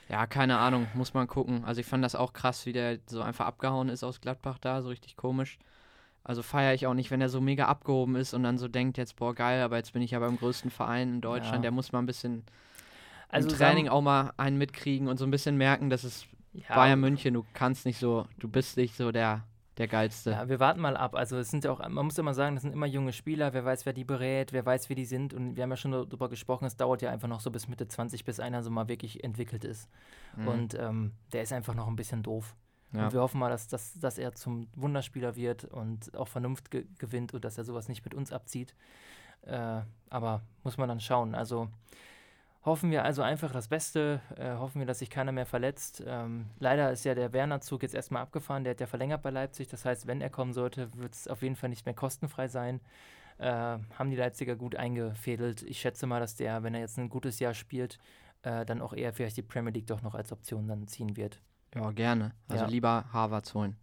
ja, 0.09 0.27
keine 0.27 0.59
Ahnung, 0.59 0.87
muss 0.95 1.15
man 1.15 1.27
gucken. 1.27 1.65
Also 1.65 1.81
ich 1.81 1.87
fand 1.87 2.05
das 2.05 2.15
auch 2.15 2.33
krass, 2.33 2.67
wie 2.67 2.73
der 2.73 2.99
so 3.07 3.23
einfach 3.23 3.47
abgehauen 3.47 3.89
ist 3.89 4.05
aus 4.05 4.21
Gladbach 4.21 4.59
da, 4.59 4.83
so 4.83 4.89
richtig 4.89 5.17
komisch. 5.17 5.59
Also 6.23 6.43
feiere 6.43 6.73
ich 6.75 6.87
auch 6.87 6.95
nicht, 6.95 7.11
wenn 7.11 7.21
er 7.21 7.29
so 7.29 7.41
mega 7.41 7.67
abgehoben 7.67 8.17
ist 8.17 8.33
und 8.35 8.43
dann 8.43 8.57
so 8.57 8.67
denkt 8.69 8.97
jetzt, 8.97 9.17
boah, 9.17 9.35
geil, 9.35 9.63
aber 9.63 9.77
jetzt 9.77 9.93
bin 9.93 10.01
ich 10.03 10.13
ja 10.13 10.19
beim 10.21 10.39
größten 10.39 10.71
Verein 10.71 11.15
in 11.17 11.21
Deutschland, 11.21 11.57
Ja. 11.57 11.63
der 11.63 11.71
muss 11.71 11.93
mal 11.93 11.99
ein 11.99 12.07
bisschen 12.07 12.45
Also 13.29 13.49
Im 13.51 13.57
Training 13.57 13.89
auch 13.89 14.01
mal 14.01 14.33
einen 14.37 14.57
mitkriegen 14.57 15.09
und 15.09 15.19
so 15.19 15.25
ein 15.27 15.31
bisschen 15.31 15.57
merken, 15.57 15.91
dass 15.91 16.05
es 16.05 16.27
ja, 16.53 16.75
Bayern 16.75 17.01
München, 17.01 17.35
du 17.35 17.45
kannst 17.53 17.85
nicht 17.85 17.99
so, 17.99 18.27
du 18.39 18.49
bist 18.49 18.77
nicht 18.77 18.97
so 18.97 19.11
der, 19.13 19.43
der 19.79 19.89
Geilste. 19.89 20.31
Ja, 20.31 20.49
wir 20.49 20.61
warten 20.61 20.81
mal 20.81 20.97
ab. 20.97 21.15
Also 21.15 21.37
es 21.37 21.51
sind 21.51 21.65
ja 21.65 21.73
auch, 21.73 21.81
man 21.81 22.05
muss 22.05 22.19
immer 22.19 22.35
sagen, 22.35 22.55
das 22.55 22.63
sind 22.63 22.73
immer 22.73 22.87
junge 22.87 23.13
Spieler. 23.13 23.53
Wer 23.53 23.65
weiß, 23.65 23.87
wer 23.87 23.93
die 23.93 24.05
berät, 24.05 24.53
wer 24.53 24.65
weiß, 24.65 24.89
wie 24.89 24.95
die 24.95 25.05
sind. 25.05 25.35
Und 25.35 25.57
wir 25.57 25.65
haben 25.65 25.71
ja 25.71 25.77
schon 25.77 25.91
darüber 25.91 26.29
gesprochen, 26.29 26.65
es 26.65 26.77
dauert 26.77 27.03
ja 27.03 27.11
einfach 27.11 27.29
noch 27.29 27.41
so 27.41 27.51
bis 27.51 27.69
Mitte 27.69 27.89
20, 27.89 28.25
bis 28.25 28.41
einer 28.41 28.63
so 28.63 28.71
mal 28.71 28.89
wirklich 28.89 29.25
entwickelt 29.25 29.65
ist. 29.65 29.89
Mhm. 30.37 30.49
Und 30.49 30.75
ähm, 30.79 31.13
der 31.33 31.43
ist 31.43 31.53
einfach 31.53 31.75
noch 31.75 31.89
ein 31.89 31.97
bisschen 31.97 32.23
doof. 32.23 32.55
ja. 32.93 33.07
Und 33.07 33.13
wir 33.13 33.21
hoffen 33.21 33.41
mal, 33.41 33.51
dass, 33.51 33.67
dass, 33.67 33.99
dass 33.99 34.19
er 34.19 34.35
zum 34.35 34.69
Wunderspieler 34.75 35.35
wird 35.35 35.65
und 35.65 36.17
auch 36.17 36.29
Vernunft 36.29 36.71
ge 36.71 36.87
gewinnt 36.99 37.35
und 37.35 37.45
dass 37.45 37.59
er 37.59 37.65
sowas 37.65 37.89
nicht 37.89 38.05
mit 38.05 38.15
uns 38.15 38.33
abzieht. 38.33 38.75
Äh, 39.43 39.81
aber 40.09 40.43
muss 40.63 40.79
man 40.79 40.89
dann 40.89 41.01
schauen. 41.01 41.35
Also 41.35 41.69
hoffen 42.65 42.91
wir 42.91 43.05
also 43.05 43.23
einfach 43.23 43.53
das 43.53 43.69
Beste. 43.69 44.21
Äh, 44.37 44.55
hoffen 44.55 44.81
wir, 44.81 44.87
dass 44.87 45.01
sich 45.01 45.11
keiner 45.11 45.33
mehr 45.33 45.47
verletzt. 45.47 46.03
Ähm, 46.07 46.47
leider 46.59 46.91
ist 46.93 47.05
ja 47.05 47.15
der 47.15 47.33
Werner-Zug 47.33 47.83
jetzt 47.83 47.95
erstmal 47.95 48.23
abgefahren. 48.23 48.65
Der 48.65 48.73
hat 48.73 48.81
ja 48.81 48.87
verlängert 48.87 49.23
bei 49.23 49.31
Leipzig. 49.31 49.69
Das 49.69 49.85
heißt, 49.85 50.07
wenn 50.07 50.21
er 50.21 50.31
kommen 50.31 50.53
sollte, 50.53 50.89
wird 50.97 51.15
es 51.15 51.29
auf 51.29 51.43
jeden 51.43 51.57
Fall 51.57 51.69
nicht 51.69 51.87
mehr 51.87 51.95
kostenfrei 51.95 52.49
sein. 52.49 52.81
Äh, 53.39 53.51
haben 53.51 54.11
die 54.11 54.17
Leipziger 54.17 54.57
gut 54.57 54.77
eingefädelt. 54.77 55.63
Ich 55.63 55.81
schätze 55.81 56.07
mal, 56.07 56.21
dass 56.21 56.37
der, 56.37 56.63
wenn 56.63 56.75
er 56.75 56.81
jetzt 56.81 56.99
ein 56.99 57.09
gutes 57.09 57.41
Jahr 57.41 57.55
spielt, 57.55 57.99
äh, 58.43 58.65
dann 58.65 58.81
auch 58.81 58.93
eher 58.93 59.13
vielleicht 59.13 59.37
die 59.37 59.43
Premier 59.43 59.73
League 59.73 59.87
doch 59.89 60.03
noch 60.03 60.15
als 60.15 60.33
Option 60.33 60.69
dann 60.69 60.87
ziehen 60.87 61.17
wird. 61.17 61.41
ja, 61.75 61.91
gerne. 61.91 62.33
Also 62.49 62.65
Ja. 62.65 62.71
lieber 62.71 63.05
Harvards 63.13 63.53
holen. 63.55 63.77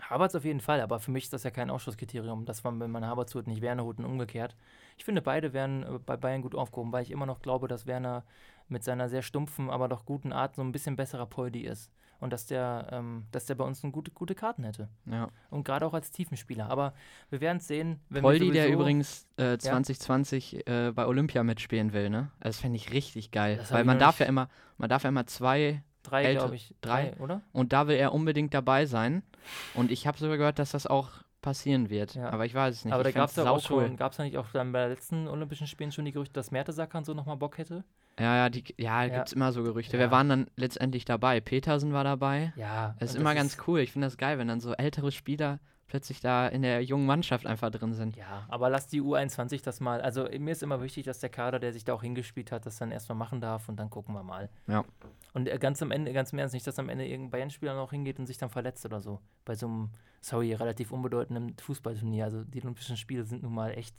Havertz 0.00 0.34
auf 0.34 0.44
jeden 0.44 0.60
Fall, 0.60 0.80
aber 0.80 0.98
für 1.00 1.10
mich 1.10 1.24
ist 1.24 1.32
das 1.32 1.44
ja 1.44 1.50
kein 1.50 1.70
Ausschlusskriterium, 1.70 2.44
dass 2.44 2.64
man, 2.64 2.80
wenn 2.80 2.90
man 2.90 3.06
Havertz 3.06 3.34
holt, 3.34 3.46
nicht 3.46 3.62
Werner 3.62 3.84
holt 3.84 3.98
und 3.98 4.04
umgekehrt. 4.04 4.56
Ich 4.96 5.04
finde, 5.04 5.22
beide 5.22 5.52
wären 5.52 5.82
äh, 5.82 5.98
bei 6.04 6.16
Bayern 6.16 6.42
gut 6.42 6.54
aufgehoben, 6.54 6.92
weil 6.92 7.02
ich 7.02 7.10
immer 7.10 7.26
noch 7.26 7.40
glaube, 7.40 7.68
dass 7.68 7.86
Werner 7.86 8.24
mit 8.68 8.82
seiner 8.82 9.08
sehr 9.08 9.22
stumpfen, 9.22 9.70
aber 9.70 9.88
doch 9.88 10.04
guten 10.04 10.32
Art 10.32 10.56
so 10.56 10.62
ein 10.62 10.72
bisschen 10.72 10.96
besserer 10.96 11.26
Poldi 11.26 11.60
ist. 11.60 11.90
Und 12.18 12.32
dass 12.32 12.46
der, 12.46 12.88
ähm, 12.92 13.26
dass 13.30 13.44
der 13.44 13.56
bei 13.56 13.64
uns 13.64 13.84
eine 13.84 13.92
gute, 13.92 14.10
gute 14.10 14.34
Karten 14.34 14.64
hätte. 14.64 14.88
Ja. 15.04 15.28
Und 15.50 15.64
gerade 15.64 15.84
auch 15.84 15.92
als 15.92 16.10
Tiefenspieler. 16.10 16.70
Aber 16.70 16.94
wir 17.28 17.42
werden 17.42 17.58
es 17.58 17.68
sehen. 17.68 18.00
Wenn 18.08 18.22
Poldi, 18.22 18.50
der 18.52 18.70
übrigens 18.70 19.26
äh, 19.36 19.58
2020 19.58 20.66
äh, 20.66 20.92
bei 20.92 21.06
Olympia 21.06 21.42
mitspielen 21.42 21.92
will, 21.92 22.08
ne? 22.08 22.30
Das 22.40 22.58
fände 22.58 22.76
ich 22.76 22.90
richtig 22.90 23.32
geil. 23.32 23.58
Das 23.58 23.70
Weil 23.70 23.84
man 23.84 23.98
darf 23.98 24.18
ja 24.18 24.26
immer, 24.26 24.48
man 24.78 24.88
darf 24.88 25.02
ja 25.02 25.10
immer 25.10 25.26
zwei 25.26 25.82
drei, 26.06 26.34
glaube 26.34 26.56
ich. 26.56 26.74
drei? 26.80 27.14
oder? 27.18 27.42
und 27.52 27.72
da 27.72 27.88
will 27.88 27.96
er 27.96 28.14
unbedingt 28.14 28.54
dabei 28.54 28.86
sein. 28.86 29.22
Und 29.74 29.90
ich 29.90 30.06
habe 30.06 30.18
sogar 30.18 30.36
gehört, 30.38 30.58
dass 30.58 30.70
das 30.70 30.86
auch 30.86 31.10
passieren 31.42 31.90
wird. 31.90 32.14
Ja. 32.14 32.30
Aber 32.30 32.44
ich 32.46 32.54
weiß 32.54 32.74
es 32.74 32.84
nicht. 32.84 32.94
aber 32.94 33.02
da 33.02 33.08
ich 33.10 33.14
gab 33.14 33.30
es 33.30 33.36
ja 33.36 33.48
auch 33.48 33.60
schon, 33.60 33.96
gab 33.96 34.12
es 34.12 34.18
da 34.18 34.24
nicht 34.24 34.36
auch 34.36 34.46
dann 34.52 34.72
bei 34.72 34.80
den 34.82 34.90
letzten 34.90 35.28
Olympischen 35.28 35.66
Spielen 35.66 35.92
schon 35.92 36.04
die 36.04 36.12
Gerüchte, 36.12 36.32
dass 36.32 36.50
Mertesacker 36.50 37.04
so 37.04 37.14
nochmal 37.14 37.36
Bock 37.36 37.58
hätte? 37.58 37.84
Ja, 38.18 38.34
ja, 38.36 38.48
die, 38.48 38.64
ja, 38.78 39.04
Ja. 39.04 39.14
gibt 39.14 39.28
es 39.28 39.32
immer 39.34 39.52
so 39.52 39.62
Gerüchte. 39.62 39.96
Ja. 39.96 40.00
Wer 40.04 40.10
waren 40.10 40.28
dann 40.28 40.46
letztendlich 40.56 41.04
dabei? 41.04 41.40
Petersen 41.40 41.92
war 41.92 42.02
dabei. 42.04 42.52
Ja. 42.56 42.96
Es 42.98 43.10
ist 43.10 43.16
immer 43.16 43.34
das 43.34 43.42
ganz 43.42 43.58
cool. 43.66 43.80
Ich 43.80 43.92
finde 43.92 44.06
das 44.06 44.16
geil, 44.16 44.38
wenn 44.38 44.48
dann 44.48 44.60
so 44.60 44.72
ältere 44.72 45.12
Spieler 45.12 45.60
plötzlich 45.86 46.20
da 46.20 46.48
in 46.48 46.62
der 46.62 46.82
jungen 46.82 47.06
Mannschaft 47.06 47.46
einfach 47.46 47.70
drin 47.70 47.94
sind. 47.94 48.16
Ja, 48.16 48.44
aber 48.48 48.70
lass 48.70 48.88
die 48.88 49.00
U21 49.00 49.62
das 49.62 49.80
mal. 49.80 50.00
Also 50.00 50.28
mir 50.38 50.52
ist 50.52 50.62
immer 50.62 50.82
wichtig, 50.82 51.04
dass 51.04 51.20
der 51.20 51.30
Kader, 51.30 51.58
der 51.58 51.72
sich 51.72 51.84
da 51.84 51.94
auch 51.94 52.02
hingespielt 52.02 52.52
hat, 52.52 52.66
das 52.66 52.76
dann 52.78 52.90
erstmal 52.90 53.16
machen 53.16 53.40
darf 53.40 53.68
und 53.68 53.76
dann 53.76 53.90
gucken 53.90 54.14
wir 54.14 54.22
mal. 54.22 54.48
Ja. 54.66 54.84
Und 55.32 55.48
äh, 55.48 55.58
ganz 55.58 55.80
am 55.82 55.90
Ende, 55.90 56.12
ganz 56.12 56.32
im 56.32 56.38
Ernst, 56.38 56.54
nicht, 56.54 56.66
dass 56.66 56.78
am 56.78 56.88
Ende 56.88 57.06
irgendein 57.06 57.30
Bayern-Spieler 57.30 57.74
noch 57.74 57.90
hingeht 57.90 58.18
und 58.18 58.26
sich 58.26 58.38
dann 58.38 58.50
verletzt 58.50 58.84
oder 58.84 59.00
so. 59.00 59.20
Bei 59.44 59.54
so 59.54 59.66
einem, 59.66 59.90
sorry, 60.20 60.52
relativ 60.54 60.90
unbedeutenden 60.92 61.56
Fußballturnier. 61.58 62.24
Also 62.24 62.44
die 62.44 62.60
Olympischen 62.62 62.96
Spiele 62.96 63.24
sind 63.24 63.42
nun 63.42 63.54
mal 63.54 63.70
echt 63.70 63.96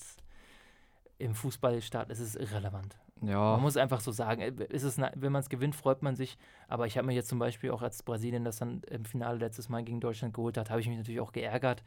im 1.20 1.34
Fußballstart 1.34 2.10
ist 2.12 2.20
es 2.20 2.36
irrelevant. 2.36 2.96
Ja, 3.22 3.52
Man 3.54 3.62
muss 3.62 3.78
einfach 3.78 4.00
so 4.00 4.12
sagen, 4.12 4.42
äh, 4.42 4.66
ist 4.70 4.84
es, 4.84 4.98
wenn 4.98 5.32
man 5.32 5.42
es 5.42 5.50
gewinnt, 5.50 5.76
freut 5.76 6.02
man 6.04 6.16
sich. 6.16 6.38
Aber 6.68 6.86
ich 6.88 6.98
habe 6.98 7.08
mir 7.08 7.14
jetzt 7.14 7.30
zum 7.30 7.40
Beispiel 7.40 7.72
auch 7.72 7.82
als 7.82 8.04
Brasilien 8.04 8.44
das 8.44 8.58
dann 8.58 8.82
im 8.84 9.06
Finale 9.06 9.38
letztes 9.40 9.70
Mal 9.70 9.84
gegen 9.84 10.00
Deutschland 10.00 10.34
geholt 10.34 10.58
hat, 10.58 10.70
habe 10.70 10.80
ich 10.82 10.88
mich 10.88 10.98
natürlich 10.98 11.20
auch 11.22 11.32
geärgert. 11.32 11.84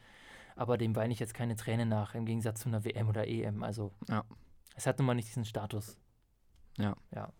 Aber 0.56 0.76
dem 0.76 0.94
weine 0.96 1.12
ich 1.12 1.20
jetzt 1.20 1.34
keine 1.34 1.56
Tränen 1.56 1.88
nach, 1.88 2.14
im 2.14 2.26
Gegensatz 2.26 2.60
zu 2.60 2.68
einer 2.68 2.84
WM 2.84 3.08
oder 3.08 3.26
EM. 3.26 3.62
Also 3.62 3.92
Ja. 4.08 4.24
es 4.74 4.86
hat 4.86 4.98
nun 4.98 5.06
mal 5.06 5.14
nicht 5.14 5.28
diesen 5.28 5.44
Status. 5.44 5.96
ja, 6.78 7.32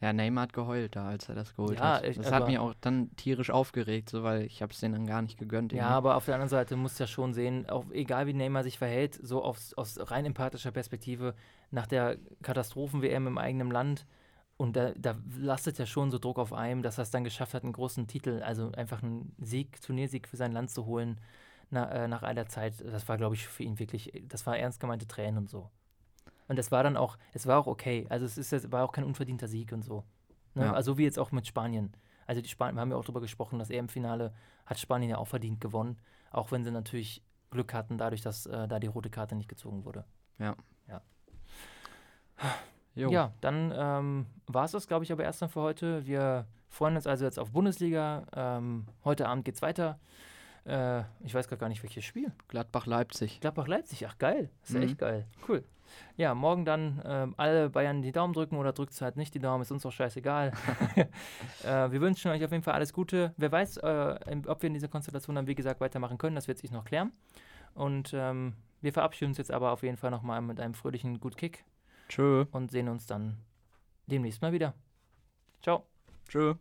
Neymar 0.00 0.42
hat 0.42 0.52
geheult 0.52 0.94
da, 0.94 1.08
als 1.08 1.28
er 1.28 1.34
das 1.34 1.54
geholt 1.56 1.78
Ja, 1.78 1.96
hat. 1.96 2.04
ich- 2.04 2.16
das 2.18 2.30
hat 2.30 2.46
mich 2.46 2.58
auch 2.58 2.74
dann 2.80 3.14
tierisch 3.16 3.50
aufgeregt, 3.50 4.10
so 4.10 4.22
weil 4.22 4.42
ich 4.42 4.60
habe 4.62 4.72
es 4.72 4.80
denen 4.80 4.92
dann 4.94 5.06
gar 5.06 5.22
nicht 5.22 5.38
gegönnt. 5.38 5.72
Ja, 5.72 5.78
irgendwie. 5.78 5.94
aber 5.96 6.16
auf 6.16 6.26
der 6.26 6.34
anderen 6.34 6.50
Seite 6.50 6.76
musst 6.76 6.98
du 6.98 7.04
ja 7.04 7.08
schon 7.08 7.32
sehen, 7.32 7.68
auch 7.70 7.84
egal 7.90 8.26
wie 8.26 8.34
Neymar 8.34 8.62
sich 8.62 8.78
verhält, 8.78 9.18
so 9.22 9.42
aus, 9.42 9.72
aus 9.74 9.98
rein 10.10 10.26
empathischer 10.26 10.70
Perspektive, 10.70 11.34
nach 11.70 11.86
der 11.86 12.18
Katastrophen-WM 12.42 13.26
im 13.26 13.38
eigenen 13.38 13.70
Land, 13.70 14.06
und 14.58 14.74
da, 14.76 14.92
da 14.96 15.16
lastet 15.38 15.78
ja 15.78 15.84
schon 15.84 16.10
so 16.10 16.18
Druck 16.18 16.38
auf 16.38 16.52
einem, 16.54 16.82
dass 16.82 16.98
er 16.98 17.02
es 17.02 17.10
dann 17.10 17.24
geschafft 17.24 17.52
hat, 17.52 17.62
einen 17.62 17.74
großen 17.74 18.06
Titel, 18.06 18.42
also 18.42 18.72
einfach 18.72 19.02
einen 19.02 19.34
Sieg, 19.38 19.80
Turniersieg 19.82 20.26
für 20.28 20.36
sein 20.38 20.52
Land 20.52 20.70
zu 20.70 20.86
holen, 20.86 21.20
na, 21.70 21.90
äh, 21.90 22.08
nach 22.08 22.22
all 22.22 22.34
der 22.34 22.46
Zeit. 22.48 22.74
Das 22.90 23.06
war, 23.08 23.18
glaube 23.18 23.34
ich, 23.34 23.46
für 23.46 23.64
ihn 23.64 23.78
wirklich, 23.78 24.12
das 24.28 24.46
war 24.46 24.56
ernst 24.56 24.80
gemeinte 24.80 25.06
Tränen 25.06 25.36
und 25.38 25.50
so. 25.50 25.68
Und 26.48 26.58
es 26.58 26.70
war 26.70 26.82
dann 26.82 26.96
auch, 26.96 27.16
es 27.32 27.46
war 27.46 27.58
auch 27.58 27.66
okay. 27.66 28.06
Also 28.08 28.24
es 28.24 28.38
ist, 28.38 28.52
es 28.52 28.70
war 28.72 28.84
auch 28.84 28.92
kein 28.92 29.04
unverdienter 29.04 29.48
Sieg 29.48 29.72
und 29.72 29.82
so. 29.82 30.04
Ne? 30.54 30.64
Ja. 30.66 30.72
Also 30.72 30.96
wie 30.98 31.04
jetzt 31.04 31.18
auch 31.18 31.32
mit 31.32 31.46
Spanien. 31.46 31.92
Also 32.26 32.40
die 32.40 32.48
Spanien, 32.48 32.76
wir 32.76 32.80
haben 32.80 32.90
ja 32.90 32.96
auch 32.96 33.04
darüber 33.04 33.20
gesprochen, 33.20 33.58
dass 33.58 33.70
er 33.70 33.78
im 33.78 33.88
Finale 33.88 34.32
hat 34.64 34.78
Spanien 34.78 35.10
ja 35.10 35.18
auch 35.18 35.28
verdient 35.28 35.60
gewonnen, 35.60 35.98
auch 36.30 36.50
wenn 36.52 36.64
sie 36.64 36.70
natürlich 36.70 37.22
Glück 37.50 37.72
hatten, 37.74 37.98
dadurch, 37.98 38.22
dass 38.22 38.46
äh, 38.46 38.66
da 38.66 38.78
die 38.80 38.88
rote 38.88 39.10
Karte 39.10 39.36
nicht 39.36 39.48
gezogen 39.48 39.84
wurde. 39.84 40.04
Jo. 42.94 43.10
Ja, 43.10 43.32
dann 43.42 43.72
ähm, 43.76 44.26
war 44.46 44.64
es 44.64 44.72
das, 44.72 44.86
glaube 44.88 45.04
ich, 45.04 45.12
aber 45.12 45.22
erst 45.22 45.42
dann 45.42 45.50
für 45.50 45.60
heute. 45.60 46.06
Wir 46.06 46.46
freuen 46.68 46.96
uns 46.96 47.06
also 47.06 47.24
jetzt 47.26 47.38
auf 47.38 47.52
Bundesliga. 47.52 48.24
Ähm, 48.34 48.86
heute 49.04 49.28
Abend 49.28 49.44
geht's 49.44 49.60
weiter. 49.60 49.98
Äh, 50.64 51.02
ich 51.20 51.34
weiß 51.34 51.48
gar 51.48 51.68
nicht, 51.68 51.82
welches 51.82 52.04
Spiel. 52.04 52.32
Gladbach-Leipzig. 52.48 53.40
Gladbach-Leipzig, 53.40 54.06
ach 54.08 54.16
geil. 54.18 54.50
Ist 54.62 54.72
ja 54.72 54.80
Mhm. 54.80 54.86
echt 54.86 54.98
geil. 54.98 55.26
Cool. 55.46 55.62
Ja, 56.16 56.34
morgen 56.34 56.64
dann 56.64 57.02
ähm, 57.04 57.34
alle 57.36 57.70
Bayern 57.70 58.02
die 58.02 58.12
Daumen 58.12 58.32
drücken 58.32 58.56
oder 58.56 58.72
drückt 58.72 59.00
halt 59.00 59.16
nicht 59.16 59.34
die 59.34 59.38
Daumen, 59.38 59.62
ist 59.62 59.70
uns 59.70 59.84
auch 59.86 59.92
scheißegal. 59.92 60.52
äh, 61.64 61.90
wir 61.90 62.00
wünschen 62.00 62.30
euch 62.30 62.44
auf 62.44 62.52
jeden 62.52 62.62
Fall 62.62 62.74
alles 62.74 62.92
Gute. 62.92 63.34
Wer 63.36 63.52
weiß, 63.52 63.78
äh, 63.78 64.18
ob 64.46 64.62
wir 64.62 64.66
in 64.68 64.74
dieser 64.74 64.88
Konstellation 64.88 65.36
dann, 65.36 65.46
wie 65.46 65.54
gesagt, 65.54 65.80
weitermachen 65.80 66.18
können, 66.18 66.36
das 66.36 66.48
wird 66.48 66.58
sich 66.58 66.70
noch 66.70 66.84
klären. 66.84 67.12
Und 67.74 68.12
ähm, 68.14 68.54
wir 68.80 68.92
verabschieden 68.92 69.30
uns 69.30 69.38
jetzt 69.38 69.50
aber 69.50 69.72
auf 69.72 69.82
jeden 69.82 69.96
Fall 69.96 70.10
nochmal 70.10 70.40
mit 70.40 70.60
einem 70.60 70.74
fröhlichen 70.74 71.20
Good 71.20 71.36
Kick 71.36 71.64
Tschö. 72.08 72.46
und 72.52 72.70
sehen 72.70 72.88
uns 72.88 73.06
dann 73.06 73.38
demnächst 74.06 74.42
mal 74.42 74.52
wieder. 74.52 74.74
Ciao. 75.62 75.86
Tschö. 76.28 76.54